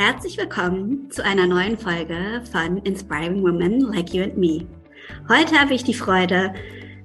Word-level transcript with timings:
Herzlich 0.00 0.38
willkommen 0.38 1.10
zu 1.10 1.22
einer 1.22 1.46
neuen 1.46 1.76
Folge 1.76 2.42
von 2.50 2.78
Inspiring 2.78 3.42
Women 3.42 3.80
Like 3.80 4.14
You 4.14 4.22
and 4.22 4.38
Me. 4.38 4.66
Heute 5.28 5.60
habe 5.60 5.74
ich 5.74 5.84
die 5.84 5.92
Freude, 5.92 6.54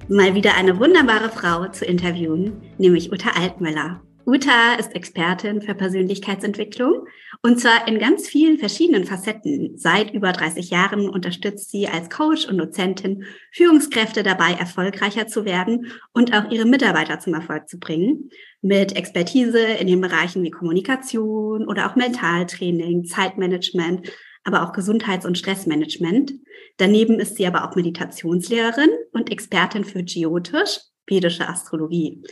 mal 0.07 0.33
wieder 0.33 0.55
eine 0.55 0.79
wunderbare 0.79 1.27
Frau 1.27 1.67
zu 1.67 1.83
interviewen, 1.83 2.53
nämlich 2.77 3.11
Uta 3.11 3.31
Altmüller. 3.31 4.01
Uta 4.25 4.75
ist 4.79 4.95
Expertin 4.95 5.61
für 5.61 5.75
Persönlichkeitsentwicklung 5.75 7.05
und 7.45 7.59
zwar 7.59 7.87
in 7.87 7.99
ganz 7.99 8.27
vielen 8.27 8.57
verschiedenen 8.57 9.05
Facetten. 9.05 9.77
Seit 9.77 10.11
über 10.15 10.31
30 10.31 10.71
Jahren 10.71 11.07
unterstützt 11.07 11.69
sie 11.69 11.87
als 11.87 12.09
Coach 12.09 12.47
und 12.47 12.57
Dozentin 12.57 13.23
Führungskräfte 13.51 14.23
dabei, 14.23 14.53
erfolgreicher 14.53 15.27
zu 15.27 15.45
werden 15.45 15.91
und 16.11 16.33
auch 16.33 16.49
ihre 16.49 16.65
Mitarbeiter 16.65 17.19
zum 17.19 17.35
Erfolg 17.35 17.69
zu 17.69 17.77
bringen. 17.77 18.31
Mit 18.63 18.95
Expertise 18.95 19.59
in 19.59 19.85
den 19.85 20.01
Bereichen 20.01 20.41
wie 20.41 20.49
Kommunikation 20.49 21.67
oder 21.67 21.87
auch 21.87 21.95
Mentaltraining, 21.95 23.05
Zeitmanagement, 23.05 24.11
aber 24.43 24.63
auch 24.63 24.73
Gesundheits- 24.73 25.27
und 25.27 25.37
Stressmanagement. 25.37 26.33
Daneben 26.77 27.19
ist 27.19 27.35
sie 27.35 27.45
aber 27.45 27.69
auch 27.69 27.75
Meditationslehrerin 27.75 28.89
und 29.11 29.31
Expertin 29.31 29.83
für 29.83 30.01
Geotisch, 30.01 30.79
vedische 31.05 31.47
Astrologie. 31.47 32.23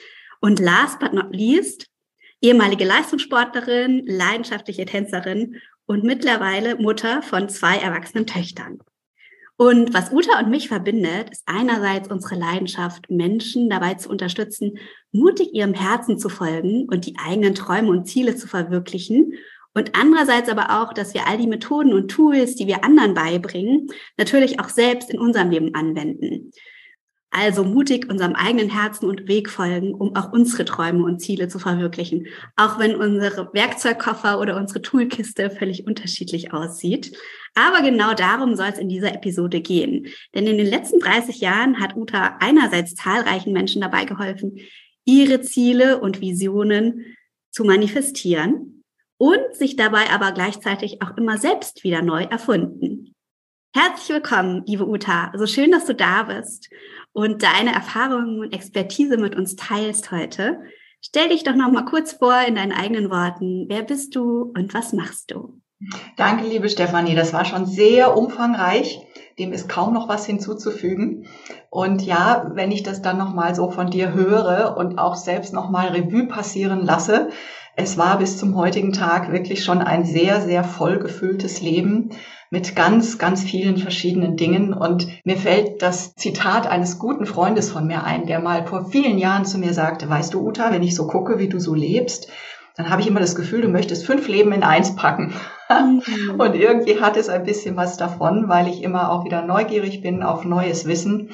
Und 0.41 0.59
last 0.59 0.99
but 0.99 1.13
not 1.13 1.35
least, 1.35 1.85
ehemalige 2.43 2.83
Leistungssportlerin, 2.83 4.03
leidenschaftliche 4.05 4.85
Tänzerin 4.85 5.61
und 5.85 6.03
mittlerweile 6.03 6.75
Mutter 6.75 7.21
von 7.23 7.49
zwei 7.49 7.77
erwachsenen 7.77 8.27
Töchtern. 8.27 8.79
Und 9.55 9.93
was 9.93 10.11
Uta 10.11 10.39
und 10.39 10.49
mich 10.49 10.67
verbindet, 10.67 11.29
ist 11.31 11.43
einerseits 11.45 12.09
unsere 12.09 12.35
Leidenschaft, 12.35 13.09
Menschen 13.09 13.69
dabei 13.69 13.93
zu 13.93 14.09
unterstützen, 14.09 14.77
mutig 15.11 15.53
ihrem 15.53 15.73
Herzen 15.73 16.17
zu 16.17 16.27
folgen 16.27 16.87
und 16.89 17.05
die 17.05 17.15
eigenen 17.17 17.55
Träume 17.55 17.89
und 17.89 18.05
Ziele 18.05 18.35
zu 18.35 18.47
verwirklichen. 18.47 19.33
Und 19.73 19.91
andererseits 19.95 20.49
aber 20.49 20.81
auch, 20.81 20.93
dass 20.93 21.13
wir 21.13 21.27
all 21.27 21.37
die 21.37 21.47
Methoden 21.47 21.93
und 21.93 22.09
Tools, 22.09 22.55
die 22.55 22.67
wir 22.67 22.83
anderen 22.83 23.13
beibringen, 23.13 23.87
natürlich 24.17 24.59
auch 24.59 24.69
selbst 24.69 25.09
in 25.09 25.19
unserem 25.19 25.49
Leben 25.49 25.73
anwenden. 25.75 26.51
Also 27.35 27.63
mutig 27.63 28.11
unserem 28.11 28.35
eigenen 28.35 28.69
Herzen 28.69 29.09
und 29.09 29.27
Weg 29.27 29.49
folgen, 29.49 29.95
um 29.95 30.15
auch 30.15 30.31
unsere 30.31 30.65
Träume 30.65 31.03
und 31.03 31.19
Ziele 31.19 31.47
zu 31.47 31.57
verwirklichen. 31.57 32.27
Auch 32.55 32.77
wenn 32.77 32.95
unsere 32.95 33.51
Werkzeugkoffer 33.53 34.39
oder 34.39 34.55
unsere 34.55 34.83
Toolkiste 34.83 35.49
völlig 35.49 35.87
unterschiedlich 35.87 36.53
aussieht. 36.53 37.17
Aber 37.55 37.81
genau 37.81 38.13
darum 38.13 38.55
soll 38.55 38.67
es 38.67 38.77
in 38.77 38.87
dieser 38.87 39.15
Episode 39.15 39.61
gehen. 39.61 40.05
Denn 40.35 40.45
in 40.45 40.59
den 40.59 40.67
letzten 40.67 40.99
30 40.99 41.39
Jahren 41.39 41.79
hat 41.79 41.95
Uta 41.95 42.37
einerseits 42.39 42.93
zahlreichen 42.93 43.51
Menschen 43.51 43.81
dabei 43.81 44.05
geholfen, 44.05 44.59
ihre 45.03 45.41
Ziele 45.41 45.99
und 45.99 46.21
Visionen 46.21 47.15
zu 47.49 47.63
manifestieren 47.63 48.83
und 49.17 49.41
sich 49.53 49.75
dabei 49.75 50.11
aber 50.11 50.33
gleichzeitig 50.33 51.01
auch 51.01 51.17
immer 51.17 51.39
selbst 51.39 51.83
wieder 51.83 52.03
neu 52.03 52.25
erfunden. 52.25 53.12
Herzlich 53.75 54.09
willkommen, 54.09 54.61
liebe 54.67 54.87
Uta. 54.87 55.31
So 55.35 55.47
schön, 55.47 55.71
dass 55.71 55.85
du 55.85 55.95
da 55.95 56.21
bist 56.21 56.69
und 57.11 57.41
deine 57.41 57.73
Erfahrungen 57.73 58.39
und 58.39 58.53
Expertise 58.53 59.17
mit 59.17 59.35
uns 59.35 59.55
teilst 59.55 60.11
heute. 60.11 60.59
Stell 61.01 61.29
dich 61.29 61.43
doch 61.43 61.55
noch 61.55 61.71
mal 61.71 61.85
kurz 61.85 62.13
vor 62.13 62.39
in 62.47 62.53
deinen 62.53 62.71
eigenen 62.71 63.09
Worten. 63.09 63.65
Wer 63.69 63.81
bist 63.81 64.15
du 64.15 64.51
und 64.55 64.75
was 64.75 64.93
machst 64.93 65.31
du? 65.31 65.59
Danke, 66.17 66.45
liebe 66.45 66.69
Stefanie. 66.69 67.15
Das 67.15 67.33
war 67.33 67.45
schon 67.45 67.65
sehr 67.65 68.15
umfangreich. 68.15 69.01
Dem 69.39 69.51
ist 69.53 69.67
kaum 69.67 69.95
noch 69.95 70.07
was 70.07 70.27
hinzuzufügen. 70.27 71.25
Und 71.71 72.03
ja, 72.03 72.51
wenn 72.53 72.71
ich 72.71 72.83
das 72.83 73.01
dann 73.01 73.17
noch 73.17 73.33
mal 73.33 73.55
so 73.55 73.71
von 73.71 73.89
dir 73.89 74.13
höre 74.13 74.77
und 74.77 74.99
auch 74.99 75.15
selbst 75.15 75.51
noch 75.51 75.71
mal 75.71 75.87
Revue 75.87 76.27
passieren 76.27 76.85
lasse, 76.85 77.29
es 77.75 77.97
war 77.97 78.19
bis 78.19 78.37
zum 78.37 78.55
heutigen 78.55 78.93
Tag 78.93 79.31
wirklich 79.31 79.63
schon 79.63 79.79
ein 79.79 80.05
sehr, 80.05 80.41
sehr 80.41 80.63
vollgefülltes 80.63 81.59
Leben 81.59 82.11
mit 82.53 82.75
ganz, 82.75 83.17
ganz 83.17 83.41
vielen 83.41 83.77
verschiedenen 83.77 84.37
Dingen. 84.37 84.73
Und 84.75 85.07
mir 85.25 85.37
fällt 85.37 85.81
das 85.81 86.13
Zitat 86.13 86.67
eines 86.67 86.99
guten 86.99 87.25
Freundes 87.25 87.71
von 87.71 87.87
mir 87.87 88.03
ein, 88.03 88.27
der 88.27 88.39
mal 88.39 88.67
vor 88.67 88.91
vielen 88.91 89.17
Jahren 89.17 89.43
zu 89.43 89.57
mir 89.57 89.73
sagte, 89.73 90.07
weißt 90.07 90.35
du, 90.35 90.47
Uta, 90.47 90.71
wenn 90.71 90.83
ich 90.83 90.93
so 90.93 91.07
gucke, 91.07 91.39
wie 91.39 91.49
du 91.49 91.59
so 91.59 91.73
lebst, 91.73 92.27
dann 92.77 92.91
habe 92.91 93.01
ich 93.01 93.07
immer 93.07 93.19
das 93.19 93.33
Gefühl, 93.33 93.61
du 93.61 93.69
möchtest 93.69 94.05
fünf 94.05 94.27
Leben 94.27 94.51
in 94.51 94.61
eins 94.61 94.95
packen. 94.95 95.33
Mhm. 95.67 96.03
Und 96.39 96.53
irgendwie 96.53 97.01
hat 97.01 97.17
es 97.17 97.27
ein 97.27 97.43
bisschen 97.43 97.75
was 97.75 97.97
davon, 97.97 98.47
weil 98.47 98.67
ich 98.67 98.83
immer 98.83 99.11
auch 99.11 99.25
wieder 99.25 99.41
neugierig 99.43 100.01
bin 100.01 100.21
auf 100.21 100.45
neues 100.45 100.85
Wissen. 100.85 101.31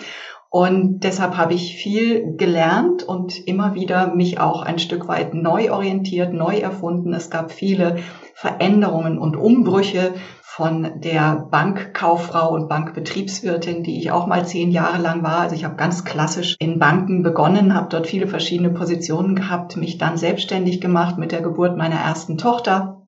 Und 0.50 1.01
deshalb 1.01 1.36
habe 1.36 1.53
ich 1.53 1.75
viel 1.75 2.36
gelernt 2.36 3.03
und 3.03 3.47
immer 3.47 3.75
wieder 3.75 4.16
mich 4.16 4.40
auch 4.40 4.63
ein 4.63 4.80
Stück 4.80 5.07
weit 5.07 5.36
neu 5.36 5.72
orientiert, 5.72 6.34
neu 6.34 6.57
erfunden. 6.57 7.13
Es 7.13 7.30
gab 7.30 7.51
viele 7.51 7.97
Veränderungen 8.34 9.19
und 9.19 9.36
Umbrüche 9.36 10.13
von 10.59 10.99
der 10.99 11.47
Bankkauffrau 11.49 12.53
und 12.53 12.67
Bankbetriebswirtin, 12.67 13.81
die 13.81 13.97
ich 13.97 14.11
auch 14.11 14.27
mal 14.27 14.45
zehn 14.45 14.71
Jahre 14.71 15.01
lang 15.01 15.23
war. 15.23 15.39
Also 15.39 15.55
ich 15.55 15.63
habe 15.63 15.77
ganz 15.77 16.03
klassisch 16.03 16.57
in 16.59 16.79
Banken 16.79 17.23
begonnen, 17.23 17.73
habe 17.73 17.87
dort 17.89 18.07
viele 18.07 18.27
verschiedene 18.27 18.69
Positionen 18.69 19.37
gehabt, 19.37 19.77
mich 19.77 19.97
dann 19.97 20.17
selbstständig 20.17 20.81
gemacht 20.81 21.17
mit 21.17 21.31
der 21.31 21.41
Geburt 21.41 21.77
meiner 21.77 21.95
ersten 21.95 22.37
Tochter. 22.37 23.07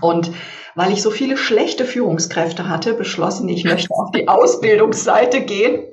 Und 0.00 0.30
weil 0.76 0.92
ich 0.92 1.02
so 1.02 1.10
viele 1.10 1.36
schlechte 1.36 1.84
Führungskräfte 1.84 2.68
hatte, 2.68 2.94
beschlossen, 2.94 3.48
ich 3.48 3.64
möchte 3.64 3.92
auf 3.92 4.12
die 4.12 4.28
Ausbildungsseite 4.28 5.40
gehen 5.40 5.86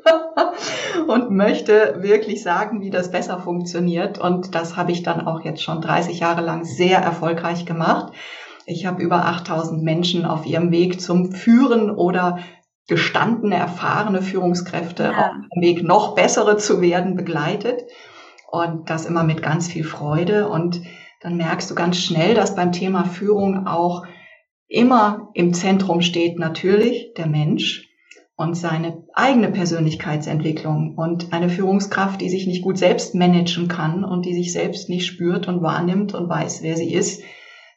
und 1.08 1.32
möchte 1.32 2.04
wirklich 2.04 2.44
sagen, 2.44 2.82
wie 2.82 2.92
das 2.92 3.10
besser 3.10 3.40
funktioniert. 3.40 4.20
Und 4.20 4.54
das 4.54 4.78
habe 4.78 4.92
ich 4.92 5.02
dann 5.02 5.26
auch 5.26 5.44
jetzt 5.44 5.64
schon 5.64 5.82
30 5.82 6.20
Jahre 6.20 6.42
lang 6.42 6.66
sehr 6.66 7.00
erfolgreich 7.00 7.66
gemacht. 7.66 8.14
Ich 8.66 8.86
habe 8.86 9.02
über 9.02 9.26
8000 9.26 9.84
Menschen 9.84 10.26
auf 10.26 10.46
ihrem 10.46 10.72
Weg 10.72 11.02
zum 11.02 11.32
Führen 11.32 11.90
oder 11.90 12.40
gestandene, 12.88 13.56
erfahrene 13.56 14.22
Führungskräfte 14.22 15.04
ja. 15.04 15.12
auf 15.12 15.32
dem 15.56 15.62
Weg, 15.62 15.84
noch 15.84 16.16
bessere 16.16 16.58
zu 16.58 16.82
werden, 16.82 17.16
begleitet. 17.16 17.84
Und 18.52 18.90
das 18.90 19.06
immer 19.06 19.24
mit 19.24 19.42
ganz 19.42 19.68
viel 19.68 19.84
Freude. 19.84 20.48
Und 20.48 20.82
dann 21.22 21.38
merkst 21.38 21.72
du 21.72 21.76
ganz 21.76 21.98
schnell, 21.98 22.36
dass 22.36 22.56
beim 22.56 22.72
Thema 22.72 23.06
Führung 23.06 23.68
auch 23.68 24.06
immer 24.68 25.30
im 25.34 25.54
Zentrum 25.54 26.02
steht 26.02 26.40
natürlich 26.40 27.14
der 27.16 27.28
Mensch 27.28 27.88
und 28.36 28.56
seine 28.56 29.04
eigene 29.14 29.50
Persönlichkeitsentwicklung 29.52 30.96
und 30.98 31.32
eine 31.32 31.50
Führungskraft, 31.50 32.20
die 32.20 32.30
sich 32.30 32.48
nicht 32.48 32.64
gut 32.64 32.78
selbst 32.78 33.14
managen 33.16 33.68
kann 33.68 34.04
und 34.04 34.26
die 34.26 34.34
sich 34.34 34.52
selbst 34.52 34.90
nicht 34.90 35.06
spürt 35.06 35.48
und 35.48 35.62
wahrnimmt 35.62 36.14
und 36.14 36.30
weiß, 36.30 36.64
wer 36.64 36.76
sie 36.76 36.92
ist, 36.92 37.24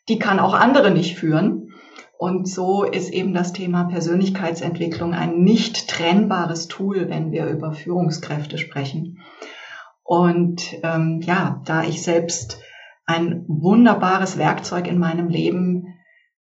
die 0.08 0.18
kann 0.18 0.38
auch 0.38 0.54
andere 0.54 0.90
nicht 0.90 1.16
führen. 1.16 1.72
Und 2.18 2.48
so 2.48 2.84
ist 2.84 3.12
eben 3.12 3.34
das 3.34 3.52
Thema 3.52 3.84
Persönlichkeitsentwicklung 3.84 5.12
ein 5.12 5.42
nicht 5.42 5.88
trennbares 5.88 6.68
Tool, 6.68 7.10
wenn 7.10 7.30
wir 7.30 7.46
über 7.46 7.72
Führungskräfte 7.72 8.56
sprechen. 8.56 9.18
Und 10.02 10.62
ähm, 10.82 11.20
ja, 11.22 11.60
da 11.66 11.84
ich 11.84 12.02
selbst 12.02 12.60
ein 13.04 13.44
wunderbares 13.48 14.38
Werkzeug 14.38 14.86
in 14.86 14.98
meinem 14.98 15.28
Leben 15.28 15.94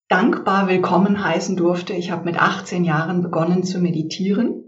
dankbar 0.08 0.68
willkommen 0.68 1.24
heißen 1.24 1.56
durfte. 1.56 1.94
Ich 1.94 2.12
habe 2.12 2.26
mit 2.26 2.40
18 2.40 2.84
Jahren 2.84 3.24
begonnen 3.24 3.64
zu 3.64 3.80
meditieren. 3.80 4.64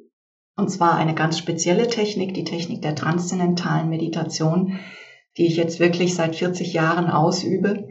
Und 0.56 0.70
zwar 0.70 0.96
eine 0.96 1.14
ganz 1.14 1.38
spezielle 1.38 1.88
Technik, 1.88 2.34
die 2.34 2.44
Technik 2.44 2.82
der 2.82 2.96
transzendentalen 2.96 3.90
Meditation, 3.90 4.80
die 5.38 5.46
ich 5.46 5.56
jetzt 5.56 5.80
wirklich 5.80 6.16
seit 6.16 6.36
40 6.36 6.74
Jahren 6.74 7.12
ausübe. 7.12 7.87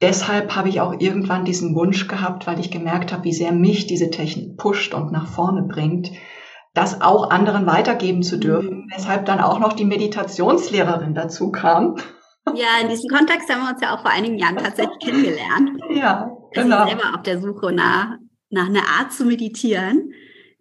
Deshalb 0.00 0.54
habe 0.56 0.68
ich 0.68 0.80
auch 0.80 0.94
irgendwann 0.98 1.44
diesen 1.44 1.74
Wunsch 1.74 2.08
gehabt, 2.08 2.46
weil 2.46 2.60
ich 2.60 2.70
gemerkt 2.70 3.12
habe, 3.12 3.24
wie 3.24 3.32
sehr 3.32 3.52
mich 3.52 3.86
diese 3.86 4.10
Technik 4.10 4.56
pusht 4.56 4.94
und 4.94 5.12
nach 5.12 5.28
vorne 5.28 5.62
bringt, 5.62 6.10
das 6.74 7.00
auch 7.00 7.30
anderen 7.30 7.66
weitergeben 7.66 8.22
zu 8.22 8.38
dürfen, 8.38 8.84
mhm. 8.84 8.90
weshalb 8.94 9.26
dann 9.26 9.40
auch 9.40 9.58
noch 9.58 9.72
die 9.72 9.84
Meditationslehrerin 9.84 11.14
dazu 11.14 11.50
kam. 11.50 11.96
Ja, 12.54 12.80
in 12.80 12.88
diesem 12.88 13.10
Kontext 13.10 13.50
haben 13.50 13.62
wir 13.62 13.70
uns 13.70 13.80
ja 13.82 13.94
auch 13.94 14.02
vor 14.02 14.10
einigen 14.10 14.38
Jahren 14.38 14.56
tatsächlich 14.56 14.98
kennengelernt. 15.04 15.80
Ja, 15.90 16.30
genau. 16.52 16.76
Also 16.78 16.90
selber 16.90 17.14
auf 17.16 17.22
der 17.22 17.40
Suche 17.40 17.72
nach, 17.72 18.16
nach 18.50 18.66
einer 18.66 18.86
Art 18.98 19.12
zu 19.12 19.24
meditieren, 19.24 20.12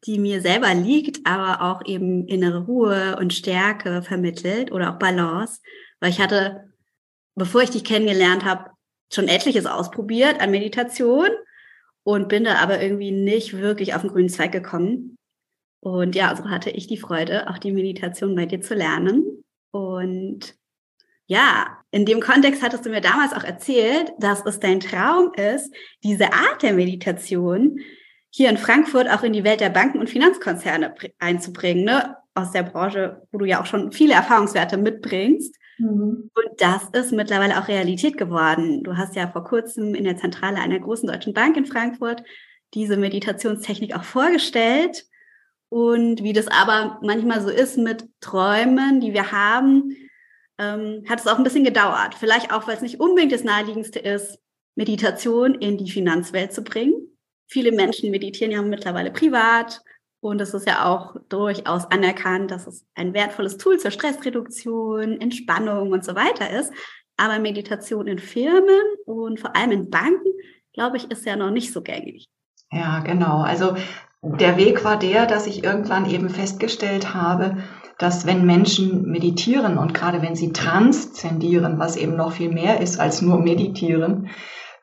die 0.06 0.20
mir 0.20 0.42
selber 0.42 0.74
liegt, 0.74 1.26
aber 1.26 1.62
auch 1.62 1.86
eben 1.86 2.26
innere 2.28 2.66
Ruhe 2.66 3.18
und 3.20 3.34
Stärke 3.34 4.02
vermittelt 4.02 4.72
oder 4.72 4.94
auch 4.94 5.00
Balance. 5.00 5.62
Weil 6.00 6.10
ich 6.10 6.22
hatte, 6.22 6.74
bevor 7.36 7.62
ich 7.62 7.70
dich 7.70 7.84
kennengelernt 7.84 8.46
habe, 8.46 8.72
schon 9.12 9.28
etliches 9.28 9.66
ausprobiert 9.66 10.40
an 10.42 10.52
Meditation 10.52 11.30
und 12.04 12.28
bin 12.28 12.44
da 12.44 12.56
aber 12.56 12.82
irgendwie 12.82 13.12
nicht 13.12 13.58
wirklich 13.58 13.94
auf 13.94 14.02
den 14.02 14.12
grünen 14.12 14.30
Zweig 14.30 14.52
gekommen. 14.52 15.18
Und 15.82 16.16
ja, 16.16 16.36
so 16.36 16.50
hatte 16.50 16.70
ich 16.70 16.88
die 16.88 16.98
Freude, 16.98 17.50
auch 17.50 17.58
die 17.58 17.72
Meditation 17.72 18.36
bei 18.36 18.46
dir 18.46 18.62
zu 18.62 18.76
lernen. 18.76 19.44
Und 19.72 20.56
ja, 21.28 21.78
in 21.92 22.06
dem 22.06 22.20
Kontext 22.20 22.62
hattest 22.62 22.86
du 22.86 22.90
mir 22.90 23.02
damals 23.02 23.34
auch 23.34 23.44
erzählt, 23.44 24.12
dass 24.20 24.46
es 24.46 24.60
dein 24.60 24.80
Traum 24.80 25.32
ist, 25.34 25.74
diese 26.04 26.34
Art 26.34 26.64
der 26.64 26.74
Meditation 26.74 27.80
hier 28.32 28.50
in 28.50 28.58
Frankfurt 28.58 29.10
auch 29.10 29.24
in 29.24 29.34
die 29.34 29.44
Welt 29.44 29.60
der 29.60 29.70
Banken 29.70 30.00
und 30.00 30.10
Finanzkonzerne 30.10 30.94
einzubringen, 31.20 31.86
ne? 31.86 32.16
aus 32.36 32.52
der 32.52 32.64
Branche, 32.64 33.22
wo 33.32 33.38
du 33.38 33.46
ja 33.46 33.62
auch 33.62 33.66
schon 33.66 33.92
viele 33.92 34.14
Erfahrungswerte 34.14 34.78
mitbringst. 34.78 35.56
Mhm. 35.80 36.30
Und 36.34 36.50
das 36.58 36.90
ist 36.94 37.12
mittlerweile 37.12 37.60
auch 37.60 37.68
Realität 37.68 38.18
geworden. 38.18 38.84
Du 38.84 38.98
hast 38.98 39.16
ja 39.16 39.28
vor 39.28 39.44
kurzem 39.44 39.96
in 39.96 40.04
der 40.04 40.18
Zentrale 40.18 40.58
einer 40.58 40.80
großen 40.80 41.08
deutschen 41.08 41.34
Bank 41.34 41.58
in 41.58 41.66
Frankfurt 41.66 42.24
diese 42.74 42.98
Meditationstechnik 42.98 43.96
auch 43.96 44.04
vorgestellt. 44.04 45.06
Und 45.70 46.24
wie 46.24 46.34
das 46.34 46.48
aber 46.48 47.00
manchmal 47.02 47.42
so 47.42 47.50
ist 47.50 47.78
mit 47.78 48.08
Träumen, 48.22 49.02
die 49.02 49.14
wir 49.14 49.32
haben, 49.32 49.96
ähm, 50.58 51.04
hat 51.08 51.20
es 51.20 51.28
auch 51.28 51.38
ein 51.38 51.44
bisschen 51.44 51.64
gedauert. 51.64 52.16
Vielleicht 52.16 52.52
auch, 52.52 52.68
weil 52.68 52.76
es 52.76 52.82
nicht 52.82 53.00
unbedingt 53.00 53.32
das 53.32 53.44
Naheliegendste 53.44 54.00
ist, 54.00 54.40
Meditation 54.76 55.56
in 55.56 55.78
die 55.78 55.92
Finanzwelt 55.92 56.54
zu 56.54 56.64
bringen. 56.64 56.94
Viele 57.48 57.72
Menschen 57.72 58.12
meditieren 58.12 58.52
ja 58.52 58.62
mittlerweile 58.62 59.12
privat 59.12 59.82
und 60.22 60.42
es 60.42 60.54
ist 60.54 60.68
ja 60.68 60.86
auch 60.86 61.16
durchaus 61.30 61.86
anerkannt, 61.86 62.52
dass 62.52 62.68
es 62.68 62.86
ein 62.96 63.14
wertvolles 63.14 63.58
Tool 63.58 63.80
zur 63.80 63.92
Stressreduktion, 63.92 65.22
Entspannung 65.22 65.92
und 65.92 66.04
so 66.04 66.16
weiter 66.16 66.50
ist. 66.50 66.74
Aber 67.18 67.40
Meditation 67.40 68.08
in 68.08 68.20
Firmen 68.20 68.82
und 69.06 69.40
vor 69.40 69.56
allem 69.56 69.72
in 69.72 69.90
Banken, 69.90 70.32
glaube 70.74 70.98
ich, 70.98 71.10
ist 71.12 71.26
ja 71.26 71.36
noch 71.36 71.52
nicht 71.52 71.74
so 71.74 71.82
gängig. 71.82 72.28
Ja, 72.72 73.00
genau. 73.00 73.42
Also 73.42 73.76
der 74.22 74.58
Weg 74.58 74.84
war 74.84 75.00
der, 75.00 75.26
dass 75.26 75.48
ich 75.48 75.64
irgendwann 75.64 76.10
eben 76.10 76.30
festgestellt 76.30 77.14
habe, 77.14 77.58
dass 77.98 78.26
wenn 78.26 78.46
Menschen 78.46 79.10
meditieren 79.10 79.78
und 79.78 79.94
gerade 79.94 80.22
wenn 80.22 80.36
sie 80.36 80.54
transzendieren, 80.54 81.80
was 81.80 81.98
eben 81.98 82.16
noch 82.16 82.34
viel 82.34 82.50
mehr 82.50 82.82
ist 82.82 83.00
als 83.00 83.22
nur 83.22 83.40
meditieren, 83.40 84.30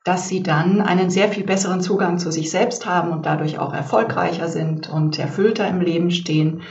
dass 0.07 0.29
sie 0.29 0.41
dann 0.41 0.81
einen 0.81 1.11
sehr 1.11 1.29
viel 1.29 1.43
besseren 1.43 1.81
Zugang 1.81 2.19
zu 2.19 2.31
sich 2.31 2.49
selbst 2.49 2.87
haben 2.87 3.11
und 3.11 3.27
dadurch 3.27 3.59
auch 3.59 3.75
erfolgreicher 3.75 4.47
sind 4.47 4.89
und 4.89 5.19
erfüllter 5.19 5.67
im 5.67 5.81
Leben 5.81 6.13
stehen. 6.13 6.63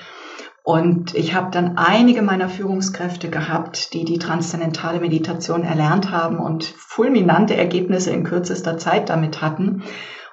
Und 0.63 1.13
ich 1.15 1.35
habe 1.35 1.51
dann 1.51 1.77
einige 1.77 2.21
meiner 2.21 2.47
Führungskräfte 2.47 3.29
gehabt, 3.29 3.93
die 3.93 4.05
die 4.05 4.19
transzendentale 4.19 5.01
Meditation 5.01 5.63
erlernt 5.63 6.11
haben 6.11 6.39
und 6.39 6.63
fulminante 6.63 7.57
Ergebnisse 7.57 8.11
in 8.11 8.23
kürzester 8.23 8.77
Zeit 8.77 9.09
damit 9.09 9.41
hatten. 9.41 9.83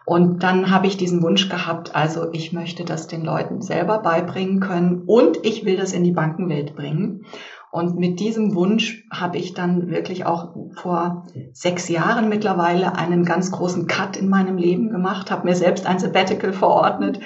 Und 0.04 0.44
dann 0.44 0.70
habe 0.70 0.86
ich 0.86 0.96
diesen 0.96 1.22
Wunsch 1.22 1.48
gehabt, 1.48 1.96
also 1.96 2.32
ich 2.32 2.52
möchte 2.52 2.84
das 2.84 3.08
den 3.08 3.24
Leuten 3.24 3.62
selber 3.62 3.98
beibringen 3.98 4.60
können 4.60 5.02
und 5.06 5.44
ich 5.44 5.64
will 5.64 5.76
das 5.76 5.92
in 5.92 6.04
die 6.04 6.12
Bankenwelt 6.12 6.76
bringen. 6.76 7.26
Und 7.72 7.98
mit 7.98 8.20
diesem 8.20 8.54
Wunsch 8.54 9.02
habe 9.10 9.38
ich 9.38 9.54
dann 9.54 9.88
wirklich 9.88 10.26
auch 10.26 10.54
vor 10.74 11.24
sechs 11.54 11.88
Jahren 11.88 12.28
mittlerweile 12.28 12.96
einen 12.96 13.24
ganz 13.24 13.50
großen 13.50 13.86
Cut 13.86 14.18
in 14.18 14.28
meinem 14.28 14.58
Leben 14.58 14.90
gemacht, 14.90 15.30
habe 15.30 15.48
mir 15.48 15.54
selbst 15.54 15.86
ein 15.86 15.98
Sabbatical 15.98 16.52
verordnet. 16.52 17.18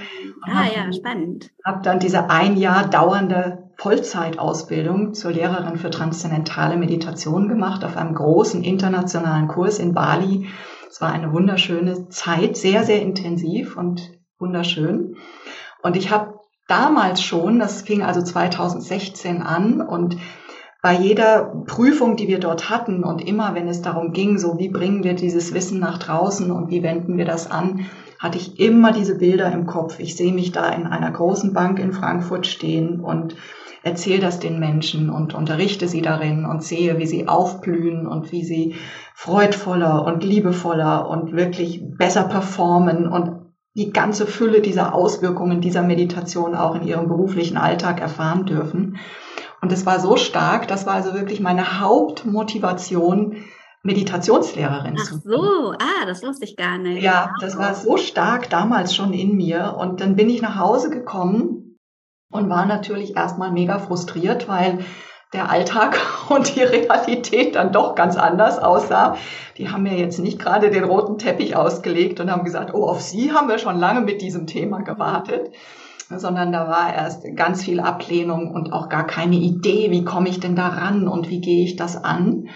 Ah 0.45 0.63
ja, 0.73 0.93
spannend. 0.93 1.51
Habe 1.65 1.83
dann 1.83 1.99
diese 1.99 2.31
ein 2.31 2.57
Jahr 2.57 2.89
dauernde 2.89 3.71
Vollzeitausbildung 3.77 5.15
zur 5.15 5.33
Lehrerin 5.33 5.79
für 5.79 5.91
transzendentale 5.91 6.77
Meditation 6.77 7.49
gemacht 7.49 7.85
auf 7.85 7.97
einem 7.97 8.15
großen 8.15 8.63
internationalen 8.63 9.49
Kurs 9.49 9.81
in 9.81 9.95
Bali. 9.95 10.47
Es 10.89 11.01
war 11.01 11.11
eine 11.11 11.33
wunderschöne 11.33 12.09
Zeit, 12.09 12.57
sehr, 12.57 12.85
sehr 12.85 13.03
intensiv 13.03 13.77
und 13.77 14.13
wunderschön. 14.39 15.17
Und 15.83 15.97
ich 15.97 16.13
habe 16.13 16.39
damals 16.69 17.23
schon, 17.23 17.59
das 17.59 17.83
fing 17.83 18.03
also 18.03 18.23
2016 18.23 19.43
an 19.43 19.81
und 19.81 20.17
bei 20.83 20.95
jeder 20.95 21.53
Prüfung, 21.67 22.17
die 22.17 22.29
wir 22.29 22.39
dort 22.39 22.71
hatten 22.71 23.03
und 23.03 23.21
immer, 23.21 23.55
wenn 23.55 23.67
es 23.67 23.83
darum 23.83 24.13
ging, 24.13 24.39
so 24.39 24.59
wie 24.59 24.69
bringen 24.69 25.03
wir 25.03 25.15
dieses 25.15 25.53
Wissen 25.53 25.81
nach 25.81 25.99
draußen 25.99 26.51
und 26.51 26.71
wie 26.71 26.83
wenden 26.83 27.19
wir 27.19 27.25
das 27.25 27.51
an, 27.51 27.87
hatte 28.19 28.39
ich 28.39 28.61
immer 28.61 28.93
diese 28.93 29.19
Bilder 29.19 29.51
im 29.51 29.67
Kopf. 29.67 29.99
Ich 29.99 30.17
sehe 30.17 30.33
mich 30.33 30.53
da 30.53 30.69
in 30.69 30.87
einer 30.87 31.11
großen 31.11 31.53
Bank 31.53 31.79
in 31.79 31.93
Frankfurt 31.93 32.47
stehen 32.47 33.01
und 33.01 33.37
erzähle 33.83 34.21
das 34.21 34.39
den 34.39 34.59
Menschen 34.59 35.11
und 35.11 35.35
unterrichte 35.35 35.89
sie 35.89 36.03
darin 36.03 36.45
und 36.45 36.63
sehe, 36.63 36.99
wie 36.99 37.07
sie 37.07 37.29
aufblühen 37.29 38.07
und 38.07 38.33
wie 38.33 38.45
sie 38.45 38.75
freudvoller 39.15 40.05
und 40.05 40.25
liebevoller 40.25 41.09
und 41.09 41.33
wirklich 41.33 41.83
besser 41.97 42.25
performen 42.25 43.07
und 43.07 43.46
die 43.77 43.91
ganze 43.91 44.27
Fülle 44.27 44.63
dieser 44.63 44.95
Auswirkungen 44.95 45.61
dieser 45.61 45.83
Meditation 45.83 46.55
auch 46.55 46.75
in 46.75 46.87
ihrem 46.87 47.09
beruflichen 47.09 47.59
Alltag 47.59 48.01
erfahren 48.01 48.47
dürfen. 48.47 48.99
Und 49.61 49.71
es 49.71 49.85
war 49.85 50.01
so 50.01 50.17
stark, 50.17 50.67
das 50.67 50.87
war 50.87 50.95
also 50.95 51.13
wirklich 51.13 51.41
meine 51.41 51.81
Hauptmotivation, 51.81 53.45
Meditationslehrerin 53.83 54.97
Ach 54.99 55.05
zu 55.05 55.15
sein. 55.19 55.23
so, 55.25 55.73
ah, 55.79 56.07
das 56.07 56.23
wusste 56.23 56.45
ich 56.45 56.57
gar 56.57 56.79
nicht. 56.79 57.03
Ja, 57.03 57.35
das 57.41 57.57
war 57.57 57.75
so 57.75 57.97
stark 57.99 58.51
damals 58.51 58.95
schon 58.95 59.13
in 59.13 59.37
mir. 59.37 59.77
Und 59.79 60.01
dann 60.01 60.17
bin 60.17 60.29
ich 60.29 60.43
nach 60.43 60.59
Hause 60.59 60.91
gekommen 60.91 61.79
und 62.33 62.49
war 62.49 62.67
natürlich 62.67 63.15
erstmal 63.15 63.53
mega 63.53 63.79
frustriert, 63.79 64.49
weil 64.49 64.81
der 65.33 65.51
Alltag 65.51 65.99
und 66.29 66.55
die 66.55 66.63
Realität 66.63 67.55
dann 67.55 67.73
doch 67.73 67.95
ganz 67.95 68.17
anders 68.17 68.59
aussah. 68.59 69.17
Die 69.59 69.71
haben 69.71 69.83
mir 69.83 69.97
jetzt 69.97 70.19
nicht 70.19 70.39
gerade 70.39 70.71
den 70.71 70.85
roten 70.85 71.19
Teppich 71.19 71.57
ausgelegt 71.57 72.21
und 72.21 72.31
haben 72.31 72.45
gesagt, 72.45 72.75
oh, 72.75 72.85
auf 72.85 73.01
Sie 73.01 73.33
haben 73.33 73.49
wir 73.49 73.59
schon 73.59 73.79
lange 73.79 74.01
mit 74.01 74.23
diesem 74.23 74.47
Thema 74.47 74.83
gewartet, 74.83 75.51
sondern 76.09 76.53
da 76.53 76.69
war 76.69 76.95
erst 76.95 77.25
ganz 77.35 77.65
viel 77.65 77.81
Ablehnung 77.81 78.53
und 78.53 78.73
auch 78.73 78.89
gar 78.89 79.07
keine 79.07 79.37
Idee, 79.37 79.91
wie 79.91 80.05
komme 80.05 80.29
ich 80.29 80.41
denn 80.41 80.57
da 80.57 80.69
ran 80.69 81.09
und 81.09 81.29
wie 81.31 81.41
gehe 81.41 81.65
ich 81.65 81.77
das 81.77 82.03
an. 82.03 82.49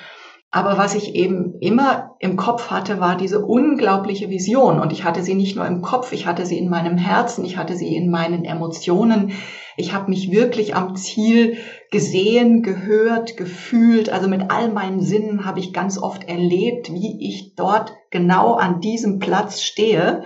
Aber 0.52 0.76
was 0.76 0.96
ich 0.96 1.14
eben 1.14 1.54
immer 1.60 2.16
im 2.18 2.36
Kopf 2.36 2.70
hatte, 2.70 2.98
war 2.98 3.16
diese 3.16 3.44
unglaubliche 3.44 4.30
Vision. 4.30 4.80
Und 4.80 4.92
ich 4.92 5.04
hatte 5.04 5.22
sie 5.22 5.34
nicht 5.34 5.54
nur 5.54 5.64
im 5.64 5.80
Kopf, 5.80 6.12
ich 6.12 6.26
hatte 6.26 6.44
sie 6.44 6.58
in 6.58 6.68
meinem 6.68 6.98
Herzen, 6.98 7.44
ich 7.44 7.56
hatte 7.56 7.76
sie 7.76 7.94
in 7.94 8.10
meinen 8.10 8.44
Emotionen. 8.44 9.32
Ich 9.76 9.94
habe 9.94 10.10
mich 10.10 10.32
wirklich 10.32 10.74
am 10.74 10.96
Ziel 10.96 11.58
gesehen, 11.90 12.62
gehört, 12.62 13.36
gefühlt. 13.36 14.10
Also 14.10 14.28
mit 14.28 14.50
all 14.50 14.70
meinen 14.70 15.00
Sinnen 15.00 15.44
habe 15.44 15.60
ich 15.60 15.72
ganz 15.72 15.98
oft 15.98 16.28
erlebt, 16.28 16.92
wie 16.92 17.28
ich 17.28 17.54
dort 17.56 17.92
genau 18.10 18.54
an 18.54 18.80
diesem 18.80 19.18
Platz 19.18 19.62
stehe 19.62 20.22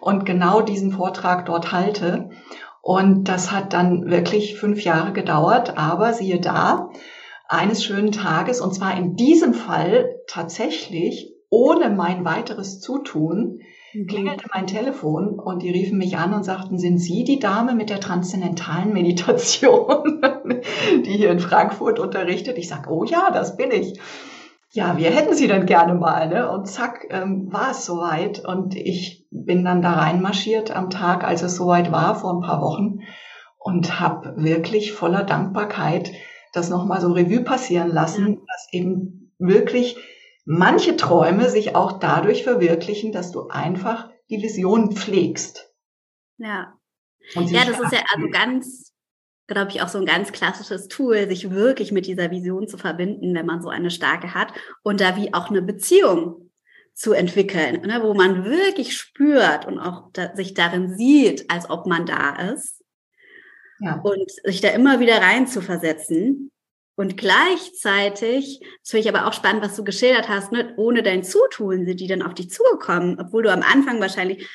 und 0.00 0.24
genau 0.24 0.62
diesen 0.62 0.92
Vortrag 0.92 1.46
dort 1.46 1.72
halte. 1.72 2.30
Und 2.80 3.28
das 3.28 3.52
hat 3.52 3.72
dann 3.74 4.10
wirklich 4.10 4.56
fünf 4.56 4.82
Jahre 4.82 5.12
gedauert. 5.12 5.76
Aber 5.76 6.14
siehe 6.14 6.40
da, 6.40 6.90
eines 7.48 7.84
schönen 7.84 8.12
Tages, 8.12 8.60
und 8.60 8.74
zwar 8.74 8.96
in 8.96 9.14
diesem 9.14 9.52
Fall 9.52 10.16
tatsächlich 10.26 11.31
ohne 11.52 11.90
mein 11.90 12.24
weiteres 12.24 12.80
Zutun, 12.80 13.60
mhm. 13.92 14.06
klingelte 14.06 14.46
mein 14.54 14.66
Telefon 14.66 15.38
und 15.38 15.62
die 15.62 15.70
riefen 15.70 15.98
mich 15.98 16.16
an 16.16 16.32
und 16.32 16.44
sagten, 16.44 16.78
sind 16.78 16.96
Sie 16.96 17.24
die 17.24 17.38
Dame 17.38 17.74
mit 17.74 17.90
der 17.90 18.00
transzendentalen 18.00 18.94
Meditation, 18.94 20.22
die 21.04 21.12
hier 21.12 21.30
in 21.30 21.40
Frankfurt 21.40 21.98
unterrichtet? 21.98 22.56
Ich 22.56 22.68
sage, 22.68 22.90
oh 22.90 23.04
ja, 23.04 23.30
das 23.30 23.58
bin 23.58 23.70
ich. 23.70 24.00
Ja, 24.70 24.96
wir 24.96 25.10
hätten 25.10 25.34
Sie 25.34 25.46
dann 25.46 25.66
gerne 25.66 25.92
mal, 25.92 26.26
ne? 26.30 26.50
Und 26.50 26.66
zack, 26.68 27.06
ähm, 27.10 27.52
war 27.52 27.72
es 27.72 27.84
soweit. 27.84 28.42
Und 28.42 28.74
ich 28.74 29.26
bin 29.30 29.62
dann 29.62 29.82
da 29.82 29.92
reinmarschiert 29.92 30.74
am 30.74 30.88
Tag, 30.88 31.22
als 31.22 31.42
es 31.42 31.56
soweit 31.56 31.92
war, 31.92 32.14
vor 32.14 32.32
ein 32.32 32.40
paar 32.40 32.62
Wochen, 32.62 33.00
und 33.58 34.00
habe 34.00 34.42
wirklich 34.42 34.92
voller 34.92 35.24
Dankbarkeit 35.24 36.12
das 36.54 36.70
nochmal 36.70 37.02
so 37.02 37.12
Revue 37.12 37.42
passieren 37.42 37.88
lassen, 37.88 38.40
dass 38.48 38.68
eben 38.72 39.34
wirklich 39.38 39.98
manche 40.44 40.96
Träume 40.96 41.48
sich 41.48 41.74
auch 41.76 41.98
dadurch 41.98 42.44
verwirklichen, 42.44 43.12
dass 43.12 43.32
du 43.32 43.48
einfach 43.48 44.10
die 44.30 44.42
Vision 44.42 44.92
pflegst. 44.92 45.70
Ja. 46.38 46.74
Ja, 47.34 47.64
das 47.64 47.80
ist 47.80 47.92
ja 47.92 48.02
also 48.14 48.28
ganz, 48.30 48.92
glaube 49.46 49.70
ich, 49.70 49.80
auch 49.80 49.88
so 49.88 49.98
ein 49.98 50.06
ganz 50.06 50.32
klassisches 50.32 50.88
Tool, 50.88 51.28
sich 51.28 51.50
wirklich 51.50 51.92
mit 51.92 52.06
dieser 52.06 52.30
Vision 52.30 52.66
zu 52.66 52.78
verbinden, 52.78 53.34
wenn 53.34 53.46
man 53.46 53.62
so 53.62 53.68
eine 53.68 53.90
starke 53.90 54.34
hat 54.34 54.52
und 54.82 55.00
da 55.00 55.16
wie 55.16 55.32
auch 55.32 55.50
eine 55.50 55.62
Beziehung 55.62 56.50
zu 56.94 57.12
entwickeln, 57.12 57.80
ne, 57.82 58.02
wo 58.02 58.12
man 58.14 58.44
wirklich 58.44 58.96
spürt 58.96 59.66
und 59.66 59.78
auch 59.78 60.10
da, 60.12 60.34
sich 60.36 60.54
darin 60.54 60.94
sieht, 60.94 61.50
als 61.50 61.70
ob 61.70 61.86
man 61.86 62.06
da 62.06 62.52
ist. 62.52 62.82
Ja. 63.80 64.00
Und 64.00 64.30
sich 64.44 64.60
da 64.60 64.68
immer 64.68 65.00
wieder 65.00 65.20
rein 65.20 65.46
zu 65.46 65.60
versetzen. 65.60 66.51
Und 66.94 67.16
gleichzeitig, 67.16 68.60
das 68.80 68.90
finde 68.90 69.08
ich 69.08 69.14
aber 69.14 69.26
auch 69.26 69.32
spannend, 69.32 69.64
was 69.64 69.76
du 69.76 69.84
geschildert 69.84 70.28
hast, 70.28 70.52
ne, 70.52 70.74
ohne 70.76 71.02
dein 71.02 71.24
Zutun 71.24 71.86
sind 71.86 72.00
die 72.00 72.06
dann 72.06 72.22
auf 72.22 72.34
dich 72.34 72.50
zugekommen, 72.50 73.18
obwohl 73.18 73.42
du 73.42 73.52
am 73.52 73.62
Anfang 73.62 74.00
wahrscheinlich, 74.00 74.46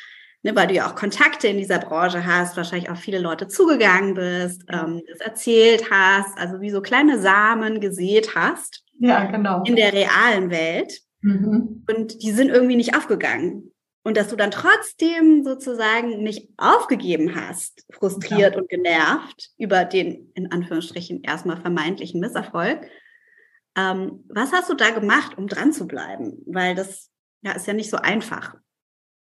ne, 0.44 0.56
weil 0.56 0.67
du 0.67 0.75
ja 0.75 0.88
auch 0.88 0.96
Kontakte 0.96 1.48
in 1.48 1.58
dieser 1.58 1.79
Branche 1.79 2.25
hast, 2.25 2.56
wahrscheinlich 2.56 2.91
auch 2.91 2.98
viele 2.98 3.20
Leute 3.20 3.48
zugegangen 3.48 4.13
bist, 4.13 4.63
ähm, 4.70 5.01
das 5.10 5.20
erzählt 5.20 5.89
hast, 5.89 6.38
also 6.38 6.62
wie 6.62 6.70
so 6.70 6.82
kleine 6.82 7.20
Samen 7.20 7.79
gesät 7.82 8.36
hast. 8.36 8.84
Ja, 9.00 9.25
genau. 9.25 9.63
In 9.63 9.75
der 9.75 9.94
realen 9.94 10.51
Welt. 10.51 11.01
Mhm. 11.22 11.86
Und 11.89 12.22
die 12.22 12.32
sind 12.32 12.50
irgendwie 12.50 12.75
nicht 12.75 12.96
aufgegangen. 12.96 13.72
Und 14.07 14.15
dass 14.15 14.29
du 14.29 14.37
dann 14.37 14.51
trotzdem 14.51 15.43
sozusagen 15.43 16.23
nicht 16.23 16.47
aufgegeben 16.55 17.35
hast, 17.35 17.85
frustriert 17.91 18.53
ja. 18.53 18.61
und 18.61 18.69
genervt 18.69 19.49
über 19.57 19.83
den 19.83 20.31
in 20.33 20.49
Anführungsstrichen 20.49 21.23
erstmal 21.23 21.59
vermeintlichen 21.59 22.21
Misserfolg. 22.21 22.89
Ähm, 23.75 24.23
was 24.29 24.53
hast 24.53 24.69
du 24.69 24.75
da 24.75 24.91
gemacht, 24.91 25.37
um 25.37 25.47
dran 25.47 25.73
zu 25.73 25.87
bleiben? 25.87 26.41
Weil 26.45 26.73
das 26.73 27.11
ja, 27.41 27.51
ist 27.51 27.67
ja 27.67 27.73
nicht 27.73 27.89
so 27.89 27.97
einfach. 27.97 28.55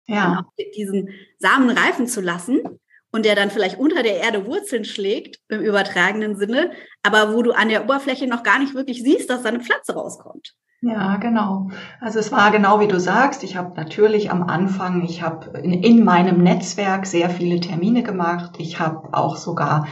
Ja. 0.06 0.46
Diesen 0.76 1.10
Samen 1.40 1.70
reifen 1.70 2.06
zu 2.06 2.20
lassen 2.20 2.62
und 3.10 3.24
der 3.24 3.34
dann 3.34 3.50
vielleicht 3.50 3.80
unter 3.80 4.04
der 4.04 4.18
Erde 4.18 4.46
Wurzeln 4.46 4.84
schlägt, 4.84 5.40
im 5.48 5.62
übertragenen 5.62 6.36
Sinne, 6.36 6.70
aber 7.02 7.34
wo 7.34 7.42
du 7.42 7.50
an 7.50 7.70
der 7.70 7.82
Oberfläche 7.82 8.28
noch 8.28 8.44
gar 8.44 8.60
nicht 8.60 8.74
wirklich 8.74 9.02
siehst, 9.02 9.30
dass 9.30 9.42
da 9.42 9.48
eine 9.48 9.64
Pflanze 9.64 9.94
rauskommt. 9.94 10.54
Ja, 10.82 11.16
genau. 11.16 11.70
Also 12.00 12.18
es 12.18 12.30
war 12.30 12.50
genau 12.50 12.80
wie 12.80 12.86
du 12.86 13.00
sagst. 13.00 13.42
Ich 13.42 13.56
habe 13.56 13.74
natürlich 13.76 14.30
am 14.30 14.42
Anfang, 14.42 15.02
ich 15.04 15.22
habe 15.22 15.58
in, 15.58 15.72
in, 15.72 16.04
meinem 16.04 16.42
Netzwerk 16.42 17.06
sehr 17.06 17.30
viele 17.30 17.60
Termine 17.60 18.02
gemacht. 18.02 18.56
Ich 18.58 18.78
habe 18.78 19.08
auch 19.12 19.38
sogar 19.38 19.86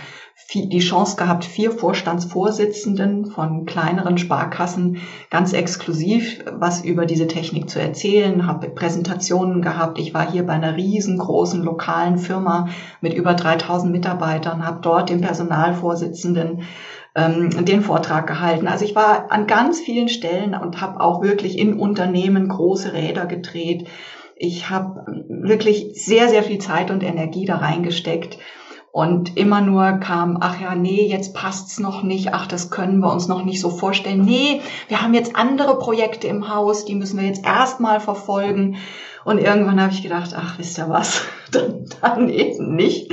die 0.53 0.79
Chance 0.81 1.17
gehabt, 1.17 1.47
vier 1.47 1.73
Vorstandsvorsitzenden 1.73 3.27
von 3.27 3.65
kleineren 3.65 4.19
Sparkassen 4.19 4.99
ganz 5.31 5.55
exklusiv 5.55 6.45
was 6.53 6.85
über 6.85 7.07
diese 7.07 7.29
Technik 7.29 7.71
zu 7.71 7.81
erzählen, 7.81 8.47
habe 8.47 8.69
Präsentationen 8.69 9.63
gehabt. 9.63 9.99
Ich 9.99 10.13
war 10.13 10.31
hier 10.31 10.45
bei 10.45 10.53
einer 10.53 10.77
riesengroßen 10.77 11.63
lokalen 11.63 12.19
Firma 12.19 12.69
mit 13.01 13.15
über 13.15 13.33
3000 13.33 13.91
Mitarbeitern, 13.91 14.67
habe 14.67 14.81
dort 14.83 15.09
den 15.09 15.23
Personalvorsitzenden 15.23 16.65
ähm, 17.15 17.65
den 17.65 17.83
Vortrag 17.83 18.27
gehalten. 18.27 18.69
Also 18.69 18.85
ich 18.85 18.95
war 18.95 19.31
an 19.31 19.47
ganz 19.47 19.81
vielen 19.81 20.09
Stellen 20.09 20.55
und 20.55 20.81
habe 20.81 21.01
auch 21.01 21.23
wirklich 21.23 21.59
in 21.59 21.79
Unternehmen 21.79 22.49
große 22.49 22.93
Räder 22.93 23.27
gedreht. 23.27 23.89
Ich 24.37 24.69
habe 24.71 25.05
wirklich 25.29 25.93
sehr, 25.95 26.29
sehr 26.29 26.43
viel 26.43 26.59
Zeit 26.59 26.91
und 26.91 27.03
Energie 27.03 27.45
da 27.45 27.57
reingesteckt. 27.57 28.39
Und 28.91 29.37
immer 29.37 29.61
nur 29.61 29.95
kam, 29.95 30.39
ach 30.41 30.61
ja, 30.61 30.77
nee, 30.77 31.09
jetzt 31.09 31.35
passt's 31.35 31.81
noch 31.81 32.05
nicht, 32.05 32.33
ach, 32.33 32.47
das 32.47 32.71
können 32.71 33.01
wir 33.01 33.11
uns 33.11 33.27
noch 33.27 33.45
nicht 33.45 33.61
so 33.61 33.69
vorstellen. 33.71 34.25
Nee, 34.25 34.61
wir 34.87 35.03
haben 35.03 35.15
jetzt 35.15 35.35
andere 35.35 35.81
Projekte 35.81 36.29
im 36.29 36.49
Haus, 36.49 36.85
die 36.85 36.95
müssen 36.95 37.19
wir 37.19 37.27
jetzt 37.27 37.45
erstmal 37.45 37.99
verfolgen. 37.99 38.77
Und 39.25 39.39
irgendwann 39.39 39.81
habe 39.81 39.93
ich 39.93 40.03
gedacht, 40.03 40.35
ach, 40.37 40.59
wisst 40.59 40.79
ihr 40.79 40.89
was, 40.89 41.23
dann, 41.53 41.87
dann 42.01 42.29
eben 42.29 42.75
nicht. 42.75 43.11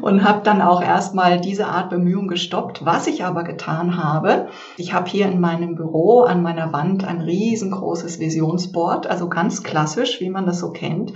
Und 0.00 0.24
habe 0.24 0.42
dann 0.42 0.62
auch 0.62 0.82
erstmal 0.82 1.40
diese 1.40 1.66
Art 1.66 1.90
Bemühung 1.90 2.28
gestoppt. 2.28 2.84
Was 2.84 3.06
ich 3.06 3.24
aber 3.24 3.44
getan 3.44 4.02
habe, 4.02 4.48
ich 4.76 4.94
habe 4.94 5.08
hier 5.08 5.26
in 5.26 5.40
meinem 5.40 5.74
Büro 5.74 6.20
an 6.22 6.42
meiner 6.42 6.72
Wand 6.72 7.04
ein 7.04 7.20
riesengroßes 7.20 8.18
Visionsboard, 8.18 9.06
also 9.06 9.28
ganz 9.28 9.62
klassisch, 9.62 10.20
wie 10.20 10.30
man 10.30 10.46
das 10.46 10.60
so 10.60 10.70
kennt. 10.70 11.12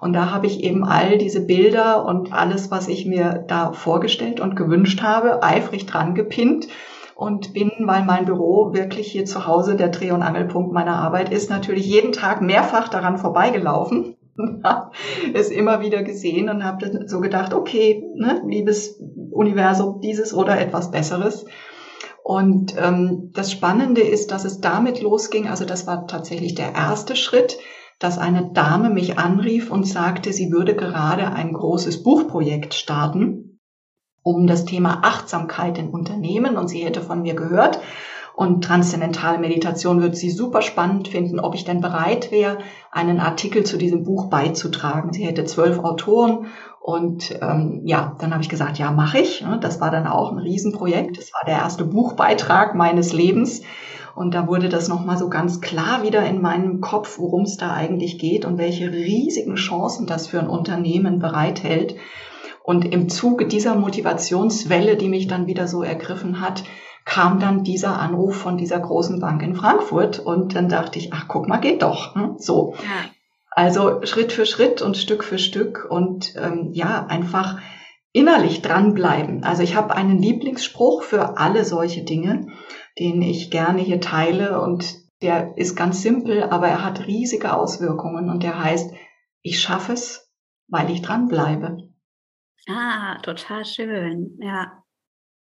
Und 0.00 0.12
da 0.12 0.30
habe 0.30 0.46
ich 0.46 0.62
eben 0.62 0.84
all 0.84 1.18
diese 1.18 1.40
Bilder 1.40 2.04
und 2.04 2.32
alles, 2.32 2.70
was 2.70 2.88
ich 2.88 3.06
mir 3.06 3.44
da 3.48 3.72
vorgestellt 3.72 4.40
und 4.40 4.56
gewünscht 4.56 5.02
habe, 5.02 5.42
eifrig 5.42 5.86
dran 5.86 6.14
gepinnt 6.14 6.68
und 7.20 7.52
bin, 7.52 7.70
weil 7.80 8.02
mein 8.02 8.24
Büro 8.24 8.72
wirklich 8.72 9.12
hier 9.12 9.26
zu 9.26 9.46
Hause 9.46 9.76
der 9.76 9.88
Dreh- 9.88 10.12
und 10.12 10.22
Angelpunkt 10.22 10.72
meiner 10.72 10.96
Arbeit 10.96 11.30
ist, 11.30 11.50
natürlich 11.50 11.84
jeden 11.84 12.12
Tag 12.12 12.40
mehrfach 12.40 12.88
daran 12.88 13.18
vorbeigelaufen. 13.18 14.16
es 15.34 15.50
immer 15.50 15.82
wieder 15.82 16.02
gesehen 16.02 16.48
und 16.48 16.64
habe 16.64 17.06
so 17.06 17.20
gedacht, 17.20 17.52
okay, 17.52 18.02
ne, 18.14 18.40
liebes 18.46 18.98
Universum, 19.32 20.00
dieses 20.00 20.32
oder 20.32 20.58
etwas 20.58 20.90
Besseres. 20.90 21.44
Und 22.24 22.74
ähm, 22.82 23.32
das 23.34 23.52
Spannende 23.52 24.00
ist, 24.00 24.30
dass 24.30 24.46
es 24.46 24.62
damit 24.62 25.02
losging, 25.02 25.46
also 25.46 25.66
das 25.66 25.86
war 25.86 26.06
tatsächlich 26.06 26.54
der 26.54 26.74
erste 26.74 27.16
Schritt, 27.16 27.58
dass 27.98 28.16
eine 28.16 28.50
Dame 28.54 28.88
mich 28.88 29.18
anrief 29.18 29.70
und 29.70 29.86
sagte, 29.86 30.32
sie 30.32 30.50
würde 30.50 30.74
gerade 30.74 31.30
ein 31.32 31.52
großes 31.52 32.02
Buchprojekt 32.02 32.72
starten 32.72 33.49
um 34.22 34.46
das 34.46 34.64
Thema 34.64 35.00
Achtsamkeit 35.02 35.78
in 35.78 35.90
Unternehmen 35.90 36.56
und 36.56 36.68
sie 36.68 36.84
hätte 36.84 37.02
von 37.02 37.22
mir 37.22 37.34
gehört. 37.34 37.80
Und 38.34 38.64
transzendentale 38.64 39.38
Meditation 39.38 40.00
wird 40.00 40.16
sie 40.16 40.30
super 40.30 40.62
spannend 40.62 41.08
finden, 41.08 41.40
ob 41.40 41.54
ich 41.54 41.64
denn 41.64 41.80
bereit 41.82 42.30
wäre, 42.30 42.58
einen 42.90 43.20
Artikel 43.20 43.64
zu 43.64 43.76
diesem 43.76 44.04
Buch 44.04 44.30
beizutragen. 44.30 45.12
Sie 45.12 45.26
hätte 45.26 45.44
zwölf 45.44 45.78
Autoren 45.80 46.46
und 46.80 47.38
ähm, 47.42 47.82
ja, 47.84 48.16
dann 48.18 48.32
habe 48.32 48.42
ich 48.42 48.48
gesagt, 48.48 48.78
ja, 48.78 48.90
mache 48.90 49.18
ich. 49.18 49.44
Das 49.60 49.80
war 49.80 49.90
dann 49.90 50.06
auch 50.06 50.32
ein 50.32 50.38
Riesenprojekt. 50.38 51.18
Das 51.18 51.32
war 51.34 51.42
der 51.46 51.56
erste 51.56 51.84
Buchbeitrag 51.84 52.74
meines 52.74 53.12
Lebens. 53.12 53.60
Und 54.14 54.34
da 54.34 54.48
wurde 54.48 54.68
das 54.68 54.88
nochmal 54.88 55.18
so 55.18 55.28
ganz 55.28 55.60
klar 55.60 56.02
wieder 56.02 56.24
in 56.24 56.40
meinem 56.40 56.80
Kopf, 56.80 57.18
worum 57.18 57.42
es 57.42 57.58
da 57.58 57.72
eigentlich 57.74 58.18
geht 58.18 58.44
und 58.44 58.58
welche 58.58 58.90
riesigen 58.90 59.56
Chancen 59.56 60.06
das 60.06 60.26
für 60.26 60.40
ein 60.40 60.48
Unternehmen 60.48 61.18
bereithält. 61.18 61.96
Und 62.70 62.84
im 62.84 63.08
Zuge 63.08 63.48
dieser 63.48 63.74
Motivationswelle, 63.74 64.96
die 64.96 65.08
mich 65.08 65.26
dann 65.26 65.48
wieder 65.48 65.66
so 65.66 65.82
ergriffen 65.82 66.40
hat, 66.40 66.62
kam 67.04 67.40
dann 67.40 67.64
dieser 67.64 67.98
Anruf 67.98 68.36
von 68.36 68.56
dieser 68.56 68.78
großen 68.78 69.18
Bank 69.18 69.42
in 69.42 69.56
Frankfurt 69.56 70.20
und 70.20 70.54
dann 70.54 70.68
dachte 70.68 71.00
ich, 71.00 71.12
ach 71.12 71.26
guck 71.26 71.48
mal, 71.48 71.56
geht 71.56 71.82
doch. 71.82 72.14
Hm? 72.14 72.36
So. 72.38 72.74
Ja. 72.76 73.10
Also 73.50 74.02
Schritt 74.04 74.30
für 74.30 74.46
Schritt 74.46 74.82
und 74.82 74.96
Stück 74.96 75.24
für 75.24 75.40
Stück 75.40 75.84
und 75.90 76.36
ähm, 76.36 76.70
ja, 76.72 77.06
einfach 77.06 77.58
innerlich 78.12 78.62
dranbleiben. 78.62 79.42
Also 79.42 79.64
ich 79.64 79.74
habe 79.74 79.96
einen 79.96 80.22
Lieblingsspruch 80.22 81.02
für 81.02 81.38
alle 81.38 81.64
solche 81.64 82.04
Dinge, 82.04 82.46
den 83.00 83.20
ich 83.20 83.50
gerne 83.50 83.80
hier 83.80 84.00
teile 84.00 84.60
und 84.60 85.00
der 85.22 85.58
ist 85.58 85.74
ganz 85.74 86.02
simpel, 86.02 86.44
aber 86.44 86.68
er 86.68 86.84
hat 86.84 87.08
riesige 87.08 87.52
Auswirkungen 87.52 88.30
und 88.30 88.44
der 88.44 88.62
heißt, 88.62 88.92
ich 89.42 89.58
schaffe 89.58 89.94
es, 89.94 90.30
weil 90.68 90.88
ich 90.88 91.02
dranbleibe. 91.02 91.89
Ah, 92.68 93.18
total 93.22 93.64
schön, 93.64 94.38
ja. 94.40 94.82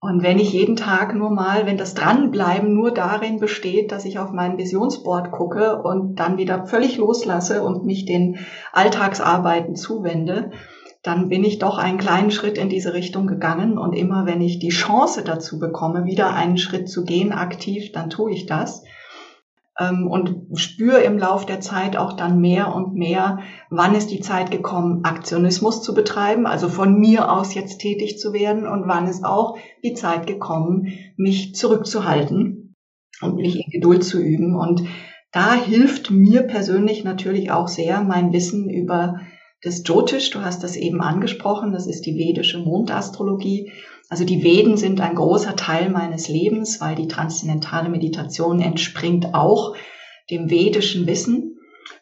Und 0.02 0.22
wenn 0.22 0.38
ich 0.38 0.54
jeden 0.54 0.76
Tag 0.76 1.16
nur 1.16 1.32
mal, 1.32 1.66
wenn 1.66 1.78
das 1.78 1.96
Dranbleiben 1.96 2.74
nur 2.74 2.92
darin 2.92 3.40
besteht, 3.40 3.92
dass 3.92 4.06
ich 4.06 4.20
auf 4.20 4.32
mein 4.32 4.58
Visionsboard 4.58 5.32
gucke 5.32 5.82
und 5.82 6.20
dann 6.20 6.38
wieder 6.38 6.68
völlig 6.68 6.98
loslasse 6.98 7.64
und 7.64 7.86
mich 7.86 8.06
den 8.06 8.38
Alltagsarbeiten 8.72 9.76
zuwende, 9.76 10.52
dann 11.02 11.30
bin 11.30 11.44
ich 11.44 11.60
doch 11.60 11.78
einen 11.78 11.98
kleinen 11.98 12.32
Schritt 12.32 12.58
in 12.58 12.70
diese 12.70 12.94
Richtung 12.94 13.26
gegangen. 13.26 13.78
Und 13.78 13.94
immer 13.94 14.26
wenn 14.26 14.42
ich 14.42 14.60
die 14.60 14.70
Chance 14.70 15.24
dazu 15.24 15.60
bekomme, 15.60 16.06
wieder 16.06 16.34
einen 16.34 16.58
Schritt 16.58 16.90
zu 16.90 17.04
gehen 17.04 17.32
aktiv, 17.32 17.92
dann 17.92 18.10
tue 18.10 18.32
ich 18.32 18.46
das. 18.46 18.84
Ähm, 19.80 20.08
und 20.08 20.58
spüre 20.58 21.02
im 21.02 21.18
Lauf 21.18 21.46
der 21.46 21.60
Zeit 21.60 21.98
auch 21.98 22.14
dann 22.14 22.40
mehr 22.40 22.74
und 22.74 22.94
mehr, 22.94 23.40
wann 23.70 23.96
ist 23.96 24.12
die 24.12 24.22
Zeit 24.22 24.52
gekommen, 24.52 25.04
Aktionismus 25.04 25.82
zu 25.82 25.94
betreiben, 25.94 26.46
also 26.46 26.70
von 26.70 26.98
mir 26.98 27.32
aus 27.32 27.54
jetzt 27.54 27.80
tätig 27.80 28.18
zu 28.18 28.32
werden 28.32 28.68
und 28.68 28.88
wann 28.88 29.08
ist 29.08 29.26
auch 29.26 29.58
die 29.84 29.94
Zeit 29.94 30.28
gekommen, 30.28 30.88
mich 31.18 31.56
zurückzuhalten 31.56 32.76
und 33.22 33.36
mich 33.36 33.56
in 33.58 33.72
Geduld 33.72 34.04
zu 34.04 34.20
üben. 34.20 34.56
Und 34.56 34.84
da 35.32 35.54
hilft 35.54 36.12
mir 36.12 36.44
persönlich 36.44 37.04
natürlich 37.04 37.52
auch 37.52 37.68
sehr 37.68 38.02
mein 38.02 38.32
Wissen 38.32 38.70
über 38.70 39.20
das 39.66 39.84
Jyotish. 39.86 40.30
Du 40.30 40.42
hast 40.42 40.64
das 40.64 40.76
eben 40.76 41.02
angesprochen. 41.02 41.74
Das 41.74 41.88
ist 41.88 42.06
die 42.06 42.16
vedische 42.16 42.60
Mondastrologie. 42.60 43.72
Also 44.10 44.24
die 44.24 44.44
Veden 44.44 44.78
sind 44.78 45.02
ein 45.02 45.16
großer 45.16 45.56
Teil 45.56 45.90
meines 45.90 46.28
Lebens, 46.28 46.80
weil 46.80 46.96
die 46.96 47.08
transzendentale 47.08 47.90
Meditation 47.90 48.60
entspringt 48.60 49.34
auch 49.34 49.76
dem 50.30 50.50
vedischen 50.50 51.08
Wissen. 51.08 51.58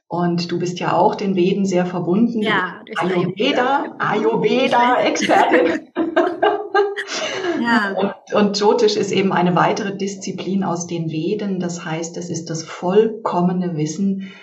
Und 0.08 0.52
du 0.52 0.60
bist 0.60 0.80
ja 0.80 0.96
auch 0.96 1.16
den 1.16 1.36
Veden 1.36 1.66
sehr 1.66 1.86
verbunden. 1.86 2.42
Ja, 2.42 2.82
Ayurveda, 2.98 3.96
Ayurveda-Expertin. 3.98 5.88
ja. 7.64 7.96
Und, 7.98 8.14
und 8.36 8.60
Jyotish 8.60 8.96
ist 8.98 9.12
eben 9.12 9.32
eine 9.32 9.56
weitere 9.56 9.96
Disziplin 9.98 10.64
aus 10.64 10.86
den 10.86 11.10
Veden. 11.10 11.60
Das 11.60 11.84
heißt, 11.84 12.18
es 12.18 12.30
ist 12.30 12.50
das 12.50 12.64
vollkommene 12.64 13.76
Wissen 13.78 14.34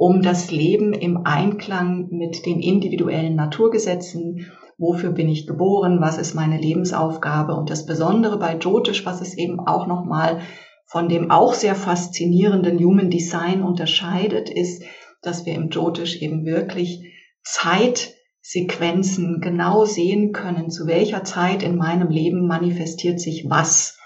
um 0.00 0.22
das 0.22 0.50
Leben 0.50 0.94
im 0.94 1.26
Einklang 1.26 2.08
mit 2.08 2.46
den 2.46 2.60
individuellen 2.60 3.36
Naturgesetzen 3.36 4.50
wofür 4.78 5.10
bin 5.10 5.28
ich 5.28 5.46
geboren, 5.46 6.00
was 6.00 6.16
ist 6.16 6.34
meine 6.34 6.58
Lebensaufgabe. 6.58 7.54
Und 7.54 7.68
das 7.68 7.84
Besondere 7.84 8.38
bei 8.38 8.56
Jyotish, 8.56 9.04
was 9.04 9.20
es 9.20 9.36
eben 9.36 9.60
auch 9.60 9.86
nochmal 9.86 10.40
von 10.86 11.10
dem 11.10 11.30
auch 11.30 11.52
sehr 11.52 11.74
faszinierenden 11.74 12.78
Human 12.78 13.10
Design 13.10 13.62
unterscheidet, 13.62 14.48
ist, 14.48 14.82
dass 15.20 15.44
wir 15.44 15.52
im 15.52 15.68
Jyotish 15.68 16.22
eben 16.22 16.46
wirklich 16.46 17.02
Zeitsequenzen 17.42 19.42
genau 19.42 19.84
sehen 19.84 20.32
können, 20.32 20.70
zu 20.70 20.86
welcher 20.86 21.24
Zeit 21.24 21.62
in 21.62 21.76
meinem 21.76 22.08
Leben 22.08 22.46
manifestiert 22.46 23.20
sich 23.20 23.50
was. 23.50 23.99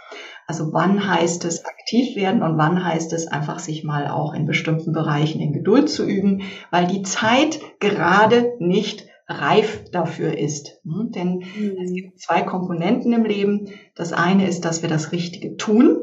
Also 0.46 0.72
wann 0.72 1.08
heißt 1.08 1.44
es 1.44 1.64
aktiv 1.64 2.16
werden 2.16 2.42
und 2.42 2.58
wann 2.58 2.84
heißt 2.84 3.12
es 3.12 3.26
einfach 3.26 3.58
sich 3.58 3.82
mal 3.82 4.08
auch 4.08 4.34
in 4.34 4.46
bestimmten 4.46 4.92
Bereichen 4.92 5.40
in 5.40 5.52
Geduld 5.52 5.88
zu 5.88 6.04
üben, 6.04 6.42
weil 6.70 6.86
die 6.86 7.02
Zeit 7.02 7.60
gerade 7.80 8.52
nicht 8.58 9.06
reif 9.26 9.84
dafür 9.90 10.36
ist. 10.36 10.80
Hm? 10.84 11.10
Denn 11.12 11.38
mhm. 11.38 11.78
es 11.82 11.92
gibt 11.92 12.20
zwei 12.20 12.42
Komponenten 12.42 13.12
im 13.12 13.24
Leben. 13.24 13.70
Das 13.94 14.12
eine 14.12 14.46
ist, 14.46 14.64
dass 14.64 14.82
wir 14.82 14.88
das 14.88 15.12
Richtige 15.12 15.56
tun. 15.56 16.02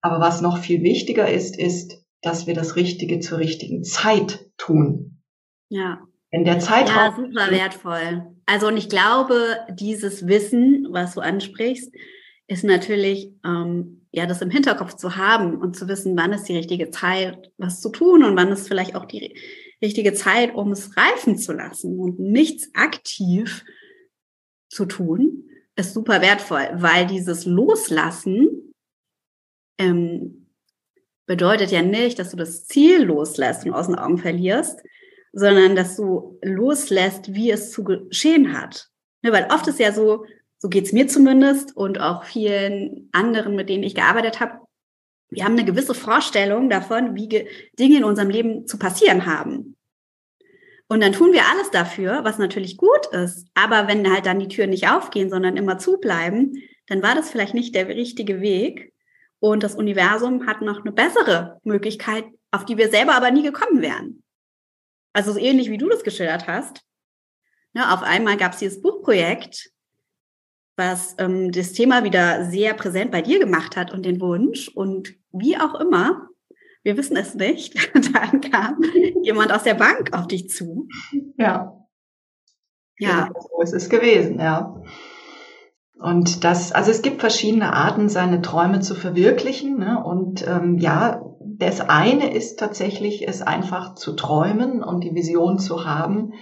Aber 0.00 0.20
was 0.20 0.40
noch 0.40 0.58
viel 0.58 0.82
wichtiger 0.82 1.28
ist, 1.28 1.58
ist, 1.58 2.04
dass 2.22 2.46
wir 2.46 2.54
das 2.54 2.76
Richtige 2.76 3.20
zur 3.20 3.38
richtigen 3.38 3.82
Zeit 3.82 4.46
tun. 4.56 5.22
Ja. 5.68 6.00
In 6.30 6.44
der 6.44 6.60
Zeitraum. 6.60 6.96
Ja, 6.96 7.16
super 7.16 7.50
wertvoll. 7.50 8.36
Also, 8.46 8.68
und 8.68 8.76
ich 8.76 8.88
glaube, 8.88 9.56
dieses 9.74 10.26
Wissen, 10.26 10.86
was 10.90 11.14
du 11.14 11.20
ansprichst, 11.20 11.92
ist 12.50 12.64
natürlich, 12.64 13.32
ähm, 13.44 14.04
ja, 14.10 14.26
das 14.26 14.42
im 14.42 14.50
Hinterkopf 14.50 14.94
zu 14.94 15.14
haben 15.16 15.56
und 15.56 15.76
zu 15.76 15.86
wissen, 15.86 16.16
wann 16.16 16.32
ist 16.32 16.48
die 16.48 16.56
richtige 16.56 16.90
Zeit, 16.90 17.52
was 17.58 17.80
zu 17.80 17.90
tun 17.90 18.24
und 18.24 18.34
wann 18.36 18.50
ist 18.50 18.66
vielleicht 18.66 18.96
auch 18.96 19.04
die 19.04 19.38
richtige 19.80 20.14
Zeit, 20.14 20.52
um 20.56 20.72
es 20.72 20.96
reifen 20.96 21.38
zu 21.38 21.52
lassen 21.52 22.00
und 22.00 22.18
nichts 22.18 22.68
aktiv 22.74 23.64
zu 24.68 24.84
tun, 24.84 25.48
ist 25.76 25.94
super 25.94 26.20
wertvoll, 26.22 26.68
weil 26.74 27.06
dieses 27.06 27.46
Loslassen 27.46 28.72
ähm, 29.78 30.48
bedeutet 31.26 31.70
ja 31.70 31.82
nicht, 31.82 32.18
dass 32.18 32.32
du 32.32 32.36
das 32.36 32.66
Ziel 32.66 33.04
loslässt 33.04 33.64
und 33.64 33.74
aus 33.74 33.86
den 33.86 33.94
Augen 33.94 34.18
verlierst, 34.18 34.80
sondern 35.32 35.76
dass 35.76 35.94
du 35.94 36.36
loslässt, 36.42 37.32
wie 37.32 37.52
es 37.52 37.70
zu 37.70 37.84
geschehen 37.84 38.60
hat. 38.60 38.90
Ne, 39.22 39.30
weil 39.30 39.46
oft 39.52 39.68
ist 39.68 39.78
ja 39.78 39.92
so, 39.92 40.24
so 40.60 40.68
geht's 40.68 40.92
mir 40.92 41.08
zumindest 41.08 41.74
und 41.76 42.00
auch 42.00 42.24
vielen 42.24 43.08
anderen, 43.12 43.56
mit 43.56 43.70
denen 43.70 43.82
ich 43.82 43.94
gearbeitet 43.94 44.40
habe. 44.40 44.60
Wir 45.30 45.44
haben 45.44 45.52
eine 45.52 45.64
gewisse 45.64 45.94
Vorstellung 45.94 46.68
davon, 46.68 47.14
wie 47.16 47.28
Dinge 47.78 47.96
in 47.96 48.04
unserem 48.04 48.28
Leben 48.30 48.66
zu 48.66 48.78
passieren 48.78 49.26
haben. 49.26 49.76
Und 50.86 51.00
dann 51.02 51.12
tun 51.12 51.32
wir 51.32 51.46
alles 51.46 51.70
dafür, 51.70 52.24
was 52.24 52.38
natürlich 52.38 52.76
gut 52.76 53.06
ist. 53.12 53.46
Aber 53.54 53.88
wenn 53.88 54.12
halt 54.12 54.26
dann 54.26 54.40
die 54.40 54.48
Türen 54.48 54.70
nicht 54.70 54.88
aufgehen, 54.88 55.30
sondern 55.30 55.56
immer 55.56 55.78
zubleiben, 55.78 56.62
dann 56.88 57.02
war 57.02 57.14
das 57.14 57.30
vielleicht 57.30 57.54
nicht 57.54 57.74
der 57.74 57.88
richtige 57.88 58.40
Weg. 58.40 58.92
Und 59.38 59.62
das 59.62 59.76
Universum 59.76 60.46
hat 60.46 60.60
noch 60.60 60.80
eine 60.80 60.92
bessere 60.92 61.60
Möglichkeit, 61.62 62.24
auf 62.50 62.64
die 62.64 62.76
wir 62.76 62.90
selber 62.90 63.14
aber 63.14 63.30
nie 63.30 63.44
gekommen 63.44 63.80
wären. 63.80 64.22
Also 65.12 65.32
so 65.32 65.38
ähnlich 65.38 65.70
wie 65.70 65.78
du 65.78 65.88
das 65.88 66.02
geschildert 66.02 66.48
hast. 66.48 66.82
Ja, 67.72 67.94
auf 67.94 68.02
einmal 68.02 68.36
gab 68.36 68.52
es 68.52 68.58
dieses 68.58 68.82
Buchprojekt 68.82 69.69
was 70.80 71.14
ähm, 71.18 71.52
das 71.52 71.72
Thema 71.72 72.04
wieder 72.04 72.46
sehr 72.46 72.72
präsent 72.72 73.10
bei 73.10 73.20
dir 73.20 73.38
gemacht 73.38 73.76
hat 73.76 73.92
und 73.92 74.06
den 74.06 74.20
Wunsch. 74.20 74.68
Und 74.68 75.14
wie 75.30 75.58
auch 75.58 75.74
immer, 75.74 76.28
wir 76.82 76.96
wissen 76.96 77.16
es 77.16 77.34
nicht, 77.34 77.76
dann 78.14 78.40
kam 78.40 78.80
jemand 79.22 79.52
aus 79.52 79.62
der 79.62 79.74
Bank 79.74 80.16
auf 80.16 80.26
dich 80.26 80.48
zu. 80.48 80.88
Ja. 81.36 81.76
Ja. 82.98 83.26
Genau, 83.26 83.40
so 83.40 83.62
ist 83.62 83.74
es 83.74 83.88
gewesen, 83.90 84.40
ja. 84.40 84.82
Und 85.98 86.44
das, 86.44 86.72
also 86.72 86.90
es 86.90 87.02
gibt 87.02 87.20
verschiedene 87.20 87.74
Arten, 87.74 88.08
seine 88.08 88.40
Träume 88.40 88.80
zu 88.80 88.94
verwirklichen. 88.94 89.78
Ne? 89.78 90.02
Und 90.02 90.46
ähm, 90.48 90.78
ja, 90.78 91.22
das 91.40 91.82
eine 91.82 92.32
ist 92.34 92.58
tatsächlich, 92.58 93.28
es 93.28 93.42
einfach 93.42 93.94
zu 93.96 94.14
träumen 94.14 94.82
und 94.82 95.04
die 95.04 95.14
Vision 95.14 95.58
zu 95.58 95.84
haben 95.84 96.32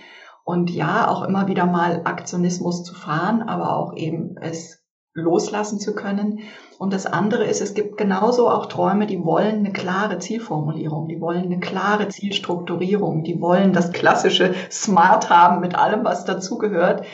und 0.48 0.70
ja, 0.70 1.08
auch 1.08 1.24
immer 1.24 1.46
wieder 1.46 1.66
mal 1.66 2.00
Aktionismus 2.04 2.82
zu 2.82 2.94
fahren, 2.94 3.42
aber 3.42 3.76
auch 3.76 3.94
eben 3.94 4.38
es 4.40 4.82
loslassen 5.12 5.78
zu 5.78 5.94
können. 5.94 6.38
Und 6.78 6.94
das 6.94 7.04
andere 7.04 7.44
ist, 7.44 7.60
es 7.60 7.74
gibt 7.74 7.98
genauso 7.98 8.48
auch 8.48 8.64
Träume, 8.64 9.06
die 9.06 9.22
wollen 9.22 9.56
eine 9.56 9.72
klare 9.72 10.18
Zielformulierung, 10.18 11.06
die 11.06 11.20
wollen 11.20 11.44
eine 11.44 11.60
klare 11.60 12.08
Zielstrukturierung, 12.08 13.24
die 13.24 13.42
wollen 13.42 13.74
das 13.74 13.92
klassische 13.92 14.54
Smart 14.70 15.28
haben 15.28 15.60
mit 15.60 15.74
allem, 15.74 16.02
was 16.06 16.24
dazugehört. 16.24 17.04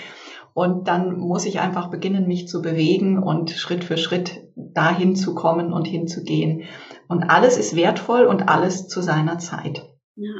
Und 0.52 0.86
dann 0.86 1.18
muss 1.18 1.44
ich 1.44 1.58
einfach 1.58 1.90
beginnen, 1.90 2.28
mich 2.28 2.46
zu 2.46 2.62
bewegen 2.62 3.20
und 3.20 3.50
Schritt 3.50 3.82
für 3.82 3.96
Schritt 3.96 4.46
dahin 4.54 5.16
zu 5.16 5.34
kommen 5.34 5.72
und 5.72 5.88
hinzugehen. 5.88 6.66
Und 7.08 7.24
alles 7.24 7.58
ist 7.58 7.74
wertvoll 7.74 8.26
und 8.26 8.48
alles 8.48 8.86
zu 8.86 9.00
seiner 9.00 9.38
Zeit. 9.40 9.90
Ja. 10.14 10.34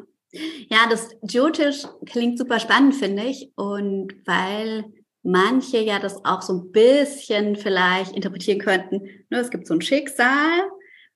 Ja, 0.68 0.86
das 0.90 1.10
Jyotish 1.22 1.84
klingt 2.06 2.38
super 2.38 2.58
spannend, 2.58 2.94
finde 2.94 3.24
ich. 3.24 3.50
Und 3.56 4.14
weil 4.26 4.84
manche 5.22 5.78
ja 5.78 5.98
das 5.98 6.24
auch 6.24 6.42
so 6.42 6.52
ein 6.54 6.72
bisschen 6.72 7.56
vielleicht 7.56 8.14
interpretieren 8.14 8.58
könnten, 8.58 9.02
ne, 9.30 9.38
es 9.38 9.50
gibt 9.50 9.66
so 9.66 9.74
ein 9.74 9.80
Schicksal, 9.80 10.62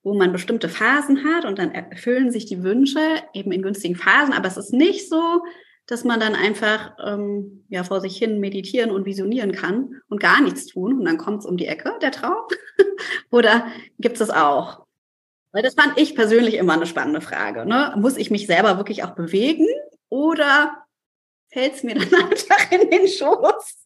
wo 0.02 0.14
man 0.14 0.32
bestimmte 0.32 0.68
Phasen 0.68 1.24
hat 1.24 1.44
und 1.44 1.58
dann 1.58 1.72
erfüllen 1.72 2.30
sich 2.30 2.46
die 2.46 2.62
Wünsche 2.62 3.00
eben 3.34 3.52
in 3.52 3.62
günstigen 3.62 3.96
Phasen. 3.96 4.32
Aber 4.32 4.48
es 4.48 4.56
ist 4.56 4.72
nicht 4.72 5.08
so, 5.08 5.42
dass 5.86 6.04
man 6.04 6.20
dann 6.20 6.34
einfach 6.34 6.92
ähm, 7.04 7.64
ja 7.68 7.82
vor 7.82 8.00
sich 8.00 8.16
hin 8.16 8.40
meditieren 8.40 8.90
und 8.90 9.06
visionieren 9.06 9.52
kann 9.52 10.00
und 10.08 10.20
gar 10.20 10.40
nichts 10.40 10.66
tun 10.66 10.98
und 10.98 11.04
dann 11.04 11.18
kommt 11.18 11.40
es 11.40 11.46
um 11.46 11.56
die 11.56 11.66
Ecke, 11.66 11.92
der 12.00 12.12
Traum. 12.12 12.44
Oder 13.30 13.66
gibt 13.98 14.20
es 14.20 14.28
das 14.28 14.30
auch? 14.30 14.87
Weil 15.52 15.62
das 15.62 15.74
fand 15.74 15.98
ich 15.98 16.14
persönlich 16.14 16.54
immer 16.54 16.74
eine 16.74 16.86
spannende 16.86 17.20
Frage. 17.20 17.64
Ne? 17.64 17.94
Muss 17.98 18.16
ich 18.16 18.30
mich 18.30 18.46
selber 18.46 18.76
wirklich 18.76 19.04
auch 19.04 19.14
bewegen 19.14 19.66
oder 20.08 20.84
fällt 21.50 21.74
es 21.74 21.82
mir 21.82 21.94
dann 21.98 22.14
einfach 22.22 22.70
in 22.70 22.90
den 22.90 23.08
Schoß? 23.08 23.84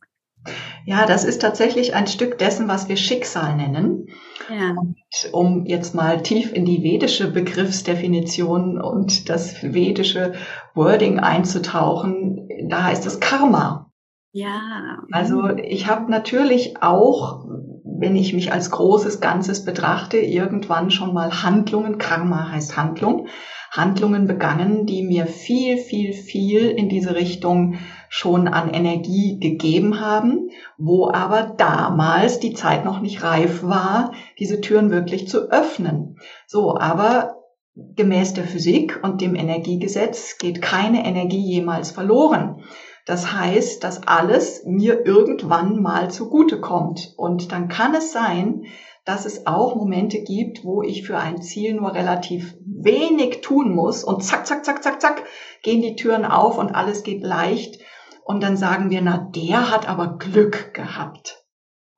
Ja, 0.84 1.06
das 1.06 1.24
ist 1.24 1.40
tatsächlich 1.40 1.94
ein 1.94 2.08
Stück 2.08 2.38
dessen, 2.38 2.66
was 2.66 2.88
wir 2.88 2.96
Schicksal 2.96 3.56
nennen. 3.56 4.08
Ja. 4.48 4.70
Und 4.70 4.96
um 5.32 5.66
jetzt 5.66 5.94
mal 5.94 6.20
tief 6.22 6.52
in 6.52 6.64
die 6.64 6.82
vedische 6.82 7.30
Begriffsdefinition 7.30 8.80
und 8.80 9.28
das 9.28 9.62
vedische 9.62 10.34
Wording 10.74 11.20
einzutauchen, 11.20 12.48
da 12.68 12.84
heißt 12.84 13.06
es 13.06 13.20
Karma. 13.20 13.92
Ja. 14.32 14.98
Also 15.12 15.50
ich 15.50 15.86
habe 15.86 16.10
natürlich 16.10 16.82
auch 16.82 17.44
wenn 17.84 18.16
ich 18.16 18.32
mich 18.32 18.52
als 18.52 18.70
großes 18.70 19.20
Ganzes 19.20 19.64
betrachte, 19.64 20.18
irgendwann 20.18 20.90
schon 20.90 21.12
mal 21.12 21.42
Handlungen, 21.42 21.98
Karma 21.98 22.50
heißt 22.50 22.76
Handlung, 22.76 23.26
Handlungen 23.70 24.26
begangen, 24.26 24.86
die 24.86 25.02
mir 25.02 25.26
viel, 25.26 25.78
viel, 25.78 26.12
viel 26.12 26.68
in 26.68 26.88
diese 26.88 27.14
Richtung 27.14 27.76
schon 28.08 28.46
an 28.46 28.72
Energie 28.72 29.38
gegeben 29.40 30.00
haben, 30.00 30.50
wo 30.76 31.10
aber 31.10 31.54
damals 31.56 32.38
die 32.38 32.52
Zeit 32.52 32.84
noch 32.84 33.00
nicht 33.00 33.22
reif 33.22 33.62
war, 33.62 34.12
diese 34.38 34.60
Türen 34.60 34.90
wirklich 34.90 35.26
zu 35.26 35.50
öffnen. 35.50 36.18
So, 36.46 36.76
aber 36.78 37.36
gemäß 37.74 38.34
der 38.34 38.44
Physik 38.44 39.00
und 39.02 39.22
dem 39.22 39.34
Energiegesetz 39.34 40.36
geht 40.36 40.60
keine 40.60 41.06
Energie 41.06 41.40
jemals 41.40 41.90
verloren. 41.90 42.62
Das 43.04 43.32
heißt, 43.32 43.82
dass 43.82 44.06
alles 44.06 44.62
mir 44.64 45.04
irgendwann 45.04 45.82
mal 45.82 46.10
zugute 46.10 46.60
kommt. 46.60 47.12
Und 47.16 47.50
dann 47.50 47.68
kann 47.68 47.94
es 47.94 48.12
sein, 48.12 48.66
dass 49.04 49.24
es 49.24 49.46
auch 49.46 49.74
Momente 49.74 50.22
gibt, 50.22 50.64
wo 50.64 50.82
ich 50.82 51.04
für 51.04 51.18
ein 51.18 51.42
Ziel 51.42 51.74
nur 51.74 51.94
relativ 51.94 52.54
wenig 52.64 53.40
tun 53.40 53.74
muss 53.74 54.04
und 54.04 54.22
zack, 54.22 54.46
zack, 54.46 54.64
zack, 54.64 54.82
zack, 54.82 55.00
zack, 55.00 55.24
gehen 55.62 55.82
die 55.82 55.96
Türen 55.96 56.24
auf 56.24 56.58
und 56.58 56.74
alles 56.74 57.02
geht 57.02 57.22
leicht. 57.22 57.80
Und 58.24 58.42
dann 58.42 58.56
sagen 58.56 58.90
wir, 58.90 59.02
na, 59.02 59.28
der 59.34 59.72
hat 59.72 59.88
aber 59.88 60.18
Glück 60.18 60.72
gehabt. 60.74 61.41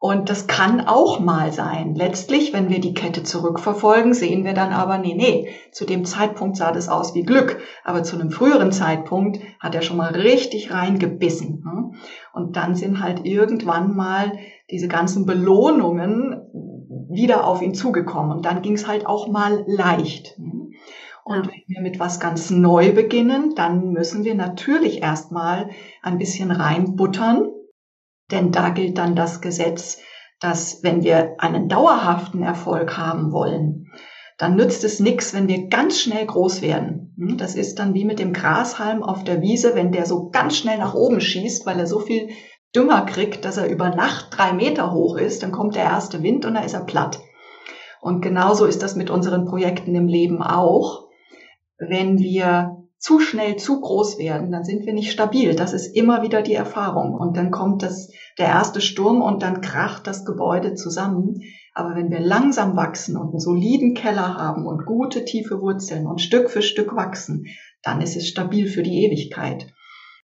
Und 0.05 0.29
das 0.29 0.47
kann 0.47 0.83
auch 0.83 1.19
mal 1.19 1.51
sein. 1.51 1.95
Letztlich, 1.95 2.53
wenn 2.53 2.69
wir 2.69 2.79
die 2.79 2.93
Kette 2.93 3.23
zurückverfolgen, 3.23 4.12
sehen 4.12 4.45
wir 4.45 4.53
dann 4.53 4.71
aber, 4.71 4.99
nee, 4.99 5.14
nee, 5.14 5.49
zu 5.73 5.87
dem 5.87 6.05
Zeitpunkt 6.05 6.59
sah 6.59 6.73
das 6.73 6.90
aus 6.90 7.14
wie 7.14 7.23
Glück. 7.23 7.62
Aber 7.85 8.03
zu 8.03 8.17
einem 8.17 8.31
früheren 8.31 8.71
Zeitpunkt 8.71 9.40
hat 9.61 9.75
er 9.75 9.81
schon 9.81 9.97
mal 9.97 10.12
richtig 10.12 10.71
reingebissen. 10.71 11.62
Ne? 11.64 11.93
Und 12.35 12.55
dann 12.55 12.75
sind 12.75 13.03
halt 13.03 13.25
irgendwann 13.25 13.97
mal 13.97 14.33
diese 14.71 14.88
ganzen 14.88 15.25
Belohnungen 15.25 16.37
wieder 17.09 17.47
auf 17.47 17.62
ihn 17.62 17.73
zugekommen. 17.73 18.31
Und 18.31 18.45
dann 18.45 18.61
ging 18.61 18.75
es 18.75 18.87
halt 18.87 19.07
auch 19.07 19.29
mal 19.29 19.64
leicht. 19.67 20.38
Ne? 20.38 20.69
Und 21.25 21.47
wenn 21.47 21.62
wir 21.67 21.81
mit 21.81 21.99
was 21.99 22.21
ganz 22.21 22.51
neu 22.51 22.93
beginnen, 22.93 23.55
dann 23.57 23.93
müssen 23.93 24.23
wir 24.23 24.35
natürlich 24.35 25.01
erstmal 25.01 25.71
ein 26.03 26.19
bisschen 26.19 26.51
reinbuttern 26.51 27.54
denn 28.31 28.53
da 28.53 28.71
gilt 28.71 28.99
dann 28.99 29.15
das 29.15 29.41
Gesetz, 29.41 29.99
dass 30.41 30.83
wenn 30.83 31.03
wir 31.03 31.37
einen 31.39 31.69
dauerhaften 31.69 32.43
Erfolg 32.43 32.97
haben 32.97 33.33
wollen, 33.33 33.91
dann 34.37 34.57
nützt 34.57 34.83
es 34.85 34.99
nichts, 34.99 35.33
wenn 35.33 35.49
wir 35.49 35.69
ganz 35.69 36.01
schnell 36.01 36.27
groß 36.27 36.61
werden. 36.61 37.15
Hm, 37.17 37.37
das 37.39 37.55
ist 37.55 37.79
dann 37.79 37.95
wie 37.95 38.05
mit 38.05 38.19
dem 38.19 38.33
Grashalm 38.33 39.03
auf 39.03 39.25
der 39.25 39.41
Wiese, 39.41 39.75
wenn 39.75 39.93
der 39.93 40.07
so 40.07 40.31
ganz 40.31 40.57
schnell 40.57 40.79
nach 40.79 40.95
oben 40.95 41.21
schießt, 41.21 41.67
weil 41.67 41.79
er 41.79 41.87
so 41.87 42.01
viel 42.01 42.31
Dünger 42.75 43.03
kriegt, 43.03 43.45
dass 43.45 43.57
er 43.57 43.69
über 43.69 43.91
Nacht 43.91 44.37
drei 44.37 44.53
Meter 44.53 44.93
hoch 44.93 45.17
ist, 45.17 45.43
dann 45.43 45.53
kommt 45.53 45.77
der 45.77 45.85
erste 45.85 46.23
Wind 46.23 46.45
und 46.45 46.55
dann 46.55 46.65
ist 46.65 46.75
er 46.75 46.85
platt. 46.85 47.21
Und 48.01 48.21
genauso 48.21 48.67
ist 48.67 48.83
das 48.83 48.97
mit 48.97 49.11
unseren 49.11 49.47
Projekten 49.47 49.95
im 49.95 50.09
Leben 50.09 50.43
auch. 50.43 51.09
Wenn 51.79 52.19
wir 52.19 52.84
zu 53.05 53.21
schnell 53.21 53.57
zu 53.57 53.83
groß 53.83 54.19
werden, 54.19 54.51
dann 54.51 54.64
sind 54.64 54.87
wir 54.87 54.95
nicht 54.95 55.12
stabil. 55.12 55.55
Das 55.55 55.75
ist 55.75 55.95
immer 55.95 56.23
wieder 56.23 56.40
die 56.40 56.55
Erfahrung. 56.55 57.12
Und 57.12 57.37
dann 57.37 57.51
kommt 57.51 57.83
das, 57.83 58.11
der 58.38 58.47
erste 58.47 58.81
Sturm 58.81 59.21
und 59.21 59.43
dann 59.43 59.61
kracht 59.61 60.07
das 60.07 60.25
Gebäude 60.25 60.73
zusammen. 60.73 61.43
Aber 61.75 61.97
wenn 61.97 62.11
wir 62.11 62.21
langsam 62.21 62.77
wachsen 62.77 63.19
und 63.19 63.29
einen 63.29 63.40
soliden 63.40 63.93
Keller 63.93 64.38
haben 64.38 64.67
und 64.67 64.87
gute 64.87 65.27
tiefe 65.27 65.61
Wurzeln 65.61 66.07
und 66.07 66.23
Stück 66.23 66.49
für 66.49 66.62
Stück 66.62 66.97
wachsen, 66.97 67.45
dann 67.83 68.01
ist 68.01 68.17
es 68.17 68.27
stabil 68.27 68.69
für 68.69 68.83
die 68.83 69.05
Ewigkeit. 69.05 69.67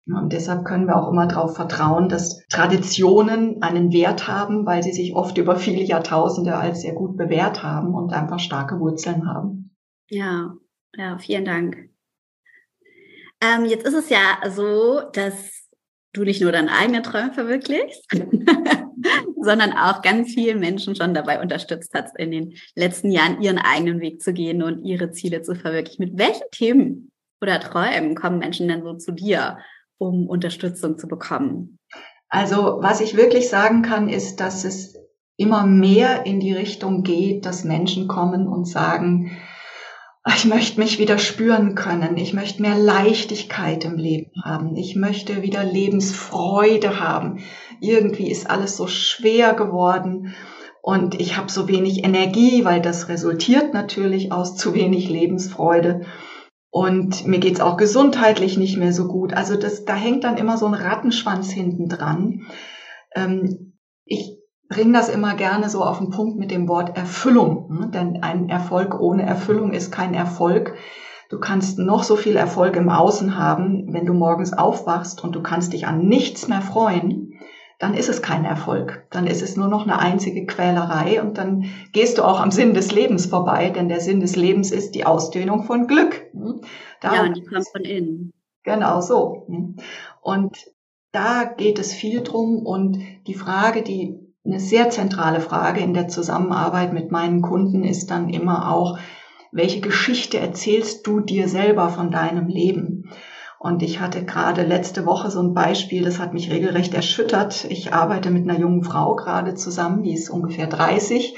Und 0.06 0.32
deshalb 0.32 0.64
können 0.64 0.86
wir 0.86 0.96
auch 0.96 1.12
immer 1.12 1.26
darauf 1.26 1.56
vertrauen, 1.56 2.08
dass 2.08 2.46
Traditionen 2.48 3.60
einen 3.60 3.92
Wert 3.92 4.26
haben, 4.26 4.64
weil 4.64 4.82
sie 4.82 4.92
sich 4.92 5.14
oft 5.14 5.36
über 5.36 5.56
viele 5.56 5.82
Jahrtausende 5.82 6.56
als 6.56 6.80
sehr 6.80 6.94
gut 6.94 7.18
bewährt 7.18 7.62
haben 7.62 7.92
und 7.92 8.14
einfach 8.14 8.38
starke 8.38 8.80
Wurzeln 8.80 9.28
haben. 9.28 9.76
Ja, 10.08 10.54
ja, 10.96 11.18
vielen 11.18 11.44
Dank. 11.44 11.90
Ähm, 13.42 13.64
jetzt 13.64 13.86
ist 13.86 13.94
es 13.94 14.08
ja 14.10 14.38
so, 14.50 15.00
dass 15.12 15.60
du 16.12 16.24
nicht 16.24 16.42
nur 16.42 16.52
deine 16.52 16.72
eigenen 16.72 17.02
Träume 17.02 17.32
verwirklichst, 17.32 18.06
sondern 19.40 19.72
auch 19.72 20.02
ganz 20.02 20.34
vielen 20.34 20.58
Menschen 20.58 20.96
schon 20.96 21.14
dabei 21.14 21.40
unterstützt 21.40 21.92
hast, 21.94 22.16
in 22.18 22.30
den 22.30 22.54
letzten 22.74 23.10
Jahren 23.10 23.40
ihren 23.40 23.58
eigenen 23.58 24.00
Weg 24.00 24.20
zu 24.22 24.32
gehen 24.32 24.62
und 24.62 24.84
ihre 24.84 25.12
Ziele 25.12 25.42
zu 25.42 25.54
verwirklichen. 25.54 26.04
Mit 26.04 26.18
welchen 26.18 26.50
Themen 26.50 27.10
oder 27.40 27.60
Träumen 27.60 28.14
kommen 28.14 28.38
Menschen 28.38 28.68
denn 28.68 28.82
so 28.82 28.94
zu 28.94 29.12
dir, 29.12 29.58
um 29.98 30.28
Unterstützung 30.28 30.98
zu 30.98 31.06
bekommen? 31.08 31.78
Also 32.28 32.78
was 32.80 33.00
ich 33.00 33.16
wirklich 33.16 33.48
sagen 33.48 33.82
kann, 33.82 34.08
ist, 34.08 34.40
dass 34.40 34.64
es 34.64 34.96
immer 35.36 35.66
mehr 35.66 36.26
in 36.26 36.38
die 36.38 36.52
Richtung 36.52 37.02
geht, 37.02 37.46
dass 37.46 37.64
Menschen 37.64 38.08
kommen 38.08 38.46
und 38.46 38.66
sagen, 38.66 39.36
ich 40.26 40.44
möchte 40.44 40.78
mich 40.78 40.98
wieder 40.98 41.18
spüren 41.18 41.74
können. 41.74 42.16
Ich 42.16 42.34
möchte 42.34 42.60
mehr 42.60 42.76
Leichtigkeit 42.76 43.84
im 43.84 43.96
Leben 43.96 44.30
haben. 44.44 44.76
Ich 44.76 44.94
möchte 44.94 45.42
wieder 45.42 45.64
Lebensfreude 45.64 47.00
haben. 47.00 47.38
Irgendwie 47.80 48.30
ist 48.30 48.50
alles 48.50 48.76
so 48.76 48.86
schwer 48.86 49.54
geworden 49.54 50.34
und 50.82 51.18
ich 51.20 51.36
habe 51.36 51.50
so 51.50 51.68
wenig 51.68 52.04
Energie, 52.04 52.64
weil 52.64 52.80
das 52.82 53.08
resultiert 53.08 53.72
natürlich 53.72 54.32
aus 54.32 54.56
zu 54.56 54.74
wenig 54.74 55.08
Lebensfreude. 55.08 56.02
Und 56.70 57.26
mir 57.26 57.38
geht's 57.38 57.60
auch 57.60 57.76
gesundheitlich 57.76 58.56
nicht 58.56 58.76
mehr 58.76 58.92
so 58.92 59.08
gut. 59.08 59.32
Also 59.32 59.56
das, 59.56 59.84
da 59.84 59.94
hängt 59.94 60.24
dann 60.24 60.36
immer 60.36 60.56
so 60.56 60.66
ein 60.66 60.74
Rattenschwanz 60.74 61.50
hinten 61.50 61.88
dran. 61.88 62.46
Ähm, 63.14 63.74
ich 64.04 64.39
bringe 64.70 64.92
das 64.92 65.10
immer 65.10 65.34
gerne 65.34 65.68
so 65.68 65.84
auf 65.84 65.98
den 65.98 66.08
Punkt 66.08 66.38
mit 66.38 66.50
dem 66.50 66.68
Wort 66.68 66.96
Erfüllung. 66.96 67.68
Hm? 67.68 67.90
Denn 67.90 68.22
ein 68.22 68.48
Erfolg 68.48 68.98
ohne 68.98 69.24
Erfüllung 69.24 69.72
ist 69.72 69.92
kein 69.92 70.14
Erfolg. 70.14 70.74
Du 71.28 71.38
kannst 71.38 71.78
noch 71.78 72.02
so 72.02 72.16
viel 72.16 72.36
Erfolg 72.36 72.76
im 72.76 72.88
Außen 72.88 73.36
haben, 73.36 73.92
wenn 73.92 74.06
du 74.06 74.14
morgens 74.14 74.52
aufwachst 74.52 75.22
und 75.22 75.34
du 75.34 75.42
kannst 75.42 75.74
dich 75.74 75.86
an 75.86 76.08
nichts 76.08 76.48
mehr 76.48 76.62
freuen, 76.62 77.34
dann 77.78 77.94
ist 77.94 78.08
es 78.08 78.20
kein 78.20 78.44
Erfolg. 78.44 79.06
Dann 79.10 79.26
ist 79.26 79.42
es 79.42 79.56
nur 79.56 79.68
noch 79.68 79.84
eine 79.84 79.98
einzige 79.98 80.46
Quälerei 80.46 81.20
und 81.20 81.38
dann 81.38 81.66
gehst 81.92 82.18
du 82.18 82.24
auch 82.24 82.40
am 82.40 82.50
Sinn 82.50 82.74
des 82.74 82.92
Lebens 82.92 83.26
vorbei, 83.26 83.70
denn 83.70 83.88
der 83.88 84.00
Sinn 84.00 84.20
des 84.20 84.36
Lebens 84.36 84.70
ist 84.70 84.94
die 84.94 85.06
Ausdehnung 85.06 85.64
von 85.64 85.86
Glück. 85.86 86.22
Hm? 86.32 86.60
Darum 87.00 87.16
ja, 87.16 87.24
und 87.24 87.36
die 87.36 87.44
kommt 87.44 87.68
von 87.68 87.82
innen. 87.82 88.32
Genau 88.62 89.00
so. 89.00 89.44
Hm? 89.48 89.76
Und 90.20 90.56
da 91.12 91.44
geht 91.44 91.78
es 91.78 91.92
viel 91.92 92.22
drum 92.22 92.64
und 92.64 92.98
die 93.26 93.34
Frage, 93.34 93.82
die 93.82 94.29
eine 94.50 94.60
sehr 94.60 94.90
zentrale 94.90 95.40
Frage 95.40 95.80
in 95.80 95.94
der 95.94 96.08
Zusammenarbeit 96.08 96.92
mit 96.92 97.12
meinen 97.12 97.40
Kunden 97.40 97.84
ist 97.84 98.10
dann 98.10 98.28
immer 98.28 98.72
auch, 98.72 98.98
welche 99.52 99.80
Geschichte 99.80 100.38
erzählst 100.38 101.06
du 101.06 101.20
dir 101.20 101.48
selber 101.48 101.88
von 101.88 102.10
deinem 102.10 102.48
Leben? 102.48 103.10
Und 103.58 103.82
ich 103.82 104.00
hatte 104.00 104.24
gerade 104.24 104.62
letzte 104.62 105.06
Woche 105.06 105.30
so 105.30 105.40
ein 105.40 105.54
Beispiel, 105.54 106.02
das 106.02 106.18
hat 106.18 106.32
mich 106.32 106.50
regelrecht 106.50 106.94
erschüttert. 106.94 107.64
Ich 107.68 107.92
arbeite 107.92 108.30
mit 108.30 108.48
einer 108.48 108.58
jungen 108.58 108.82
Frau 108.82 109.14
gerade 109.16 109.54
zusammen, 109.54 110.02
die 110.02 110.14
ist 110.14 110.30
ungefähr 110.30 110.66
30. 110.66 111.36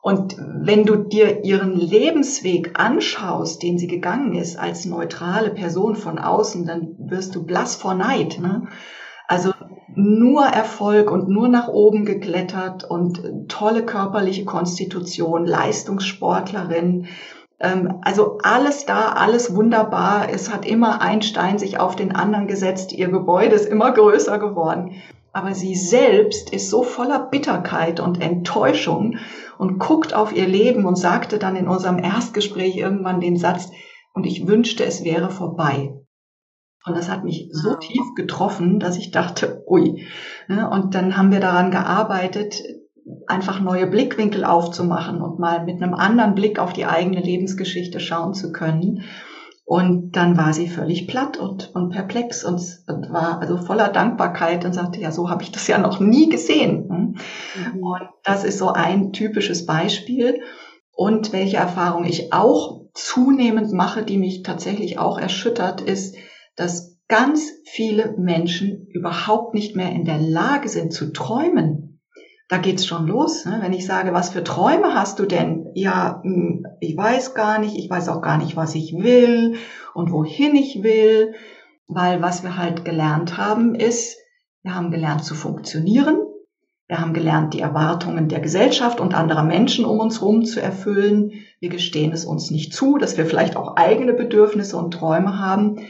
Und 0.00 0.36
wenn 0.38 0.84
du 0.84 0.96
dir 0.96 1.44
ihren 1.44 1.76
Lebensweg 1.76 2.78
anschaust, 2.78 3.62
den 3.62 3.78
sie 3.78 3.86
gegangen 3.86 4.34
ist 4.34 4.58
als 4.58 4.84
neutrale 4.84 5.50
Person 5.50 5.96
von 5.96 6.18
außen, 6.18 6.66
dann 6.66 6.94
wirst 6.98 7.34
du 7.34 7.44
blass 7.44 7.76
vor 7.76 7.94
Neid. 7.94 8.38
Ne? 8.40 8.68
Also 9.28 9.52
nur 9.94 10.44
Erfolg 10.46 11.10
und 11.10 11.28
nur 11.28 11.48
nach 11.48 11.68
oben 11.68 12.04
geklettert 12.04 12.84
und 12.84 13.48
tolle 13.48 13.84
körperliche 13.84 14.44
Konstitution, 14.44 15.44
Leistungssportlerin. 15.44 17.06
Ähm, 17.60 17.98
also 18.02 18.38
alles 18.42 18.86
da, 18.86 19.10
alles 19.10 19.54
wunderbar. 19.54 20.28
Es 20.32 20.52
hat 20.52 20.64
immer 20.64 21.02
ein 21.02 21.22
Stein 21.22 21.58
sich 21.58 21.78
auf 21.78 21.94
den 21.94 22.16
anderen 22.16 22.46
gesetzt. 22.46 22.92
Ihr 22.92 23.08
Gebäude 23.08 23.54
ist 23.54 23.66
immer 23.66 23.92
größer 23.92 24.38
geworden. 24.38 24.94
Aber 25.32 25.54
sie 25.54 25.74
selbst 25.74 26.50
ist 26.50 26.70
so 26.70 26.82
voller 26.82 27.28
Bitterkeit 27.30 28.00
und 28.00 28.20
Enttäuschung 28.20 29.18
und 29.58 29.78
guckt 29.78 30.14
auf 30.14 30.34
ihr 30.34 30.48
Leben 30.48 30.86
und 30.86 30.96
sagte 30.96 31.38
dann 31.38 31.54
in 31.54 31.68
unserem 31.68 31.98
Erstgespräch 31.98 32.76
irgendwann 32.76 33.20
den 33.20 33.36
Satz, 33.36 33.70
und 34.14 34.24
ich 34.24 34.48
wünschte, 34.48 34.84
es 34.84 35.04
wäre 35.04 35.30
vorbei. 35.30 35.97
Und 36.84 36.96
das 36.96 37.08
hat 37.08 37.24
mich 37.24 37.48
so 37.52 37.74
tief 37.74 38.14
getroffen, 38.16 38.78
dass 38.78 38.96
ich 38.96 39.10
dachte, 39.10 39.62
ui. 39.66 40.06
Ne, 40.48 40.68
und 40.70 40.94
dann 40.94 41.16
haben 41.16 41.32
wir 41.32 41.40
daran 41.40 41.70
gearbeitet, 41.70 42.62
einfach 43.26 43.60
neue 43.60 43.86
Blickwinkel 43.86 44.44
aufzumachen 44.44 45.20
und 45.20 45.38
mal 45.38 45.64
mit 45.64 45.82
einem 45.82 45.94
anderen 45.94 46.34
Blick 46.34 46.58
auf 46.58 46.72
die 46.72 46.86
eigene 46.86 47.20
Lebensgeschichte 47.20 48.00
schauen 48.00 48.34
zu 48.34 48.52
können. 48.52 49.04
Und 49.64 50.12
dann 50.12 50.38
war 50.38 50.54
sie 50.54 50.66
völlig 50.66 51.06
platt 51.08 51.36
und, 51.36 51.74
und 51.74 51.90
perplex 51.90 52.42
und, 52.42 52.62
und 52.86 53.12
war 53.12 53.42
also 53.42 53.58
voller 53.58 53.88
Dankbarkeit 53.88 54.64
und 54.64 54.72
sagte, 54.72 54.98
ja, 54.98 55.10
so 55.10 55.28
habe 55.28 55.42
ich 55.42 55.52
das 55.52 55.66
ja 55.66 55.76
noch 55.76 56.00
nie 56.00 56.30
gesehen. 56.30 56.86
Ne? 56.88 57.14
Mhm. 57.74 57.82
Und 57.82 58.08
das 58.24 58.44
ist 58.44 58.58
so 58.58 58.68
ein 58.68 59.12
typisches 59.12 59.66
Beispiel. 59.66 60.40
Und 60.90 61.34
welche 61.34 61.58
Erfahrung 61.58 62.06
ich 62.06 62.32
auch 62.32 62.86
zunehmend 62.94 63.70
mache, 63.72 64.04
die 64.04 64.16
mich 64.16 64.42
tatsächlich 64.42 64.98
auch 64.98 65.18
erschüttert, 65.18 65.82
ist, 65.82 66.16
dass 66.58 66.98
ganz 67.06 67.50
viele 67.64 68.14
Menschen 68.18 68.88
überhaupt 68.88 69.54
nicht 69.54 69.76
mehr 69.76 69.92
in 69.92 70.04
der 70.04 70.18
Lage 70.18 70.68
sind 70.68 70.92
zu 70.92 71.12
träumen. 71.12 72.00
Da 72.48 72.58
geht's 72.58 72.86
schon 72.86 73.06
los. 73.06 73.44
Ne? 73.44 73.58
Wenn 73.62 73.72
ich 73.72 73.86
sage, 73.86 74.12
was 74.12 74.30
für 74.30 74.42
Träume 74.42 74.94
hast 74.94 75.18
du 75.18 75.26
denn? 75.26 75.66
Ja, 75.74 76.20
hm, 76.22 76.64
ich 76.80 76.96
weiß 76.96 77.34
gar 77.34 77.58
nicht, 77.58 77.76
ich 77.76 77.88
weiß 77.88 78.08
auch 78.08 78.22
gar 78.22 78.38
nicht, 78.38 78.56
was 78.56 78.74
ich 78.74 78.94
will 78.94 79.56
und 79.94 80.10
wohin 80.10 80.56
ich 80.56 80.82
will, 80.82 81.34
weil 81.86 82.22
was 82.22 82.42
wir 82.42 82.56
halt 82.56 82.84
gelernt 82.84 83.36
haben 83.36 83.74
ist, 83.74 84.18
wir 84.62 84.74
haben 84.74 84.90
gelernt 84.90 85.24
zu 85.24 85.34
funktionieren, 85.34 86.18
wir 86.88 87.00
haben 87.00 87.12
gelernt, 87.12 87.52
die 87.52 87.60
Erwartungen 87.60 88.28
der 88.28 88.40
Gesellschaft 88.40 88.98
und 88.98 89.14
anderer 89.14 89.44
Menschen 89.44 89.84
um 89.84 90.00
uns 90.00 90.20
herum 90.20 90.44
zu 90.44 90.60
erfüllen. 90.60 91.32
Wir 91.60 91.68
gestehen 91.68 92.12
es 92.12 92.24
uns 92.24 92.50
nicht 92.50 92.72
zu, 92.72 92.96
dass 92.96 93.18
wir 93.18 93.26
vielleicht 93.26 93.56
auch 93.56 93.76
eigene 93.76 94.14
Bedürfnisse 94.14 94.76
und 94.78 94.92
Träume 94.92 95.38
haben. 95.38 95.86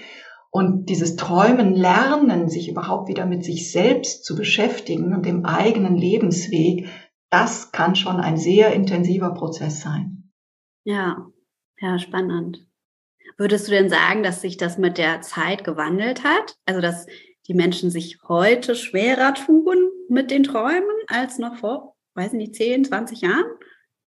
Und 0.50 0.87
dieses 0.87 1.16
Träumen, 1.16 1.74
Lernen, 1.74 2.48
sich 2.48 2.68
überhaupt 2.68 3.08
wieder 3.08 3.26
mit 3.26 3.44
sich 3.44 3.70
selbst 3.70 4.24
zu 4.24 4.34
beschäftigen 4.34 5.14
und 5.14 5.26
dem 5.26 5.44
eigenen 5.44 5.96
Lebensweg, 5.96 6.88
das 7.30 7.72
kann 7.72 7.94
schon 7.96 8.16
ein 8.16 8.38
sehr 8.38 8.72
intensiver 8.72 9.34
Prozess 9.34 9.82
sein. 9.82 10.32
Ja, 10.84 11.26
ja, 11.80 11.98
spannend. 11.98 12.66
Würdest 13.37 13.68
du 13.68 13.72
denn 13.72 13.90
sagen, 13.90 14.22
dass 14.22 14.40
sich 14.40 14.56
das 14.56 14.78
mit 14.78 14.96
der 14.96 15.20
Zeit 15.20 15.64
gewandelt 15.64 16.24
hat? 16.24 16.56
Also, 16.64 16.80
dass 16.80 17.06
die 17.46 17.54
Menschen 17.54 17.90
sich 17.90 18.18
heute 18.26 18.74
schwerer 18.74 19.34
tun 19.34 19.76
mit 20.08 20.30
den 20.30 20.42
Träumen 20.44 20.96
als 21.08 21.38
noch 21.38 21.56
vor, 21.56 21.94
weiß 22.14 22.32
nicht, 22.32 22.54
10, 22.54 22.87
20 22.87 23.20
Jahren? 23.20 23.44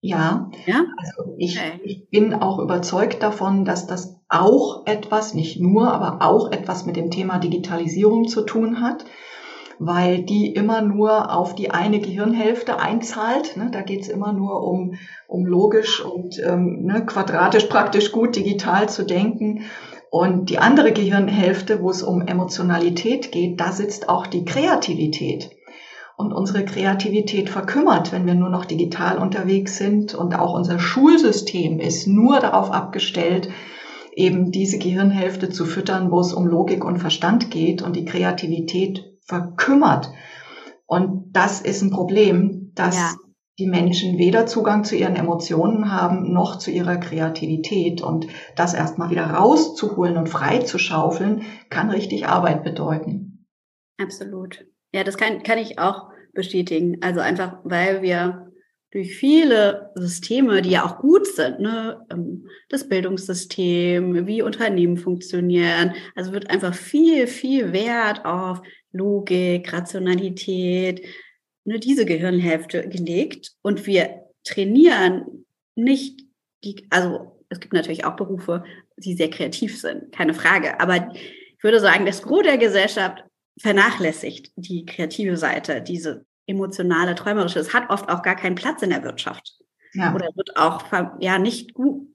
Ja, 0.02 0.52
ja? 0.68 0.86
also 0.98 1.34
ich, 1.38 1.58
okay. 1.58 1.80
ich 1.84 2.10
bin 2.10 2.34
auch 2.36 2.60
überzeugt 2.60 3.24
davon, 3.24 3.66
dass 3.66 3.88
das 3.88 4.16
auch 4.30 4.86
etwas, 4.86 5.34
nicht 5.34 5.60
nur, 5.60 5.92
aber 5.92 6.26
auch 6.26 6.52
etwas 6.52 6.86
mit 6.86 6.96
dem 6.98 7.10
Thema 7.10 7.40
Digitalisierung 7.40 8.28
zu 8.28 8.44
tun 8.44 8.82
hat, 8.82 9.06
weil 9.80 10.24
die 10.24 10.54
immer 10.54 10.82
nur 10.82 11.36
auf 11.36 11.56
die 11.56 11.72
eine 11.72 12.00
Gehirnhälfte 12.00 12.80
einzahlt. 12.80 13.58
Ne? 13.58 13.70
Da 13.72 13.82
geht's 13.82 14.08
immer 14.08 14.34
nur 14.34 14.64
um, 14.64 14.96
um 15.28 15.46
logisch 15.46 16.04
und 16.04 16.40
ähm, 16.40 16.84
ne, 16.84 17.06
quadratisch 17.06 17.66
praktisch 17.66 18.12
gut 18.12 18.36
digital 18.36 18.90
zu 18.90 19.04
denken. 19.04 19.64
Und 20.10 20.50
die 20.50 20.60
andere 20.60 20.94
Gehirnhälfte, 20.94 21.82
wo 21.82 21.90
es 21.90 22.02
um 22.02 22.22
Emotionalität 22.22 23.32
geht, 23.32 23.60
da 23.60 23.72
sitzt 23.72 24.10
auch 24.10 24.28
die 24.28 24.46
Kreativität 24.46 25.57
und 26.18 26.34
unsere 26.34 26.66
Kreativität 26.66 27.48
verkümmert, 27.48 28.12
wenn 28.12 28.26
wir 28.26 28.34
nur 28.34 28.50
noch 28.50 28.66
digital 28.66 29.20
unterwegs 29.20 29.78
sind. 29.78 30.16
Und 30.16 30.34
auch 30.34 30.56
unser 30.56 30.80
Schulsystem 30.80 31.80
ist 31.80 32.08
nur 32.08 32.40
darauf 32.40 32.72
abgestellt, 32.72 33.50
eben 34.14 34.52
diese 34.52 34.80
Gehirnhälfte 34.80 35.50
zu 35.50 35.64
füttern, 35.66 36.10
wo 36.10 36.20
es 36.20 36.34
um 36.34 36.48
Logik 36.48 36.84
und 36.84 36.98
Verstand 36.98 37.52
geht 37.52 37.84
und 37.84 37.96
die 37.96 38.06
Kreativität 38.06 39.16
verkümmert. 39.22 40.10
Und 40.88 41.30
das 41.34 41.62
ist 41.62 41.84
ein 41.84 41.92
Problem, 41.92 42.72
das 42.74 42.98
ja. 42.98 43.14
die 43.60 43.68
Menschen 43.68 44.18
weder 44.18 44.48
Zugang 44.48 44.86
zu 44.86 44.96
ihren 44.96 45.16
Emotionen 45.16 45.92
haben 45.92 46.34
noch 46.34 46.58
zu 46.58 46.72
ihrer 46.72 46.98
Kreativität. 46.98 48.02
Und 48.02 48.26
das 48.56 48.74
erstmal 48.74 49.12
wieder 49.12 49.28
rauszuholen 49.28 50.18
und 50.18 50.30
freizuschaufeln, 50.30 51.44
kann 51.70 51.92
richtig 51.92 52.28
Arbeit 52.28 52.64
bedeuten. 52.64 53.46
Absolut. 54.00 54.66
Ja, 54.98 55.04
das 55.04 55.16
kann, 55.16 55.44
kann 55.44 55.60
ich 55.60 55.78
auch 55.78 56.10
bestätigen. 56.34 56.98
Also 57.02 57.20
einfach, 57.20 57.60
weil 57.64 58.02
wir 58.02 58.52
durch 58.90 59.16
viele 59.16 59.92
Systeme, 59.94 60.64
die 60.64 60.72
ja 60.72 60.88
auch 60.88 60.98
gut 60.98 61.28
sind, 61.28 61.60
ne, 61.60 62.04
ähm, 62.10 62.48
das 62.70 62.90
Bildungssystem, 62.90 64.26
wie 64.26 64.42
Unternehmen 64.42 64.98
funktionieren, 64.98 65.94
also 66.16 66.32
wird 66.32 66.50
einfach 66.50 66.74
viel, 66.74 67.28
viel 67.28 67.74
Wert 67.74 68.26
auf 68.26 68.64
Logik, 68.92 69.72
Rationalität, 69.72 71.06
nur 71.64 71.78
diese 71.78 72.06
Gehirnhälfte 72.06 72.90
gelegt 72.90 73.52
und 73.62 73.86
wir 73.86 74.24
trainieren 74.44 75.46
nicht 75.76 76.22
die, 76.64 76.88
also 76.90 77.44
es 77.50 77.60
gibt 77.60 77.74
natürlich 77.74 78.04
auch 78.04 78.16
Berufe, 78.16 78.64
die 78.98 79.14
sehr 79.14 79.30
kreativ 79.30 79.80
sind, 79.80 80.12
keine 80.12 80.34
Frage. 80.34 80.80
Aber 80.80 81.12
ich 81.14 81.64
würde 81.64 81.80
sagen, 81.80 82.08
das 82.08 82.24
Gros 82.24 82.42
der 82.42 82.58
Gesellschaft 82.58 83.27
vernachlässigt 83.60 84.52
die 84.56 84.86
kreative 84.86 85.38
Seite, 85.38 85.82
diese 85.82 86.26
emotionale, 86.46 87.16
träumerische. 87.16 87.60
Es 87.60 87.74
hat 87.74 87.90
oft 87.90 88.10
auch 88.10 88.22
gar 88.22 88.36
keinen 88.36 88.56
Platz 88.56 88.82
in 88.82 88.90
der 88.90 89.04
Wirtschaft. 89.04 89.58
Ja. 89.94 90.14
Oder 90.14 90.30
wird 90.36 90.58
auch 90.58 90.84
ja 91.20 91.40
nicht 91.40 91.74
gut, 91.74 92.08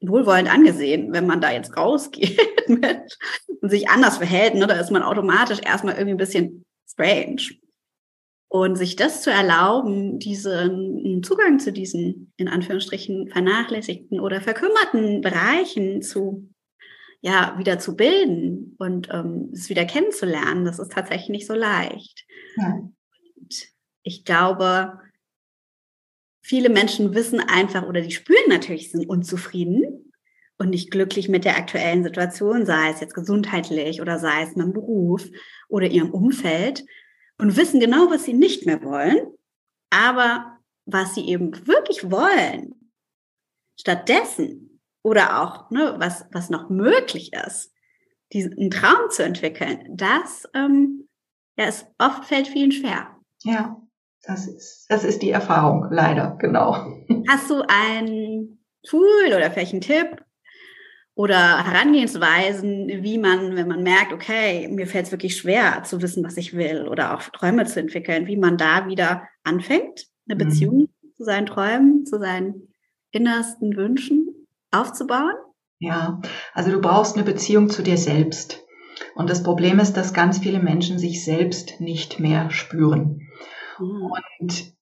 wohlwollend 0.00 0.52
angesehen, 0.52 1.12
wenn 1.12 1.26
man 1.26 1.40
da 1.40 1.50
jetzt 1.50 1.76
rausgeht 1.76 2.40
mit 2.68 3.18
und 3.60 3.68
sich 3.70 3.88
anders 3.88 4.18
verhält. 4.18 4.54
Ne? 4.54 4.66
Da 4.66 4.74
ist 4.74 4.90
man 4.90 5.02
automatisch 5.02 5.60
erstmal 5.64 5.94
irgendwie 5.94 6.14
ein 6.14 6.18
bisschen 6.18 6.64
strange. 6.88 7.42
Und 8.50 8.76
sich 8.76 8.96
das 8.96 9.20
zu 9.22 9.30
erlauben, 9.30 10.18
diesen 10.18 11.22
Zugang 11.22 11.58
zu 11.58 11.70
diesen, 11.70 12.32
in 12.38 12.48
Anführungsstrichen, 12.48 13.28
vernachlässigten 13.28 14.20
oder 14.20 14.40
verkümmerten 14.40 15.20
Bereichen 15.20 16.00
zu, 16.00 16.48
ja, 17.20 17.56
wieder 17.58 17.78
zu 17.78 17.96
bilden 17.96 18.76
und 18.78 19.08
ähm, 19.10 19.50
es 19.52 19.68
wieder 19.68 19.84
kennenzulernen, 19.84 20.64
das 20.64 20.78
ist 20.78 20.92
tatsächlich 20.92 21.30
nicht 21.30 21.46
so 21.46 21.54
leicht. 21.54 22.24
Ja. 22.56 22.88
ich 24.02 24.24
glaube, 24.24 24.98
viele 26.40 26.68
Menschen 26.68 27.14
wissen 27.14 27.40
einfach 27.40 27.86
oder 27.86 28.00
die 28.00 28.10
spüren 28.10 28.48
natürlich, 28.48 28.90
sind 28.90 29.08
unzufrieden 29.08 30.12
und 30.58 30.70
nicht 30.70 30.90
glücklich 30.90 31.28
mit 31.28 31.44
der 31.44 31.56
aktuellen 31.56 32.02
Situation, 32.02 32.66
sei 32.66 32.90
es 32.90 33.00
jetzt 33.00 33.14
gesundheitlich 33.14 34.00
oder 34.00 34.18
sei 34.18 34.42
es 34.42 34.56
mit 34.56 34.66
dem 34.66 34.72
Beruf 34.72 35.28
oder 35.68 35.86
ihrem 35.86 36.10
Umfeld 36.10 36.84
und 37.38 37.56
wissen 37.56 37.80
genau, 37.80 38.10
was 38.10 38.24
sie 38.24 38.32
nicht 38.32 38.66
mehr 38.66 38.82
wollen, 38.82 39.18
aber 39.90 40.58
was 40.84 41.14
sie 41.14 41.28
eben 41.28 41.66
wirklich 41.66 42.10
wollen, 42.10 42.74
stattdessen 43.78 44.67
oder 45.02 45.42
auch, 45.42 45.70
ne, 45.70 45.94
was, 45.98 46.26
was 46.32 46.50
noch 46.50 46.70
möglich 46.70 47.32
ist, 47.32 47.72
diesen 48.32 48.70
Traum 48.70 49.10
zu 49.10 49.24
entwickeln, 49.24 49.84
das 49.90 50.48
ähm, 50.54 51.08
ja, 51.56 51.66
ist 51.66 51.86
oft 51.98 52.24
fällt 52.24 52.48
vielen 52.48 52.72
schwer. 52.72 53.16
Ja, 53.42 53.80
das 54.22 54.46
ist, 54.46 54.86
das 54.88 55.04
ist 55.04 55.22
die 55.22 55.30
Erfahrung, 55.30 55.86
leider, 55.90 56.36
genau. 56.38 56.72
Hast 57.28 57.48
du 57.50 57.62
ein 57.66 58.58
Tool 58.86 59.32
oder 59.34 59.50
vielleicht 59.50 59.72
einen 59.72 59.80
Tipp, 59.80 60.22
oder 61.18 61.66
Herangehensweisen, 61.66 62.86
wie 63.02 63.18
man, 63.18 63.56
wenn 63.56 63.66
man 63.66 63.82
merkt, 63.82 64.12
okay, 64.12 64.68
mir 64.68 64.86
fällt 64.86 65.06
es 65.06 65.10
wirklich 65.10 65.36
schwer 65.36 65.82
zu 65.82 66.00
wissen, 66.00 66.22
was 66.22 66.36
ich 66.36 66.56
will 66.56 66.86
oder 66.86 67.12
auch 67.12 67.22
Träume 67.22 67.66
zu 67.66 67.80
entwickeln, 67.80 68.28
wie 68.28 68.36
man 68.36 68.56
da 68.56 68.86
wieder 68.86 69.26
anfängt, 69.42 70.06
eine 70.28 70.36
mhm. 70.36 70.48
Beziehung 70.48 70.78
mhm. 70.78 71.14
zu 71.16 71.24
seinen 71.24 71.46
Träumen, 71.46 72.06
zu 72.06 72.20
seinen 72.20 72.68
innersten 73.10 73.74
Wünschen 73.74 74.27
aufzubauen? 74.70 75.34
Ja, 75.80 76.20
also 76.54 76.70
du 76.70 76.80
brauchst 76.80 77.16
eine 77.16 77.24
Beziehung 77.24 77.70
zu 77.70 77.82
dir 77.82 77.96
selbst. 77.96 78.64
Und 79.14 79.30
das 79.30 79.42
Problem 79.42 79.78
ist, 79.78 79.96
dass 79.96 80.12
ganz 80.12 80.38
viele 80.38 80.60
Menschen 80.60 80.98
sich 80.98 81.24
selbst 81.24 81.80
nicht 81.80 82.18
mehr 82.18 82.50
spüren. 82.50 83.28
Mhm. 83.78 84.12
Und 84.40 84.74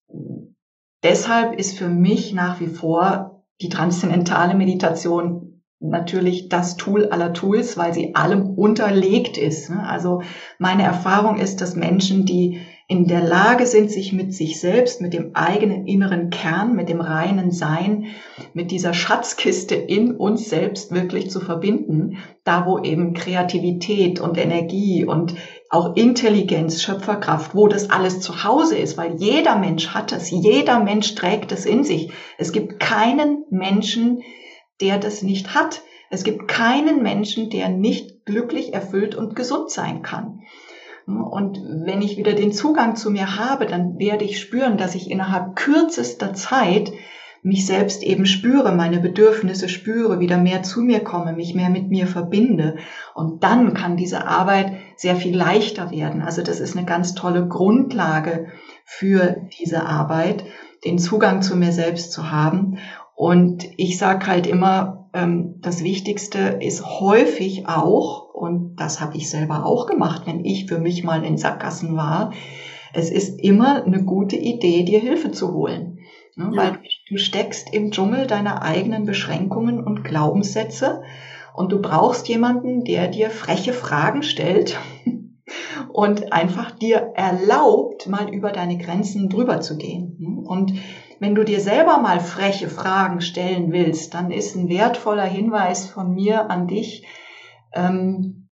deshalb 1.02 1.58
ist 1.58 1.76
für 1.78 1.88
mich 1.88 2.32
nach 2.32 2.60
wie 2.60 2.68
vor 2.68 3.44
die 3.60 3.68
transzendentale 3.68 4.54
Meditation 4.54 5.62
natürlich 5.78 6.48
das 6.48 6.76
Tool 6.76 7.06
aller 7.06 7.32
Tools, 7.32 7.76
weil 7.76 7.92
sie 7.92 8.14
allem 8.14 8.50
unterlegt 8.54 9.36
ist. 9.36 9.70
Ne? 9.70 9.86
Also 9.86 10.22
meine 10.58 10.82
Erfahrung 10.82 11.36
ist, 11.36 11.60
dass 11.60 11.76
Menschen, 11.76 12.24
die 12.24 12.60
in 12.88 13.08
der 13.08 13.20
Lage 13.20 13.66
sind, 13.66 13.90
sich 13.90 14.12
mit 14.12 14.32
sich 14.32 14.60
selbst, 14.60 15.00
mit 15.00 15.12
dem 15.12 15.34
eigenen 15.34 15.86
inneren 15.86 16.30
Kern, 16.30 16.76
mit 16.76 16.88
dem 16.88 17.00
reinen 17.00 17.50
Sein, 17.50 18.06
mit 18.54 18.70
dieser 18.70 18.94
Schatzkiste 18.94 19.74
in 19.74 20.12
uns 20.12 20.48
selbst 20.48 20.92
wirklich 20.92 21.28
zu 21.28 21.40
verbinden, 21.40 22.18
da 22.44 22.64
wo 22.64 22.78
eben 22.78 23.12
Kreativität 23.12 24.20
und 24.20 24.38
Energie 24.38 25.04
und 25.04 25.34
auch 25.68 25.96
Intelligenz, 25.96 26.80
Schöpferkraft, 26.80 27.56
wo 27.56 27.66
das 27.66 27.90
alles 27.90 28.20
zu 28.20 28.44
Hause 28.44 28.78
ist, 28.78 28.96
weil 28.96 29.16
jeder 29.16 29.56
Mensch 29.56 29.88
hat 29.88 30.12
es, 30.12 30.30
jeder 30.30 30.78
Mensch 30.78 31.16
trägt 31.16 31.50
es 31.50 31.66
in 31.66 31.82
sich. 31.82 32.12
Es 32.38 32.52
gibt 32.52 32.78
keinen 32.78 33.44
Menschen, 33.50 34.22
der 34.80 34.98
das 34.98 35.22
nicht 35.22 35.56
hat. 35.56 35.82
Es 36.08 36.22
gibt 36.22 36.46
keinen 36.46 37.02
Menschen, 37.02 37.50
der 37.50 37.68
nicht 37.68 38.24
glücklich, 38.26 38.74
erfüllt 38.74 39.16
und 39.16 39.34
gesund 39.34 39.70
sein 39.70 40.02
kann. 40.02 40.42
Und 41.06 41.62
wenn 41.84 42.02
ich 42.02 42.16
wieder 42.16 42.32
den 42.32 42.52
Zugang 42.52 42.96
zu 42.96 43.10
mir 43.10 43.36
habe, 43.36 43.66
dann 43.66 43.98
werde 43.98 44.24
ich 44.24 44.40
spüren, 44.40 44.76
dass 44.76 44.94
ich 44.96 45.10
innerhalb 45.10 45.54
kürzester 45.54 46.34
Zeit 46.34 46.92
mich 47.42 47.64
selbst 47.64 48.02
eben 48.02 48.26
spüre, 48.26 48.72
meine 48.72 48.98
Bedürfnisse 48.98 49.68
spüre, 49.68 50.18
wieder 50.18 50.36
mehr 50.36 50.64
zu 50.64 50.82
mir 50.82 50.98
komme, 50.98 51.32
mich 51.32 51.54
mehr 51.54 51.70
mit 51.70 51.90
mir 51.90 52.08
verbinde. 52.08 52.78
Und 53.14 53.44
dann 53.44 53.72
kann 53.72 53.96
diese 53.96 54.26
Arbeit 54.26 54.72
sehr 54.96 55.14
viel 55.14 55.36
leichter 55.36 55.92
werden. 55.92 56.22
Also 56.22 56.42
das 56.42 56.58
ist 56.58 56.76
eine 56.76 56.84
ganz 56.84 57.14
tolle 57.14 57.46
Grundlage 57.46 58.48
für 58.84 59.46
diese 59.60 59.86
Arbeit, 59.86 60.44
den 60.84 60.98
Zugang 60.98 61.40
zu 61.40 61.56
mir 61.56 61.70
selbst 61.70 62.10
zu 62.10 62.32
haben. 62.32 62.78
Und 63.14 63.64
ich 63.76 63.96
sage 63.96 64.26
halt 64.26 64.48
immer, 64.48 65.05
das 65.60 65.82
Wichtigste 65.82 66.58
ist 66.60 66.84
häufig 67.00 67.66
auch, 67.68 68.34
und 68.34 68.76
das 68.76 69.00
habe 69.00 69.16
ich 69.16 69.30
selber 69.30 69.64
auch 69.64 69.86
gemacht, 69.86 70.22
wenn 70.26 70.44
ich 70.44 70.66
für 70.66 70.78
mich 70.78 71.04
mal 71.04 71.24
in 71.24 71.38
Sackgassen 71.38 71.96
war, 71.96 72.32
es 72.92 73.10
ist 73.10 73.40
immer 73.40 73.84
eine 73.84 74.04
gute 74.04 74.36
Idee, 74.36 74.82
dir 74.82 75.00
Hilfe 75.00 75.30
zu 75.30 75.52
holen. 75.54 76.00
Ne? 76.34 76.50
Ja. 76.52 76.62
Weil 76.62 76.78
du 77.08 77.16
steckst 77.16 77.72
im 77.72 77.92
Dschungel 77.92 78.26
deiner 78.26 78.62
eigenen 78.62 79.06
Beschränkungen 79.06 79.82
und 79.82 80.04
Glaubenssätze 80.04 81.02
und 81.54 81.72
du 81.72 81.80
brauchst 81.80 82.28
jemanden, 82.28 82.84
der 82.84 83.08
dir 83.08 83.30
freche 83.30 83.72
Fragen 83.72 84.22
stellt 84.22 84.78
und 85.92 86.32
einfach 86.32 86.72
dir 86.72 87.12
erlaubt, 87.14 88.06
mal 88.06 88.32
über 88.32 88.52
deine 88.52 88.76
Grenzen 88.76 89.30
drüber 89.30 89.60
zu 89.62 89.78
gehen. 89.78 90.44
Und 90.46 90.74
wenn 91.18 91.34
du 91.34 91.44
dir 91.44 91.60
selber 91.60 91.98
mal 91.98 92.20
freche 92.20 92.68
Fragen 92.68 93.20
stellen 93.20 93.72
willst, 93.72 94.14
dann 94.14 94.30
ist 94.30 94.54
ein 94.54 94.68
wertvoller 94.68 95.24
Hinweis 95.24 95.86
von 95.86 96.14
mir 96.14 96.50
an 96.50 96.66
dich, 96.66 97.06
ähm, 97.72 98.48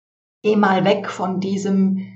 geh 0.44 0.56
mal 0.56 0.86
weg 0.86 1.10
von 1.10 1.40
diesem, 1.40 2.08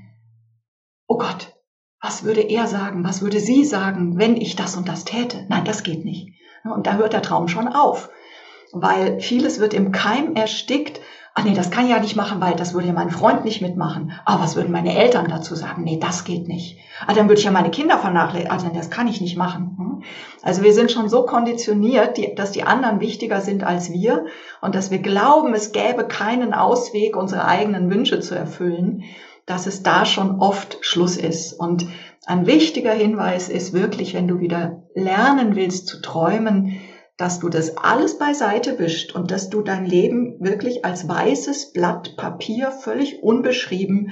oh 1.08 1.17
Gott, 1.17 1.53
was 2.01 2.23
würde 2.23 2.41
er 2.41 2.67
sagen, 2.67 3.03
was 3.03 3.21
würde 3.21 3.39
sie 3.39 3.65
sagen, 3.65 4.17
wenn 4.17 4.36
ich 4.38 4.55
das 4.55 4.75
und 4.75 4.88
das 4.88 5.05
täte? 5.05 5.45
Nein, 5.49 5.65
das 5.65 5.84
geht 5.84 6.05
nicht. 6.05 6.34
Und 6.63 6.88
da 6.88 6.95
hört 6.95 7.13
der 7.13 7.21
Traum 7.21 7.47
schon 7.47 7.67
auf, 7.67 8.10
weil 8.71 9.19
vieles 9.19 9.60
wird 9.60 9.73
im 9.73 9.91
Keim 9.91 10.36
erstickt 10.36 10.99
ach 11.36 11.43
nee, 11.43 11.54
das 11.54 11.69
kann 11.69 11.84
ich 11.84 11.91
ja 11.91 12.00
nicht 12.00 12.15
machen, 12.15 12.39
weil 12.39 12.56
das 12.56 12.74
würde 12.74 12.88
ja 12.88 12.93
mein 12.93 13.12
Freund 13.12 13.43
nicht 13.43 13.62
mitmachen. 13.62 14.13
Ah, 14.24 14.39
was 14.39 14.56
würden 14.56 14.71
meine 14.71 14.98
Eltern 14.98 15.28
dazu 15.30 15.54
sagen? 15.54 15.84
Nee, 15.84 16.00
das 16.00 16.24
geht 16.24 16.48
nicht. 16.48 16.78
Ah, 17.06 17.13
dann 17.13 17.28
würde 17.28 17.39
ich 17.39 17.45
ja 17.45 17.52
meine 17.52 17.71
Kinder 17.71 18.00
vernachlässigen. 18.00 18.52
Also 18.52 18.69
das 18.74 18.89
kann 18.89 19.08
ich 19.08 19.19
nicht 19.19 19.38
machen. 19.38 19.76
Hm? 19.78 20.04
Also 20.41 20.63
wir 20.63 20.74
sind 20.74 20.91
schon 20.91 21.10
so 21.10 21.26
konditioniert, 21.26 22.17
dass 22.39 22.52
die 22.52 22.63
anderen 22.63 23.02
wichtiger 23.02 23.41
sind 23.41 23.65
als 23.65 23.91
wir 23.91 24.26
und 24.62 24.76
dass 24.76 24.91
wir 24.91 25.00
glauben, 25.00 25.54
es 25.54 25.74
gäbe 25.74 26.08
keinen 26.08 26.54
Ausweg, 26.54 27.17
unsere 27.17 27.45
eigenen 27.45 27.91
Wünsche 27.91 28.21
zu 28.21 28.34
erfüllen, 28.34 29.04
dass 29.45 29.67
es 29.67 29.84
da 29.84 30.06
schon 30.06 30.39
oft 30.39 30.78
Schluss 30.82 31.17
ist. 31.17 31.52
Und 31.52 31.86
ein 32.26 32.48
wichtiger 32.48 32.93
Hinweis 32.93 33.50
ist 33.50 33.74
wirklich, 33.74 34.13
wenn 34.13 34.28
du 34.28 34.39
wieder 34.39 34.84
lernen 34.95 35.58
willst 35.58 35.88
zu 35.88 36.02
träumen, 36.02 36.80
dass 37.17 37.39
du 37.39 37.49
das 37.49 37.78
alles 37.78 38.17
beiseite 38.17 38.78
wischt 38.78 39.15
und 39.15 39.32
dass 39.32 39.49
du 39.49 39.62
dein 39.62 39.86
Leben 39.86 40.38
wirklich 40.39 40.84
als 40.84 41.08
weißes 41.08 41.71
Blatt 41.71 42.17
Papier 42.17 42.71
völlig 42.71 43.23
unbeschrieben 43.23 44.12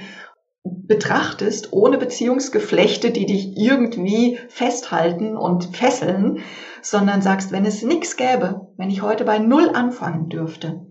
betrachtest, 0.64 1.72
ohne 1.72 1.98
Beziehungsgeflechte, 1.98 3.10
die 3.10 3.26
dich 3.26 3.56
irgendwie 3.56 4.38
festhalten 4.48 5.36
und 5.36 5.76
fesseln, 5.76 6.40
sondern 6.80 7.20
sagst, 7.20 7.52
wenn 7.52 7.66
es 7.66 7.82
nichts 7.82 8.16
gäbe, 8.16 8.72
wenn 8.78 8.90
ich 8.90 9.02
heute 9.02 9.24
bei 9.24 9.38
Null 9.38 9.70
anfangen 9.74 10.30
dürfte. 10.30 10.86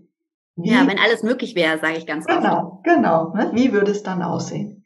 Ja, 0.56 0.86
wenn 0.86 1.00
alles 1.00 1.24
möglich 1.24 1.56
wäre, 1.56 1.78
sage 1.78 1.98
ich 1.98 2.06
ganz 2.06 2.26
genau, 2.26 2.76
oft. 2.76 2.84
Genau, 2.84 3.32
genau. 3.32 3.34
Ne? 3.34 3.50
Wie 3.54 3.72
würde 3.72 3.90
es 3.90 4.04
dann 4.04 4.22
aussehen? 4.22 4.83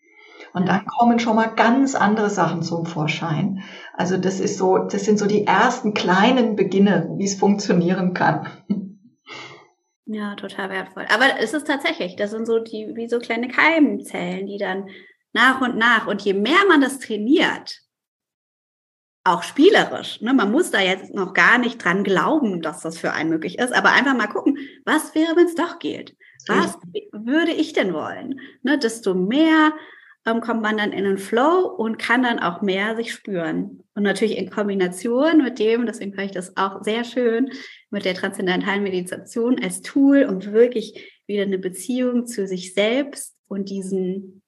Und 0.53 0.69
dann 0.69 0.87
kommen 0.87 1.19
schon 1.19 1.37
mal 1.37 1.55
ganz 1.55 1.95
andere 1.95 2.31
Sachen 2.31 2.63
zum 2.63 2.87
Vorschein. 2.87 3.63
Also 3.95 4.17
das 4.17 4.41
ist 4.41 4.59
so, 4.59 4.79
das 4.79 5.05
sind 5.05 5.19
so 5.19 5.27
die 5.27 5.47
ersten 5.47 5.95
kleinen 5.95 6.57
Beginne, 6.57 7.09
wie 7.17 7.25
es 7.25 7.39
funktionieren 7.39 8.15
kann. 8.15 8.49
Ja, 10.07 10.35
total 10.37 10.71
wertvoll. 10.71 11.05
Aber 11.13 11.39
es 11.39 11.53
ist 11.53 11.67
tatsächlich, 11.67 12.17
das 12.17 12.31
sind 12.31 12.47
so 12.47 12.59
die, 12.59 12.93
wie 12.95 13.09
so 13.09 13.19
kleine 13.19 13.49
Keimzellen, 13.49 14.47
die 14.47 14.57
dann 14.57 14.89
nach 15.35 15.61
und 15.61 15.77
nach, 15.77 16.07
und 16.07 16.23
je 16.23 16.33
mehr 16.33 16.65
man 16.67 16.81
das 16.81 16.99
trainiert, 16.99 17.83
auch 19.25 19.43
spielerisch, 19.43 20.23
ne, 20.23 20.33
man 20.33 20.51
muss 20.51 20.71
da 20.71 20.81
jetzt 20.81 21.15
noch 21.15 21.35
gar 21.35 21.59
nicht 21.59 21.85
dran 21.85 22.05
glauben, 22.05 22.63
dass 22.63 22.81
das 22.81 22.99
für 22.99 23.13
einen 23.13 23.29
möglich 23.29 23.59
ist, 23.59 23.75
aber 23.75 23.93
einfach 23.93 24.17
mal 24.17 24.29
gucken, 24.29 24.57
was 24.87 25.15
wäre, 25.15 25.37
wenn 25.37 25.47
es 25.47 25.55
doch 25.55 25.79
geht? 25.79 26.17
Was 26.47 26.79
würde 27.13 27.53
ich 27.53 27.75
denn 27.75 27.93
wollen? 27.93 28.41
Ne, 28.63 28.79
desto 28.79 29.15
mehr 29.15 29.73
ähm, 30.29 30.41
kommt 30.41 30.63
man 30.63 30.77
dann 30.77 30.93
in 30.93 31.05
den 31.05 31.19
Flow 31.19 31.67
und 31.77 31.99
kann 31.99 32.23
dann 32.23 32.39
auch 32.39 32.63
mehr 32.63 32.97
sich 32.97 33.13
spüren. 33.13 33.83
Und 33.95 34.03
natürlich 34.03 34.37
in 34.37 34.51
Kombination 34.51 35.39
mit 35.39 35.59
dem, 35.59 35.87
deswegen 35.87 36.15
fand 36.15 36.27
ich 36.27 36.35
das 36.35 36.57
auch 36.57 36.83
sehr 36.83 37.05
schön, 37.05 37.51
mit 37.91 38.05
der 38.05 38.15
transzendentalen 38.15 38.83
Meditation 38.83 39.63
als 39.63 39.81
Tool, 39.83 40.25
um 40.25 40.45
wirklich 40.53 41.21
wieder 41.27 41.43
eine 41.43 41.59
Beziehung 41.59 42.27
zu 42.27 42.47
sich 42.47 42.75
selbst 42.75 43.37
und 43.49 43.71
diesen, 43.71 44.43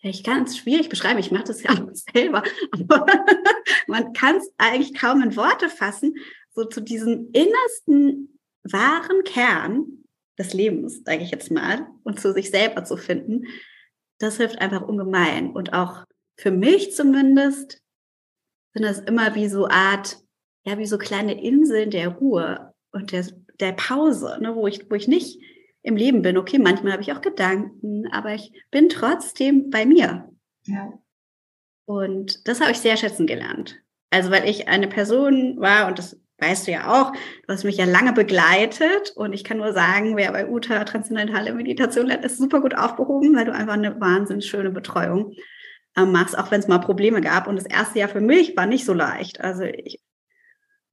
ja, 0.00 0.10
ich 0.10 0.24
kann 0.24 0.44
es 0.44 0.56
schwierig 0.56 0.88
beschreiben, 0.88 1.18
ich 1.18 1.30
mache 1.30 1.44
das 1.44 1.62
ja 1.62 1.70
auch 1.72 1.88
selber, 1.92 2.42
aber 2.72 3.06
man 3.86 4.12
kann 4.12 4.36
es 4.36 4.52
eigentlich 4.58 4.94
kaum 4.94 5.22
in 5.22 5.36
Worte 5.36 5.68
fassen, 5.68 6.14
so 6.52 6.64
zu 6.64 6.80
diesem 6.80 7.30
innersten 7.32 8.38
wahren 8.64 9.22
Kern 9.24 10.04
des 10.38 10.54
Lebens, 10.54 11.02
sage 11.04 11.22
ich 11.22 11.30
jetzt 11.30 11.50
mal, 11.50 11.86
und 12.04 12.20
zu 12.20 12.32
sich 12.32 12.50
selber 12.50 12.84
zu 12.84 12.96
finden, 12.96 13.46
das 14.18 14.36
hilft 14.36 14.60
einfach 14.60 14.82
ungemein. 14.82 15.50
Und 15.50 15.72
auch 15.72 16.04
für 16.36 16.50
mich 16.50 16.94
zumindest 16.94 17.80
sind 18.74 18.84
das 18.84 19.00
immer 19.00 19.34
wie 19.34 19.48
so 19.48 19.68
Art, 19.68 20.18
ja, 20.64 20.78
wie 20.78 20.86
so 20.86 20.98
kleine 20.98 21.42
Inseln 21.42 21.90
der 21.90 22.08
Ruhe 22.08 22.74
und 22.92 23.12
der, 23.12 23.26
der 23.60 23.72
Pause, 23.72 24.38
ne, 24.40 24.54
wo 24.54 24.66
ich, 24.66 24.90
wo 24.90 24.94
ich 24.94 25.08
nicht 25.08 25.40
im 25.82 25.96
Leben 25.96 26.22
bin. 26.22 26.36
Okay, 26.36 26.58
manchmal 26.58 26.92
habe 26.92 27.02
ich 27.02 27.12
auch 27.12 27.20
Gedanken, 27.20 28.06
aber 28.12 28.34
ich 28.34 28.52
bin 28.70 28.88
trotzdem 28.88 29.70
bei 29.70 29.86
mir. 29.86 30.28
Ja. 30.64 30.92
Und 31.86 32.46
das 32.46 32.60
habe 32.60 32.72
ich 32.72 32.78
sehr 32.78 32.96
schätzen 32.96 33.26
gelernt. 33.26 33.80
Also, 34.10 34.30
weil 34.30 34.48
ich 34.48 34.68
eine 34.68 34.88
Person 34.88 35.60
war, 35.60 35.88
und 35.88 35.98
das 35.98 36.20
weißt 36.38 36.66
du 36.66 36.72
ja 36.72 36.92
auch, 36.92 37.12
du 37.12 37.52
hast 37.52 37.64
mich 37.64 37.76
ja 37.76 37.84
lange 37.84 38.12
begleitet 38.12 39.12
und 39.16 39.32
ich 39.32 39.44
kann 39.44 39.58
nur 39.58 39.72
sagen, 39.72 40.16
wer 40.16 40.32
bei 40.32 40.48
Uta 40.48 40.84
transzendentale 40.84 41.52
Meditation 41.52 42.06
lernt, 42.06 42.24
ist 42.24 42.38
super 42.38 42.60
gut 42.60 42.76
aufgehoben, 42.76 43.34
weil 43.36 43.44
du 43.44 43.52
einfach 43.52 43.74
eine 43.74 44.00
wahnsinnig 44.00 44.46
schöne 44.46 44.70
Betreuung 44.70 45.34
ähm, 45.96 46.12
machst, 46.12 46.38
auch 46.38 46.50
wenn 46.50 46.60
es 46.60 46.68
mal 46.68 46.78
Probleme 46.78 47.20
gab. 47.20 47.46
Und 47.46 47.56
das 47.56 47.66
erste 47.66 47.98
Jahr 47.98 48.08
für 48.08 48.20
mich 48.20 48.56
war 48.56 48.66
nicht 48.66 48.84
so 48.84 48.94
leicht. 48.94 49.40
Also 49.40 49.64
ich 49.64 50.00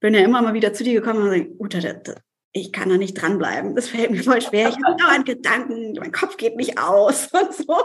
bin 0.00 0.14
ja 0.14 0.20
immer 0.20 0.42
mal 0.42 0.54
wieder 0.54 0.72
zu 0.72 0.84
dir 0.84 0.94
gekommen 0.94 1.22
und 1.22 1.30
gesagt, 1.30 1.50
Uta, 1.58 1.80
das, 1.80 2.16
ich 2.52 2.72
kann 2.72 2.88
da 2.88 2.96
nicht 2.96 3.14
dranbleiben. 3.14 3.74
Das 3.74 3.88
fällt 3.88 4.10
mir 4.10 4.22
voll 4.22 4.42
schwer. 4.42 4.68
Ich 4.68 4.76
habe 4.84 4.96
dauernd 4.96 5.26
Gedanken, 5.26 5.94
mein 5.98 6.12
Kopf 6.12 6.36
geht 6.36 6.56
nicht 6.56 6.78
aus 6.78 7.28
und 7.32 7.54
so. 7.54 7.76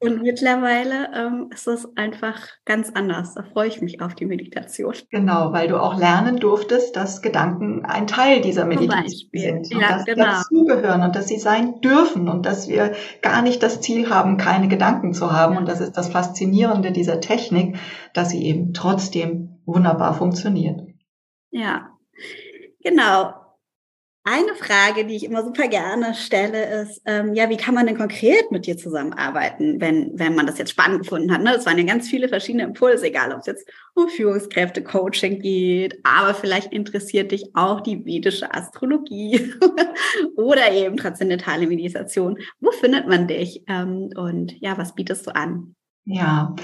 Und 0.00 0.22
mittlerweile 0.22 1.08
ähm, 1.12 1.50
ist 1.52 1.66
es 1.66 1.88
einfach 1.96 2.38
ganz 2.64 2.90
anders. 2.94 3.34
Da 3.34 3.42
freue 3.42 3.66
ich 3.66 3.80
mich 3.80 4.00
auf 4.00 4.14
die 4.14 4.26
Meditation. 4.26 4.94
Genau, 5.10 5.52
weil 5.52 5.66
du 5.66 5.80
auch 5.82 5.98
lernen 5.98 6.36
durftest, 6.36 6.94
dass 6.94 7.20
Gedanken 7.20 7.84
ein 7.84 8.06
Teil 8.06 8.40
dieser 8.40 8.64
Meditation 8.64 9.30
sind. 9.32 9.74
Und 9.74 9.80
ja, 9.80 9.88
dass 9.88 10.04
genau. 10.04 10.24
sie 10.24 10.30
dazugehören 10.30 11.02
und 11.02 11.16
dass 11.16 11.26
sie 11.26 11.38
sein 11.38 11.80
dürfen 11.80 12.28
und 12.28 12.46
dass 12.46 12.68
wir 12.68 12.92
gar 13.22 13.42
nicht 13.42 13.60
das 13.62 13.80
Ziel 13.80 14.08
haben, 14.08 14.36
keine 14.36 14.68
Gedanken 14.68 15.14
zu 15.14 15.32
haben. 15.32 15.56
Und 15.56 15.68
das 15.68 15.80
ist 15.80 15.96
das 15.96 16.10
Faszinierende 16.10 16.92
dieser 16.92 17.20
Technik, 17.20 17.76
dass 18.14 18.30
sie 18.30 18.44
eben 18.44 18.74
trotzdem 18.74 19.58
wunderbar 19.66 20.14
funktioniert. 20.14 20.80
Ja, 21.50 21.88
genau. 22.84 23.34
Eine 24.30 24.54
Frage, 24.56 25.06
die 25.06 25.16
ich 25.16 25.24
immer 25.24 25.42
super 25.42 25.68
gerne 25.68 26.12
stelle, 26.12 26.82
ist, 26.82 27.00
ähm, 27.06 27.32
ja, 27.32 27.48
wie 27.48 27.56
kann 27.56 27.74
man 27.74 27.86
denn 27.86 27.96
konkret 27.96 28.50
mit 28.50 28.66
dir 28.66 28.76
zusammenarbeiten, 28.76 29.80
wenn, 29.80 30.18
wenn 30.18 30.34
man 30.34 30.46
das 30.46 30.58
jetzt 30.58 30.72
spannend 30.72 31.04
gefunden 31.04 31.32
hat? 31.32 31.40
Ne? 31.40 31.52
Das 31.54 31.64
waren 31.64 31.78
ja 31.78 31.84
ganz 31.84 32.10
viele 32.10 32.28
verschiedene 32.28 32.64
Impulse, 32.64 33.06
egal 33.06 33.32
ob 33.32 33.40
es 33.40 33.46
jetzt 33.46 33.66
um 33.94 34.10
Führungskräfte-Coaching 34.10 35.40
geht, 35.40 35.98
aber 36.02 36.34
vielleicht 36.34 36.74
interessiert 36.74 37.32
dich 37.32 37.46
auch 37.54 37.80
die 37.80 38.04
vedische 38.04 38.52
Astrologie 38.52 39.50
oder 40.36 40.72
eben 40.72 40.98
transzendentale 40.98 41.66
Meditation. 41.66 42.38
Wo 42.60 42.70
findet 42.70 43.08
man 43.08 43.28
dich? 43.28 43.64
Ähm, 43.66 44.10
und 44.14 44.60
ja, 44.60 44.76
was 44.76 44.94
bietest 44.94 45.26
du 45.26 45.34
an? 45.34 45.74
Ja, 46.04 46.54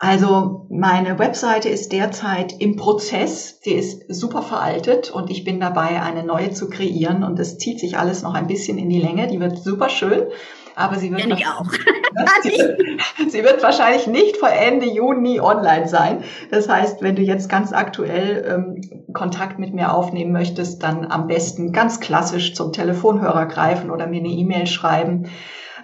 also 0.00 0.66
meine 0.70 1.18
Webseite 1.18 1.68
ist 1.68 1.92
derzeit 1.92 2.60
im 2.60 2.76
Prozess. 2.76 3.58
Die 3.60 3.72
ist 3.72 4.04
super 4.08 4.42
veraltet 4.42 5.10
und 5.10 5.28
ich 5.28 5.42
bin 5.42 5.58
dabei, 5.58 6.00
eine 6.00 6.22
neue 6.22 6.52
zu 6.52 6.70
kreieren. 6.70 7.24
Und 7.24 7.38
es 7.40 7.58
zieht 7.58 7.80
sich 7.80 7.98
alles 7.98 8.22
noch 8.22 8.34
ein 8.34 8.46
bisschen 8.46 8.78
in 8.78 8.88
die 8.88 9.00
Länge. 9.00 9.26
Die 9.26 9.40
wird 9.40 9.58
super 9.58 9.88
schön. 9.88 10.28
Aber 10.76 10.94
sie 10.94 11.10
wird, 11.10 11.32
auch. 11.44 11.64
sie 13.28 13.42
wird 13.42 13.60
wahrscheinlich 13.64 14.06
nicht 14.06 14.36
vor 14.36 14.50
Ende 14.50 14.86
Juni 14.86 15.40
online 15.40 15.88
sein. 15.88 16.22
Das 16.52 16.68
heißt, 16.68 17.02
wenn 17.02 17.16
du 17.16 17.22
jetzt 17.22 17.48
ganz 17.48 17.72
aktuell 17.72 18.44
ähm, 18.48 19.12
Kontakt 19.12 19.58
mit 19.58 19.74
mir 19.74 19.92
aufnehmen 19.92 20.30
möchtest, 20.30 20.84
dann 20.84 21.10
am 21.10 21.26
besten 21.26 21.72
ganz 21.72 21.98
klassisch 21.98 22.54
zum 22.54 22.72
Telefonhörer 22.72 23.46
greifen 23.46 23.90
oder 23.90 24.06
mir 24.06 24.20
eine 24.20 24.28
E-Mail 24.28 24.68
schreiben. 24.68 25.28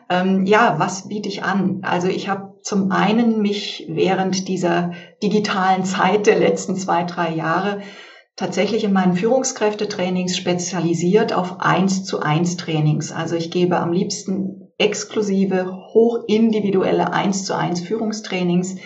Ähm, 0.08 0.46
ja, 0.46 0.76
was 0.78 1.08
biete 1.08 1.28
ich 1.28 1.42
an? 1.42 1.80
Also 1.82 2.06
ich 2.06 2.28
habe 2.28 2.53
zum 2.64 2.90
einen 2.90 3.42
mich 3.42 3.84
während 3.88 4.48
dieser 4.48 4.92
digitalen 5.22 5.84
Zeit 5.84 6.26
der 6.26 6.38
letzten 6.38 6.76
zwei, 6.76 7.04
drei 7.04 7.30
Jahre 7.30 7.82
tatsächlich 8.36 8.84
in 8.84 8.92
meinen 8.92 9.14
Führungskräftetrainings 9.14 10.36
spezialisiert 10.36 11.34
auf 11.34 11.60
eins 11.60 12.04
zu 12.04 12.20
eins 12.20 12.56
Trainings. 12.56 13.12
Also 13.12 13.36
ich 13.36 13.50
gebe 13.50 13.78
am 13.78 13.92
liebsten 13.92 14.72
exklusive, 14.78 15.76
hochindividuelle 15.92 17.12
eins 17.12 17.44
zu 17.44 17.54
eins 17.54 17.80
Führungstrainings, 17.80 18.76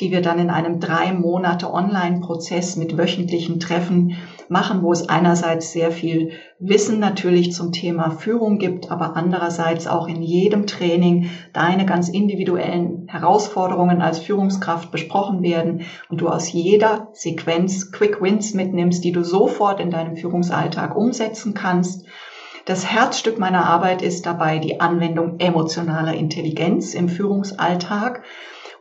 die 0.00 0.10
wir 0.10 0.22
dann 0.22 0.40
in 0.40 0.50
einem 0.50 0.80
drei 0.80 1.12
Monate 1.12 1.72
Online-Prozess 1.72 2.76
mit 2.76 2.98
wöchentlichen 2.98 3.60
Treffen 3.60 4.16
machen, 4.50 4.82
wo 4.82 4.92
es 4.92 5.08
einerseits 5.08 5.70
sehr 5.72 5.92
viel 5.92 6.32
Wissen 6.58 6.98
natürlich 6.98 7.52
zum 7.52 7.70
Thema 7.70 8.10
Führung 8.10 8.58
gibt, 8.58 8.90
aber 8.90 9.16
andererseits 9.16 9.86
auch 9.86 10.08
in 10.08 10.22
jedem 10.22 10.66
Training 10.66 11.30
deine 11.52 11.86
ganz 11.86 12.08
individuellen 12.08 13.06
Herausforderungen 13.08 14.02
als 14.02 14.18
Führungskraft 14.18 14.90
besprochen 14.90 15.42
werden 15.42 15.82
und 16.08 16.20
du 16.20 16.28
aus 16.28 16.52
jeder 16.52 17.08
Sequenz 17.12 17.92
Quick 17.92 18.20
Wins 18.20 18.52
mitnimmst, 18.52 19.04
die 19.04 19.12
du 19.12 19.22
sofort 19.22 19.78
in 19.78 19.90
deinem 19.90 20.16
Führungsalltag 20.16 20.96
umsetzen 20.96 21.54
kannst. 21.54 22.06
Das 22.64 22.84
Herzstück 22.84 23.38
meiner 23.38 23.66
Arbeit 23.66 24.02
ist 24.02 24.26
dabei 24.26 24.58
die 24.58 24.80
Anwendung 24.80 25.38
emotionaler 25.38 26.14
Intelligenz 26.14 26.94
im 26.94 27.08
Führungsalltag 27.08 28.22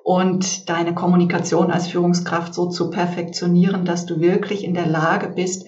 und 0.04 0.70
deine 0.70 0.94
Kommunikation 0.94 1.72
als 1.72 1.88
Führungskraft 1.88 2.54
so 2.54 2.68
zu 2.68 2.90
perfektionieren, 2.90 3.86
dass 3.86 4.06
du 4.06 4.20
wirklich 4.20 4.64
in 4.64 4.74
der 4.74 4.88
Lage 4.88 5.30
bist, 5.30 5.68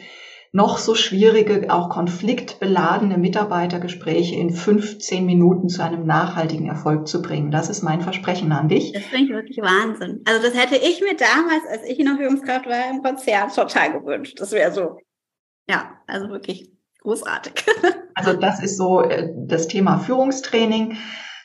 noch 0.53 0.77
so 0.77 0.95
schwierige, 0.95 1.67
auch 1.69 1.89
konfliktbeladene 1.89 3.17
Mitarbeitergespräche 3.17 4.35
in 4.35 4.49
15 4.49 5.25
Minuten 5.25 5.69
zu 5.69 5.81
einem 5.81 6.05
nachhaltigen 6.05 6.67
Erfolg 6.67 7.07
zu 7.07 7.21
bringen. 7.21 7.51
Das 7.51 7.69
ist 7.69 7.83
mein 7.83 8.01
Versprechen 8.01 8.51
an 8.51 8.67
dich. 8.67 8.91
Das 8.91 9.03
finde 9.03 9.25
ich 9.25 9.29
wirklich 9.29 9.57
Wahnsinn. 9.59 10.21
Also 10.25 10.41
das 10.45 10.57
hätte 10.57 10.75
ich 10.75 10.99
mir 11.01 11.15
damals, 11.15 11.63
als 11.69 11.87
ich 11.87 11.99
noch 11.99 12.17
Führungskraft 12.17 12.65
war, 12.65 12.89
im 12.89 13.01
Konzert 13.01 13.55
total 13.55 13.93
gewünscht. 13.93 14.39
Das 14.39 14.51
wäre 14.51 14.73
so, 14.73 14.97
ja, 15.69 16.01
also 16.07 16.29
wirklich 16.29 16.69
großartig. 17.01 17.65
Also 18.13 18.33
das 18.33 18.61
ist 18.61 18.77
so 18.77 19.01
äh, 19.01 19.29
das 19.47 19.67
Thema 19.69 19.97
Führungstraining. 19.97 20.97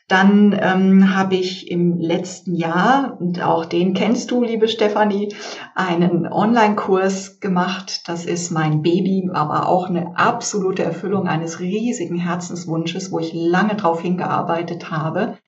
Dann 0.08 0.56
ähm, 0.60 1.16
habe 1.16 1.34
ich 1.34 1.68
im 1.68 1.98
letzten 1.98 2.54
Jahr, 2.54 3.16
und 3.18 3.42
auch 3.42 3.64
den 3.64 3.92
kennst 3.92 4.30
du, 4.30 4.44
liebe 4.44 4.68
Stefanie, 4.68 5.34
einen 5.74 6.28
Online-Kurs 6.30 7.40
gemacht. 7.40 8.08
Das 8.08 8.24
ist 8.24 8.52
mein 8.52 8.82
Baby, 8.82 9.28
aber 9.32 9.68
auch 9.68 9.88
eine 9.88 10.16
absolute 10.16 10.84
Erfüllung 10.84 11.26
eines 11.26 11.58
riesigen 11.58 12.18
Herzenswunsches, 12.18 13.10
wo 13.10 13.18
ich 13.18 13.32
lange 13.34 13.74
drauf 13.74 14.00
hingearbeitet 14.00 14.92
habe, 14.92 15.38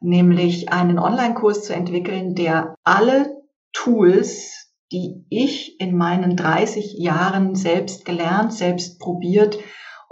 nämlich 0.00 0.72
einen 0.72 0.98
Online-Kurs 0.98 1.64
zu 1.64 1.74
entwickeln, 1.74 2.34
der 2.34 2.74
alle 2.84 3.36
Tools, 3.74 4.72
die 4.92 5.26
ich 5.28 5.78
in 5.78 5.94
meinen 5.94 6.36
30 6.36 6.94
Jahren 6.98 7.54
selbst 7.54 8.06
gelernt, 8.06 8.54
selbst 8.54 8.98
probiert 8.98 9.58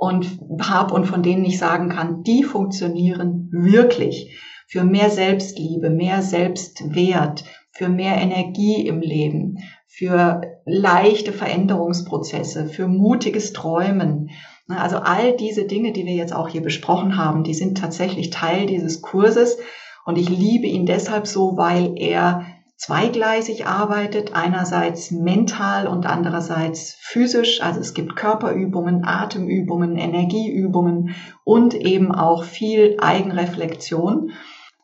und 0.03 0.41
habe 0.61 0.95
und 0.95 1.05
von 1.05 1.23
denen 1.23 1.45
ich 1.45 1.59
sagen 1.59 1.89
kann, 1.89 2.25
die 2.25 2.43
funktionieren 2.43 3.49
wirklich 3.53 4.37
für 4.67 4.83
mehr 4.83 5.11
Selbstliebe, 5.11 5.91
mehr 5.91 6.23
Selbstwert, 6.23 7.45
für 7.71 7.89
mehr 7.89 8.17
Energie 8.17 8.85
im 8.85 8.99
Leben, 8.99 9.59
für 9.87 10.41
leichte 10.65 11.33
Veränderungsprozesse, 11.33 12.67
für 12.67 12.89
mutiges 12.89 13.53
Träumen. 13.53 14.31
Also 14.67 14.97
all 14.97 15.37
diese 15.37 15.67
Dinge, 15.67 15.93
die 15.93 16.05
wir 16.05 16.15
jetzt 16.15 16.35
auch 16.35 16.49
hier 16.49 16.63
besprochen 16.63 17.17
haben, 17.17 17.45
die 17.45 17.55
sind 17.55 17.79
tatsächlich 17.79 18.31
Teil 18.31 18.67
dieses 18.67 19.03
Kurses. 19.03 19.59
Und 20.05 20.19
ich 20.19 20.29
liebe 20.29 20.67
ihn 20.67 20.85
deshalb 20.85 21.29
so, 21.29 21.57
weil 21.57 21.93
er 21.95 22.45
zweigleisig 22.85 23.65
arbeitet, 23.65 24.35
einerseits 24.35 25.13
mental 25.13 25.87
und 25.87 26.05
andererseits 26.05 26.97
physisch. 26.99 27.63
Also 27.63 27.79
es 27.79 27.95
gibt 27.95 28.17
Körperübungen, 28.17 29.05
Atemübungen, 29.05 29.97
Energieübungen 29.97 31.15
und 31.45 31.75
eben 31.75 32.13
auch 32.13 32.43
viel 32.43 32.97
Eigenreflexion 33.01 34.33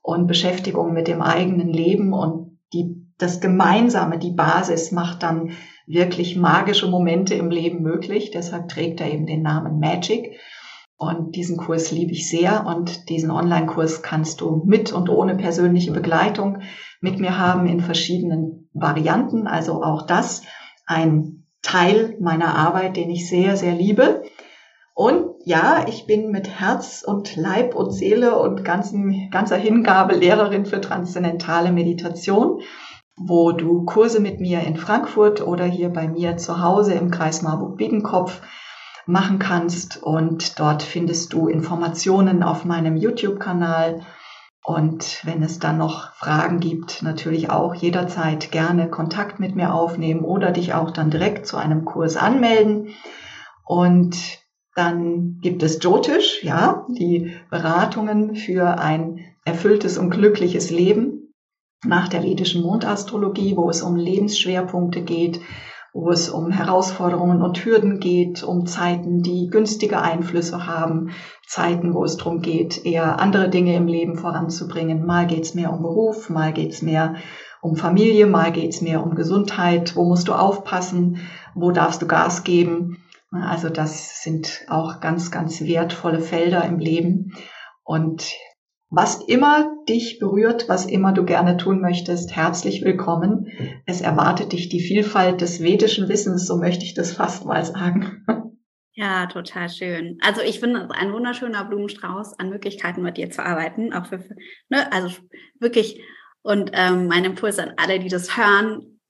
und 0.01 0.29
Beschäftigung 0.29 0.93
mit 0.93 1.09
dem 1.09 1.21
eigenen 1.21 1.73
Leben 1.73 2.13
und 2.13 2.61
die, 2.73 3.05
das 3.19 3.41
Gemeinsame, 3.41 4.19
die 4.19 4.31
Basis 4.31 4.93
macht 4.93 5.25
dann 5.25 5.51
wirklich 5.89 6.37
magische 6.37 6.87
Momente 6.87 7.35
im 7.35 7.51
Leben 7.51 7.83
möglich. 7.83 8.31
Deshalb 8.31 8.69
trägt 8.69 9.01
er 9.01 9.13
eben 9.13 9.27
den 9.27 9.43
Namen 9.43 9.81
Magic. 9.81 10.39
Und 11.01 11.37
diesen 11.37 11.57
Kurs 11.57 11.93
liebe 11.93 12.11
ich 12.11 12.29
sehr 12.29 12.67
und 12.67 13.09
diesen 13.09 13.31
Online-Kurs 13.31 14.03
kannst 14.03 14.41
du 14.41 14.63
mit 14.67 14.93
und 14.93 15.09
ohne 15.09 15.37
persönliche 15.37 15.93
Begleitung 15.93 16.59
mit 17.01 17.21
mir 17.21 17.39
haben 17.39 17.69
in 17.69 17.81
verschiedenen 17.81 18.69
Varianten. 18.73 19.47
Also 19.47 19.85
auch 19.85 20.03
das 20.03 20.43
ein 20.87 21.45
Teil 21.63 22.17
meiner 22.21 22.57
Arbeit, 22.57 22.97
den 22.97 23.11
ich 23.11 23.29
sehr, 23.29 23.57
sehr 23.57 23.75
liebe. 23.75 24.25
Und 24.93 25.37
ja, 25.45 25.85
ich 25.87 26.07
bin 26.07 26.33
mit 26.33 26.49
Herz 26.59 27.05
und 27.07 27.37
Leib 27.37 27.77
und 27.77 27.93
Seele 27.93 28.37
und 28.37 28.65
ganzen, 28.65 29.31
ganzer 29.31 29.57
Hingabe 29.57 30.17
Lehrerin 30.17 30.67
für 30.67 30.81
transzendentale 30.81 31.71
Meditation, 31.71 32.61
wo 33.17 33.53
du 33.53 33.85
Kurse 33.85 34.19
mit 34.19 34.41
mir 34.41 34.63
in 34.63 34.77
Frankfurt 34.77 35.47
oder 35.47 35.65
hier 35.65 35.91
bei 35.91 36.09
mir 36.09 36.37
zu 36.39 36.61
Hause 36.61 36.95
im 36.95 37.13
Kreis 37.13 37.43
Marburg-Biedenkopf 37.43 38.41
machen 39.09 39.39
kannst. 39.39 40.03
Und 40.03 40.61
dort 40.61 40.83
findest 40.83 41.33
du 41.33 41.49
Informationen 41.49 42.43
auf 42.43 42.65
meinem 42.65 42.97
YouTube-Kanal. 42.97 44.03
Und 44.63 45.23
wenn 45.25 45.43
es 45.43 45.59
dann 45.59 45.79
noch 45.79 46.13
Fragen 46.15 46.61
gibt, 46.61 47.03
natürlich 47.03 47.51
auch 47.51 47.75
jederzeit 47.75 48.53
gerne 48.53 48.91
Kontakt 48.91 49.41
mit 49.41 49.57
mir 49.57 49.73
aufnehmen 49.73 50.21
oder 50.21 50.53
dich 50.53 50.75
auch 50.75 50.91
dann 50.91 51.11
direkt 51.11 51.47
zu 51.47 51.57
einem 51.57 51.87
Kurs 51.87 52.17
anmelden. 52.17 52.91
Und 53.65 54.17
dann 54.75 55.39
gibt 55.41 55.63
es 55.63 55.83
Jyotish, 55.83 56.45
ja, 56.45 56.87
die 56.89 57.35
Beratungen 57.51 58.37
für 58.37 58.79
ein 58.79 59.21
erfülltes 59.45 59.97
und 59.97 60.11
glückliches 60.11 60.71
Leben 60.71 61.35
nach 61.85 62.09
der 62.09 62.23
vedischen 62.23 62.63
Mondastrologie, 62.63 63.57
wo 63.57 63.71
es 63.71 63.83
um 63.83 63.97
Lebensschwerpunkte 63.97 65.03
geht, 65.03 65.41
wo 66.01 66.11
es 66.11 66.29
um 66.29 66.53
Herausforderungen 66.53 67.43
und 67.43 67.65
Hürden 67.65 67.99
geht, 67.99 68.45
um 68.45 68.67
Zeiten, 68.67 69.23
die 69.23 69.49
günstige 69.51 70.01
Einflüsse 70.01 70.65
haben, 70.65 71.11
Zeiten, 71.45 71.93
wo 71.93 72.05
es 72.05 72.17
darum 72.17 72.41
geht, 72.41 72.85
eher 72.85 73.19
andere 73.19 73.49
Dinge 73.49 73.75
im 73.75 73.89
Leben 73.89 74.17
voranzubringen. 74.17 75.05
Mal 75.05 75.27
geht 75.27 75.43
es 75.43 75.55
mehr 75.55 75.73
um 75.73 75.83
Beruf, 75.83 76.31
mal 76.31 76.53
geht 76.53 76.73
es 76.73 76.83
mehr 76.83 77.17
um 77.61 77.75
Familie, 77.75 78.27
mal 78.27 78.53
geht 78.53 78.75
es 78.75 78.81
mehr 78.81 79.03
um 79.03 79.17
Gesundheit. 79.17 79.97
Wo 79.97 80.05
musst 80.05 80.29
du 80.29 80.35
aufpassen? 80.35 81.19
Wo 81.57 81.73
darfst 81.73 82.01
du 82.01 82.07
Gas 82.07 82.45
geben? 82.45 82.99
Also 83.33 83.69
das 83.69 84.23
sind 84.23 84.67
auch 84.69 85.01
ganz, 85.01 85.33
ganz 85.33 85.61
wertvolle 85.63 86.21
Felder 86.21 86.65
im 86.65 86.79
Leben. 86.79 87.33
Und 87.83 88.31
was 88.91 89.23
immer 89.25 89.77
dich 89.89 90.19
berührt, 90.19 90.69
was 90.69 90.87
immer 90.87 91.13
du 91.13 91.25
gerne 91.25 91.57
tun 91.59 91.81
möchtest, 91.81 92.35
herzlich 92.35 92.83
willkommen. 92.83 93.49
Es 93.85 94.01
erwartet 94.01 94.53
dich 94.53 94.71
die 94.71 94.81
Vielfalt 94.81 95.41
des 95.41 95.63
vedischen 95.63 96.09
Wissens, 96.09 96.47
so 96.47 96.57
möchte 96.57 96.85
ich 96.85 96.95
das 96.95 97.13
fast 97.13 97.45
mal 97.45 97.65
sagen. 97.65 98.25
Ja, 99.01 99.27
total 99.27 99.69
schön. 99.69 100.19
Also 100.23 100.41
ich 100.41 100.59
finde 100.59 100.91
ein 100.91 101.13
wunderschöner 101.13 101.65
Blumenstrauß 101.65 102.37
an 102.41 102.49
Möglichkeiten 102.49 103.01
mit 103.03 103.17
dir 103.17 103.31
zu 103.31 103.45
arbeiten, 103.45 103.93
auch 103.93 104.07
für, 104.07 104.19
ne, 104.71 104.93
also 104.93 105.17
wirklich. 105.61 106.03
Und 106.43 106.71
ähm, 106.73 107.07
mein 107.07 107.25
Impuls 107.25 107.61
an 107.61 107.75
alle, 107.77 108.01
die 108.01 108.09
das 108.09 108.37
hören, 108.37 109.01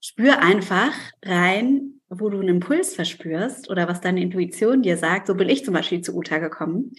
spür 0.00 0.40
einfach 0.40 0.92
rein, 1.24 2.00
wo 2.08 2.30
du 2.30 2.40
einen 2.40 2.48
Impuls 2.48 2.96
verspürst 2.96 3.70
oder 3.70 3.86
was 3.86 4.00
deine 4.00 4.22
Intuition 4.22 4.82
dir 4.82 4.96
sagt. 4.96 5.28
So 5.28 5.36
bin 5.36 5.48
ich 5.48 5.64
zum 5.64 5.74
Beispiel 5.74 6.00
zu 6.00 6.16
Uta 6.16 6.38
gekommen 6.38 6.92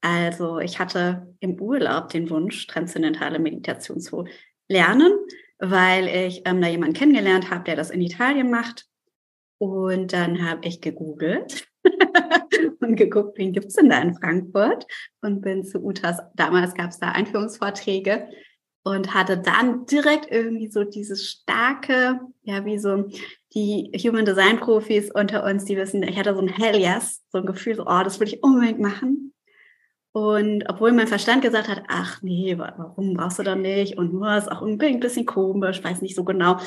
also 0.00 0.58
ich 0.58 0.78
hatte 0.78 1.34
im 1.40 1.60
Urlaub 1.60 2.10
den 2.10 2.30
Wunsch, 2.30 2.66
transzendentale 2.66 3.38
Meditation 3.38 4.00
zu 4.00 4.26
lernen, 4.68 5.12
weil 5.58 6.06
ich 6.08 6.42
ähm, 6.44 6.60
da 6.60 6.68
jemanden 6.68 6.94
kennengelernt 6.94 7.50
habe, 7.50 7.64
der 7.64 7.76
das 7.76 7.90
in 7.90 8.00
Italien 8.00 8.50
macht. 8.50 8.86
Und 9.58 10.12
dann 10.12 10.48
habe 10.48 10.66
ich 10.68 10.80
gegoogelt 10.80 11.66
und 12.80 12.94
geguckt, 12.94 13.38
wen 13.38 13.52
gibt's 13.52 13.74
denn 13.74 13.88
da 13.88 14.00
in 14.00 14.14
Frankfurt? 14.14 14.86
Und 15.20 15.40
bin 15.40 15.64
zu 15.64 15.80
Utas, 15.80 16.18
damals 16.34 16.74
gab 16.74 16.90
es 16.90 17.00
da 17.00 17.10
Einführungsvorträge 17.10 18.28
und 18.84 19.14
hatte 19.14 19.36
dann 19.36 19.84
direkt 19.86 20.30
irgendwie 20.30 20.70
so 20.70 20.84
dieses 20.84 21.28
starke, 21.28 22.20
ja, 22.42 22.64
wie 22.64 22.78
so 22.78 23.08
die 23.54 23.90
Human 23.96 24.24
Design 24.24 24.58
Profis 24.58 25.10
unter 25.12 25.44
uns, 25.44 25.64
die 25.64 25.76
wissen, 25.76 26.02
ich 26.04 26.18
hatte 26.18 26.34
so 26.34 26.40
ein 26.40 26.48
Hell 26.48 26.76
yes, 26.76 27.24
so 27.30 27.38
ein 27.38 27.46
Gefühl, 27.46 27.74
so, 27.74 27.82
oh, 27.82 28.02
das 28.04 28.20
würde 28.20 28.32
ich 28.32 28.42
unbedingt 28.42 28.78
machen. 28.78 29.34
Und 30.18 30.64
obwohl 30.68 30.90
mein 30.90 31.06
Verstand 31.06 31.42
gesagt 31.42 31.68
hat, 31.68 31.84
ach 31.86 32.20
nee, 32.22 32.58
warum 32.58 33.14
brauchst 33.14 33.38
du 33.38 33.44
dann 33.44 33.62
nicht? 33.62 33.96
Und 33.96 34.12
nur 34.12 34.36
ist 34.36 34.50
auch 34.50 34.62
irgendwie 34.62 34.86
ein 34.86 34.98
bisschen 34.98 35.26
komisch, 35.26 35.84
weiß 35.84 36.02
nicht 36.02 36.16
so 36.16 36.24
genau. 36.24 36.58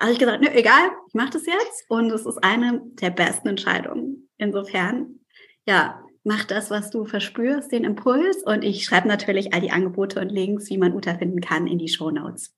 Also 0.00 0.12
ich 0.12 0.18
gesagt, 0.18 0.40
nö, 0.42 0.48
egal, 0.52 0.90
ich 1.06 1.14
mache 1.14 1.30
das 1.30 1.46
jetzt. 1.46 1.84
Und 1.88 2.10
es 2.10 2.26
ist 2.26 2.42
eine 2.42 2.82
der 3.00 3.10
besten 3.10 3.46
Entscheidungen. 3.46 4.28
Insofern, 4.38 5.20
ja, 5.66 6.00
mach 6.24 6.42
das, 6.46 6.72
was 6.72 6.90
du 6.90 7.04
verspürst, 7.04 7.70
den 7.70 7.84
Impuls. 7.84 8.42
Und 8.44 8.64
ich 8.64 8.84
schreibe 8.84 9.06
natürlich 9.06 9.54
all 9.54 9.60
die 9.60 9.70
Angebote 9.70 10.20
und 10.20 10.30
Links, 10.30 10.68
wie 10.68 10.78
man 10.78 10.92
Uta 10.92 11.14
finden 11.14 11.40
kann, 11.40 11.68
in 11.68 11.78
die 11.78 11.88
Show 11.88 12.10
Notes. 12.10 12.56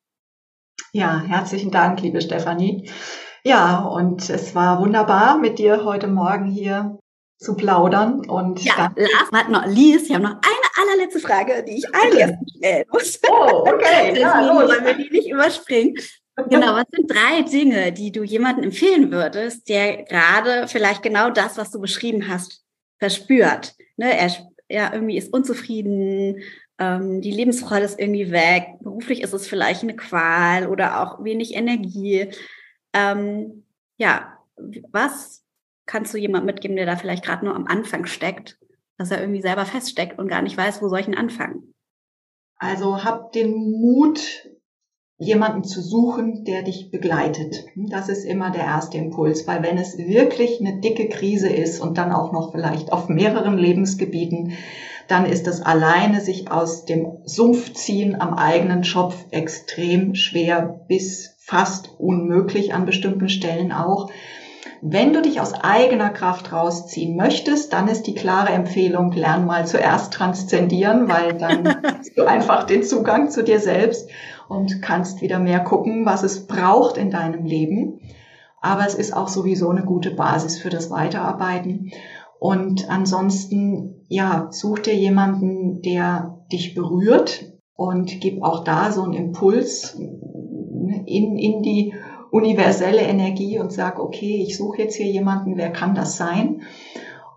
Ja, 0.95 1.21
herzlichen 1.21 1.71
Dank, 1.71 2.01
liebe 2.01 2.23
Stefanie. 2.23 2.91
Ja, 3.45 3.81
und 3.81 4.31
es 4.31 4.55
war 4.55 4.81
wunderbar 4.81 5.37
mit 5.37 5.59
dir 5.59 5.85
heute 5.85 6.07
Morgen 6.07 6.47
hier 6.47 6.99
zu 7.39 7.55
plaudern. 7.55 8.29
Und 8.29 8.63
ja, 8.63 8.93
last 8.97 9.31
but 9.31 9.49
not 9.49 9.67
least, 9.67 10.07
ich 10.07 10.15
habe 10.15 10.25
noch 10.25 10.37
eine 10.37 10.91
allerletzte 10.91 11.21
Frage, 11.21 11.65
die 11.67 11.79
ich 11.79 11.95
eigentlich 11.95 12.37
stellen 12.57 12.85
muss. 12.93 13.21
Oh, 13.29 13.65
okay. 13.67 14.13
Deswegen 14.15 14.21
ja, 14.21 14.55
wollen 14.55 14.85
wir 14.85 14.95
die 14.95 15.11
nicht 15.11 15.31
überspringen. 15.31 15.95
Genau, 16.51 16.75
was 16.75 16.85
sind 16.93 17.11
drei 17.11 17.43
Dinge, 17.43 17.91
die 17.91 18.13
du 18.13 18.23
jemandem 18.23 18.67
empfehlen 18.67 19.11
würdest, 19.11 19.69
der 19.69 20.05
gerade 20.05 20.69
vielleicht 20.69 21.03
genau 21.03 21.31
das, 21.31 21.59
was 21.59 21.73
du 21.73 21.81
beschrieben 21.81 22.29
hast, 22.29 22.63
verspürt? 23.01 23.75
Ne, 23.97 24.17
er 24.17 24.31
ja, 24.69 24.93
irgendwie 24.93 25.17
ist 25.17 25.33
unzufrieden, 25.33 26.41
ähm, 26.79 27.21
die 27.21 27.33
Lebensfreude 27.33 27.85
ist 27.85 27.99
irgendwie 27.99 28.31
weg, 28.31 28.69
beruflich 28.81 29.23
ist 29.23 29.33
es 29.33 29.49
vielleicht 29.49 29.83
eine 29.83 29.97
Qual 29.97 30.69
oder 30.69 31.03
auch 31.03 31.25
wenig 31.25 31.55
Energie. 31.55 32.29
Ähm, 32.93 33.65
ja, 33.97 34.39
was 34.93 35.43
kannst 35.89 36.15
du 36.15 36.19
jemand 36.19 36.47
mitgeben, 36.47 36.77
der 36.77 36.87
da 36.87 36.95
vielleicht 36.95 37.25
gerade 37.25 37.45
nur 37.45 37.57
am 37.57 37.67
Anfang 37.67 38.07
steckt, 38.07 38.59
dass 38.99 39.11
er 39.11 39.21
irgendwie 39.21 39.43
selber 39.43 39.65
feststeckt 39.65 40.19
und 40.19 40.29
gar 40.29 40.43
nicht 40.43 40.57
weiß, 40.57 40.81
wo 40.81 40.89
soll 40.89 41.01
ich 41.01 41.07
denn 41.07 41.19
anfangen? 41.19 41.75
Also 42.57 43.03
hab 43.05 43.33
den 43.33 43.57
Mut, 43.57 44.49
jemanden 45.17 45.65
zu 45.65 45.81
suchen, 45.81 46.45
der 46.45 46.63
dich 46.63 46.91
begleitet. 46.91 47.65
Das 47.75 48.09
ist 48.09 48.25
immer 48.25 48.51
der 48.51 48.65
erste 48.65 48.99
Impuls, 48.99 49.47
weil 49.49 49.63
wenn 49.63 49.79
es 49.79 49.99
wirklich 49.99 50.61
eine 50.61 50.81
dicke 50.81 51.09
Krise 51.09 51.49
ist 51.49 51.81
und 51.81 51.99
dann 51.99 52.13
auch 52.13 52.33
noch 52.33 52.53
vielleicht 52.53 52.93
auf 52.93 53.09
mehreren 53.09 53.59
Lebensgebieten, 53.59 54.53
dann 55.09 55.25
ist 55.25 55.47
das 55.47 55.63
alleine 55.63 56.21
sich 56.21 56.51
aus 56.51 56.85
dem 56.85 57.19
Sumpf 57.25 57.73
ziehen 57.73 58.21
am 58.21 58.35
eigenen 58.35 58.85
Schopf 58.85 59.17
extrem 59.31 60.15
schwer 60.15 60.85
bis 60.87 61.35
fast 61.39 61.99
unmöglich 61.99 62.75
an 62.75 62.85
bestimmten 62.85 63.31
Stellen 63.31 63.73
auch. 63.73 64.11
Wenn 64.81 65.13
du 65.13 65.23
dich 65.23 65.41
aus 65.41 65.55
eigener 65.55 66.11
Kraft 66.11 66.53
rausziehen 66.53 67.17
möchtest, 67.17 67.73
dann 67.73 67.89
ist 67.89 68.07
die 68.07 68.15
klare 68.15 68.51
Empfehlung, 68.51 69.13
lern 69.13 69.45
mal 69.47 69.67
zuerst 69.67 70.13
transzendieren, 70.13 71.09
weil 71.09 71.35
dann 71.35 71.83
hast 71.99 72.17
du 72.17 72.25
einfach 72.25 72.65
den 72.65 72.83
Zugang 72.83 73.31
zu 73.31 73.43
dir 73.43 73.61
selbst 73.61 74.09
und 74.49 74.81
kannst 74.83 75.21
wieder 75.21 75.39
mehr 75.39 75.61
gucken, 75.61 76.07
was 76.07 76.23
es 76.23 76.47
braucht 76.47 76.97
in 76.97 77.11
deinem 77.11 77.45
Leben. 77.45 78.01
Aber 78.61 78.87
es 78.87 78.95
ist 78.95 79.15
auch 79.15 79.29
sowieso 79.29 79.71
eine 79.71 79.85
gute 79.85 80.11
Basis 80.11 80.59
für 80.59 80.71
das 80.71 80.91
Weiterarbeiten. 80.91 81.93
Und 82.41 82.89
ansonsten, 82.89 84.05
ja, 84.09 84.49
such 84.51 84.81
dir 84.81 84.95
jemanden, 84.95 85.83
der 85.83 86.45
dich 86.53 86.75
berührt 86.75 87.53
und 87.75 88.21
gib 88.21 88.43
auch 88.43 88.65
da 88.65 88.91
so 88.91 89.03
einen 89.03 89.13
Impuls 89.13 89.97
in, 91.07 91.37
in 91.37 91.63
die 91.63 91.95
universelle 92.31 93.03
Energie 93.03 93.59
und 93.59 93.73
sag, 93.73 93.99
okay, 93.99 94.45
ich 94.47 94.57
suche 94.57 94.83
jetzt 94.83 94.97
hier 94.97 95.07
jemanden, 95.07 95.57
wer 95.57 95.71
kann 95.71 95.95
das 95.95 96.17
sein? 96.17 96.63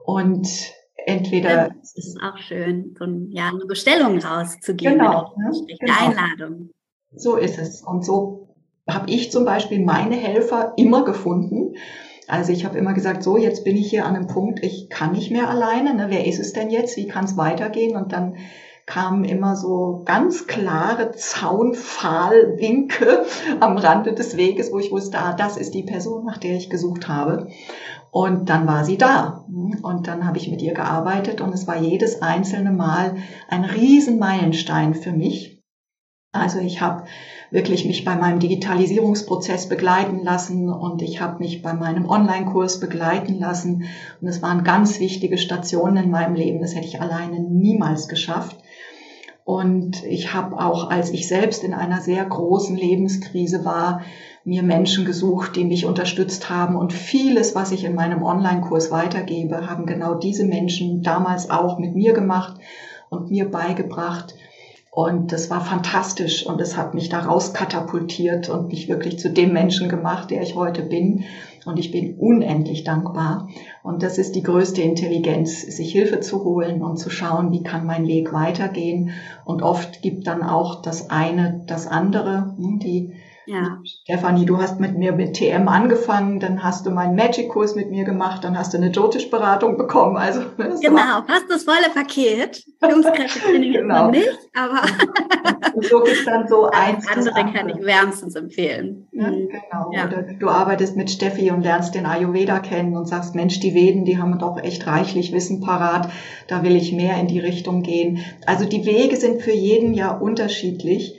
Und 0.05 0.47
entweder. 1.05 1.69
das 1.79 1.95
ist 1.95 2.19
auch 2.21 2.37
schön, 2.37 2.95
so 2.97 3.05
ein, 3.05 3.29
ja, 3.31 3.49
eine 3.49 3.65
Bestellung 3.65 4.19
rauszugeben. 4.19 4.97
Genau, 4.97 5.33
ne? 5.37 5.51
genau. 5.79 5.93
Einladung. 5.99 6.69
So 7.13 7.35
ist 7.35 7.57
es. 7.57 7.81
Und 7.81 8.05
so 8.05 8.55
habe 8.87 9.09
ich 9.09 9.31
zum 9.31 9.45
Beispiel 9.45 9.83
meine 9.83 10.15
Helfer 10.15 10.73
immer 10.77 11.05
gefunden. 11.05 11.75
Also 12.27 12.53
ich 12.53 12.65
habe 12.65 12.77
immer 12.77 12.93
gesagt, 12.93 13.23
so, 13.23 13.37
jetzt 13.37 13.65
bin 13.65 13.75
ich 13.75 13.89
hier 13.89 14.05
an 14.05 14.15
einem 14.15 14.27
Punkt, 14.27 14.63
ich 14.63 14.89
kann 14.89 15.11
nicht 15.11 15.31
mehr 15.31 15.49
alleine. 15.49 15.93
Ne? 15.93 16.05
Wer 16.09 16.25
ist 16.25 16.39
es 16.39 16.53
denn 16.53 16.69
jetzt? 16.69 16.95
Wie 16.95 17.07
kann 17.07 17.25
es 17.25 17.35
weitergehen? 17.35 17.97
Und 17.97 18.13
dann 18.13 18.37
kamen 18.85 19.23
immer 19.23 19.55
so 19.55 20.01
ganz 20.05 20.47
klare 20.47 21.11
Zaunpfahlwinke 21.11 23.25
am 23.59 23.77
Rande 23.77 24.13
des 24.13 24.37
Weges, 24.37 24.71
wo 24.71 24.79
ich 24.79 24.91
wusste, 24.91 25.19
ah, 25.19 25.33
das 25.33 25.57
ist 25.57 25.73
die 25.73 25.83
Person, 25.83 26.25
nach 26.25 26.37
der 26.37 26.55
ich 26.55 26.69
gesucht 26.69 27.07
habe. 27.07 27.47
Und 28.11 28.49
dann 28.49 28.67
war 28.67 28.83
sie 28.83 28.97
da. 28.97 29.45
Und 29.81 30.07
dann 30.07 30.25
habe 30.25 30.37
ich 30.37 30.49
mit 30.49 30.61
ihr 30.61 30.73
gearbeitet 30.73 31.41
und 31.41 31.53
es 31.53 31.67
war 31.67 31.77
jedes 31.77 32.21
einzelne 32.21 32.71
Mal 32.71 33.15
ein 33.47 33.63
Riesenmeilenstein 33.63 34.93
für 34.93 35.13
mich. 35.13 35.61
Also 36.33 36.59
ich 36.59 36.79
habe 36.79 37.03
wirklich 37.51 37.85
mich 37.85 38.05
bei 38.05 38.15
meinem 38.15 38.39
Digitalisierungsprozess 38.39 39.67
begleiten 39.67 40.23
lassen 40.23 40.69
und 40.69 41.01
ich 41.01 41.19
habe 41.19 41.39
mich 41.39 41.61
bei 41.61 41.73
meinem 41.73 42.09
Online-Kurs 42.09 42.79
begleiten 42.79 43.37
lassen. 43.37 43.83
Und 44.21 44.27
es 44.27 44.41
waren 44.41 44.63
ganz 44.63 45.01
wichtige 45.01 45.37
Stationen 45.37 46.05
in 46.05 46.09
meinem 46.09 46.35
Leben. 46.35 46.61
Das 46.61 46.73
hätte 46.73 46.87
ich 46.87 47.01
alleine 47.01 47.41
niemals 47.41 48.07
geschafft. 48.07 48.55
Und 49.43 50.03
ich 50.03 50.33
habe 50.33 50.59
auch, 50.59 50.89
als 50.89 51.09
ich 51.11 51.27
selbst 51.27 51.63
in 51.63 51.73
einer 51.73 52.01
sehr 52.01 52.23
großen 52.23 52.75
Lebenskrise 52.75 53.65
war, 53.65 54.01
mir 54.43 54.63
Menschen 54.63 55.05
gesucht, 55.05 55.55
die 55.55 55.65
mich 55.65 55.85
unterstützt 55.85 56.49
haben. 56.49 56.75
Und 56.75 56.93
vieles, 56.93 57.55
was 57.55 57.71
ich 57.71 57.83
in 57.83 57.95
meinem 57.95 58.23
Online-Kurs 58.23 58.91
weitergebe, 58.91 59.69
haben 59.69 59.85
genau 59.85 60.15
diese 60.15 60.45
Menschen 60.45 61.01
damals 61.03 61.49
auch 61.49 61.79
mit 61.79 61.95
mir 61.95 62.13
gemacht 62.13 62.59
und 63.09 63.29
mir 63.29 63.49
beigebracht. 63.49 64.35
Und 64.93 65.31
das 65.31 65.49
war 65.49 65.61
fantastisch 65.61 66.45
und 66.45 66.59
es 66.59 66.75
hat 66.75 66.93
mich 66.93 67.07
da 67.07 67.19
raus 67.19 67.53
katapultiert 67.53 68.49
und 68.49 68.67
mich 68.67 68.89
wirklich 68.89 69.17
zu 69.17 69.29
dem 69.29 69.53
Menschen 69.53 69.87
gemacht, 69.87 70.29
der 70.29 70.41
ich 70.41 70.55
heute 70.55 70.83
bin. 70.83 71.23
Und 71.65 71.79
ich 71.79 71.91
bin 71.91 72.15
unendlich 72.17 72.83
dankbar. 72.83 73.47
Und 73.83 74.03
das 74.03 74.17
ist 74.17 74.35
die 74.35 74.43
größte 74.43 74.81
Intelligenz, 74.81 75.61
sich 75.61 75.93
Hilfe 75.93 76.19
zu 76.19 76.43
holen 76.43 76.81
und 76.83 76.97
zu 76.97 77.09
schauen, 77.09 77.53
wie 77.53 77.63
kann 77.63 77.85
mein 77.85 78.05
Weg 78.05 78.33
weitergehen. 78.33 79.11
Und 79.45 79.61
oft 79.61 80.01
gibt 80.01 80.27
dann 80.27 80.43
auch 80.43 80.81
das 80.81 81.09
eine 81.09 81.63
das 81.67 81.87
andere. 81.87 82.53
Hm, 82.57 82.79
die 82.79 83.13
ja. 83.45 83.79
Stefanie, 84.03 84.45
du 84.45 84.57
hast 84.57 84.79
mit 84.79 84.97
mir 84.97 85.13
mit 85.13 85.33
TM 85.33 85.67
angefangen, 85.67 86.39
dann 86.39 86.63
hast 86.63 86.85
du 86.85 86.91
meinen 86.91 87.15
Magic-Kurs 87.15 87.75
mit 87.75 87.89
mir 87.89 88.03
gemacht, 88.03 88.43
dann 88.43 88.57
hast 88.57 88.73
du 88.73 88.77
eine 88.77 88.89
Jotisch-Beratung 88.89 89.77
bekommen. 89.77 90.17
Also 90.17 90.41
genau, 90.57 91.23
fast 91.27 91.45
das 91.49 91.63
volle 91.63 91.89
Paket. 91.93 92.63
Führungskräftetraining 92.83 93.73
genau. 93.73 94.09
nicht, 94.09 94.39
aber 94.55 94.81
und 95.75 95.85
so 95.85 96.03
ist 96.03 96.25
dann 96.27 96.47
so 96.47 96.69
eins. 96.69 97.07
Andere, 97.07 97.35
andere 97.35 97.53
kann 97.53 97.69
ich 97.69 97.85
wärmstens 97.85 98.35
empfehlen. 98.35 99.07
Ja, 99.11 99.29
mhm. 99.29 99.49
genau. 99.49 99.91
Ja. 99.93 100.05
Oder 100.05 100.23
du 100.39 100.49
arbeitest 100.49 100.95
mit 100.95 101.09
Steffi 101.09 101.51
und 101.51 101.61
lernst 101.61 101.95
den 101.95 102.05
Ayurveda 102.05 102.59
kennen 102.59 102.95
und 102.95 103.07
sagst, 103.07 103.35
Mensch, 103.35 103.59
die 103.59 103.73
Veden, 103.73 104.05
die 104.05 104.17
haben 104.17 104.37
doch 104.39 104.57
echt 104.61 104.87
reichlich 104.87 105.31
Wissen 105.31 105.61
parat. 105.61 106.09
Da 106.47 106.63
will 106.63 106.75
ich 106.75 106.93
mehr 106.93 107.19
in 107.19 107.27
die 107.27 107.39
Richtung 107.39 107.81
gehen. 107.81 108.19
Also 108.45 108.65
die 108.65 108.85
Wege 108.85 109.15
sind 109.15 109.41
für 109.41 109.53
jeden 109.53 109.93
ja 109.93 110.11
unterschiedlich. 110.11 111.17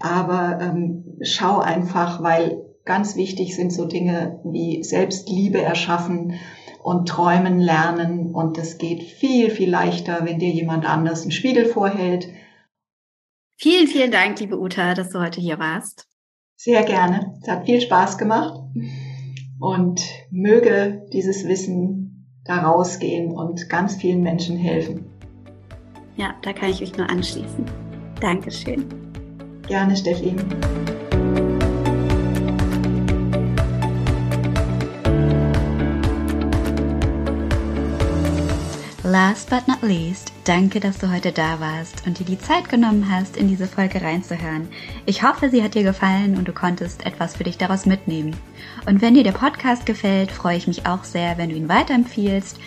Aber 0.00 0.58
ähm, 0.60 1.18
schau 1.22 1.60
einfach, 1.60 2.22
weil 2.22 2.64
ganz 2.84 3.16
wichtig 3.16 3.54
sind 3.54 3.72
so 3.72 3.86
Dinge 3.86 4.40
wie 4.44 4.82
Selbstliebe 4.82 5.60
erschaffen 5.60 6.34
und 6.82 7.08
träumen 7.08 7.60
lernen. 7.60 8.34
Und 8.34 8.58
das 8.58 8.78
geht 8.78 9.02
viel, 9.02 9.50
viel 9.50 9.70
leichter, 9.70 10.24
wenn 10.24 10.38
dir 10.38 10.50
jemand 10.50 10.86
anders 10.86 11.22
einen 11.22 11.30
Spiegel 11.30 11.66
vorhält. 11.66 12.28
Vielen, 13.58 13.86
vielen 13.86 14.10
Dank, 14.10 14.40
liebe 14.40 14.58
Uta, 14.58 14.94
dass 14.94 15.10
du 15.10 15.20
heute 15.20 15.40
hier 15.40 15.58
warst. 15.58 16.08
Sehr 16.56 16.82
gerne. 16.82 17.38
Es 17.42 17.48
hat 17.48 17.66
viel 17.66 17.80
Spaß 17.80 18.18
gemacht. 18.18 18.54
Und 19.60 20.00
möge 20.30 21.06
dieses 21.12 21.46
Wissen 21.46 22.26
da 22.44 22.62
rausgehen 22.62 23.30
und 23.32 23.68
ganz 23.68 23.96
vielen 23.96 24.22
Menschen 24.22 24.56
helfen. 24.56 25.04
Ja, 26.16 26.34
da 26.42 26.52
kann 26.54 26.70
ich 26.70 26.80
mich 26.80 26.96
nur 26.96 27.08
anschließen. 27.08 27.64
Dankeschön. 28.20 29.09
Gerne, 29.70 29.96
Steffi. 29.96 30.34
Last 39.04 39.48
but 39.48 39.68
not 39.68 39.80
least, 39.82 40.32
danke, 40.42 40.80
dass 40.80 40.98
du 40.98 41.12
heute 41.12 41.30
da 41.30 41.60
warst 41.60 42.04
und 42.04 42.18
dir 42.18 42.24
die 42.24 42.38
Zeit 42.38 42.68
genommen 42.68 43.06
hast, 43.12 43.36
in 43.36 43.46
diese 43.46 43.68
Folge 43.68 44.02
reinzuhören. 44.02 44.68
Ich 45.06 45.22
hoffe, 45.22 45.50
sie 45.50 45.62
hat 45.62 45.76
dir 45.76 45.84
gefallen 45.84 46.36
und 46.36 46.48
du 46.48 46.52
konntest 46.52 47.06
etwas 47.06 47.36
für 47.36 47.44
dich 47.44 47.56
daraus 47.56 47.86
mitnehmen. 47.86 48.34
Und 48.86 49.00
wenn 49.00 49.14
dir 49.14 49.22
der 49.22 49.30
Podcast 49.30 49.86
gefällt, 49.86 50.32
freue 50.32 50.56
ich 50.56 50.66
mich 50.66 50.86
auch 50.86 51.04
sehr, 51.04 51.38
wenn 51.38 51.50
du 51.50 51.54
ihn 51.54 51.68
weiterempfiehlst 51.68 52.58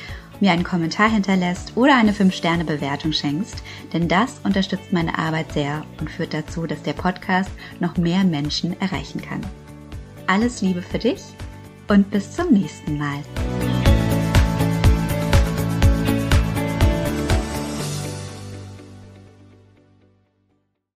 mir 0.43 0.51
einen 0.51 0.65
Kommentar 0.65 1.09
hinterlässt 1.09 1.71
oder 1.77 1.95
eine 1.95 2.11
5-Sterne-Bewertung 2.11 3.13
schenkst, 3.13 3.63
denn 3.93 4.09
das 4.09 4.41
unterstützt 4.43 4.91
meine 4.91 5.17
Arbeit 5.17 5.53
sehr 5.53 5.85
und 6.01 6.11
führt 6.11 6.33
dazu, 6.33 6.67
dass 6.67 6.83
der 6.83 6.91
Podcast 6.91 7.49
noch 7.79 7.95
mehr 7.95 8.25
Menschen 8.25 8.79
erreichen 8.81 9.21
kann. 9.21 9.39
Alles 10.27 10.61
Liebe 10.61 10.81
für 10.81 10.99
dich 10.99 11.21
und 11.87 12.11
bis 12.11 12.31
zum 12.33 12.51
nächsten 12.51 12.97
Mal. 12.97 13.23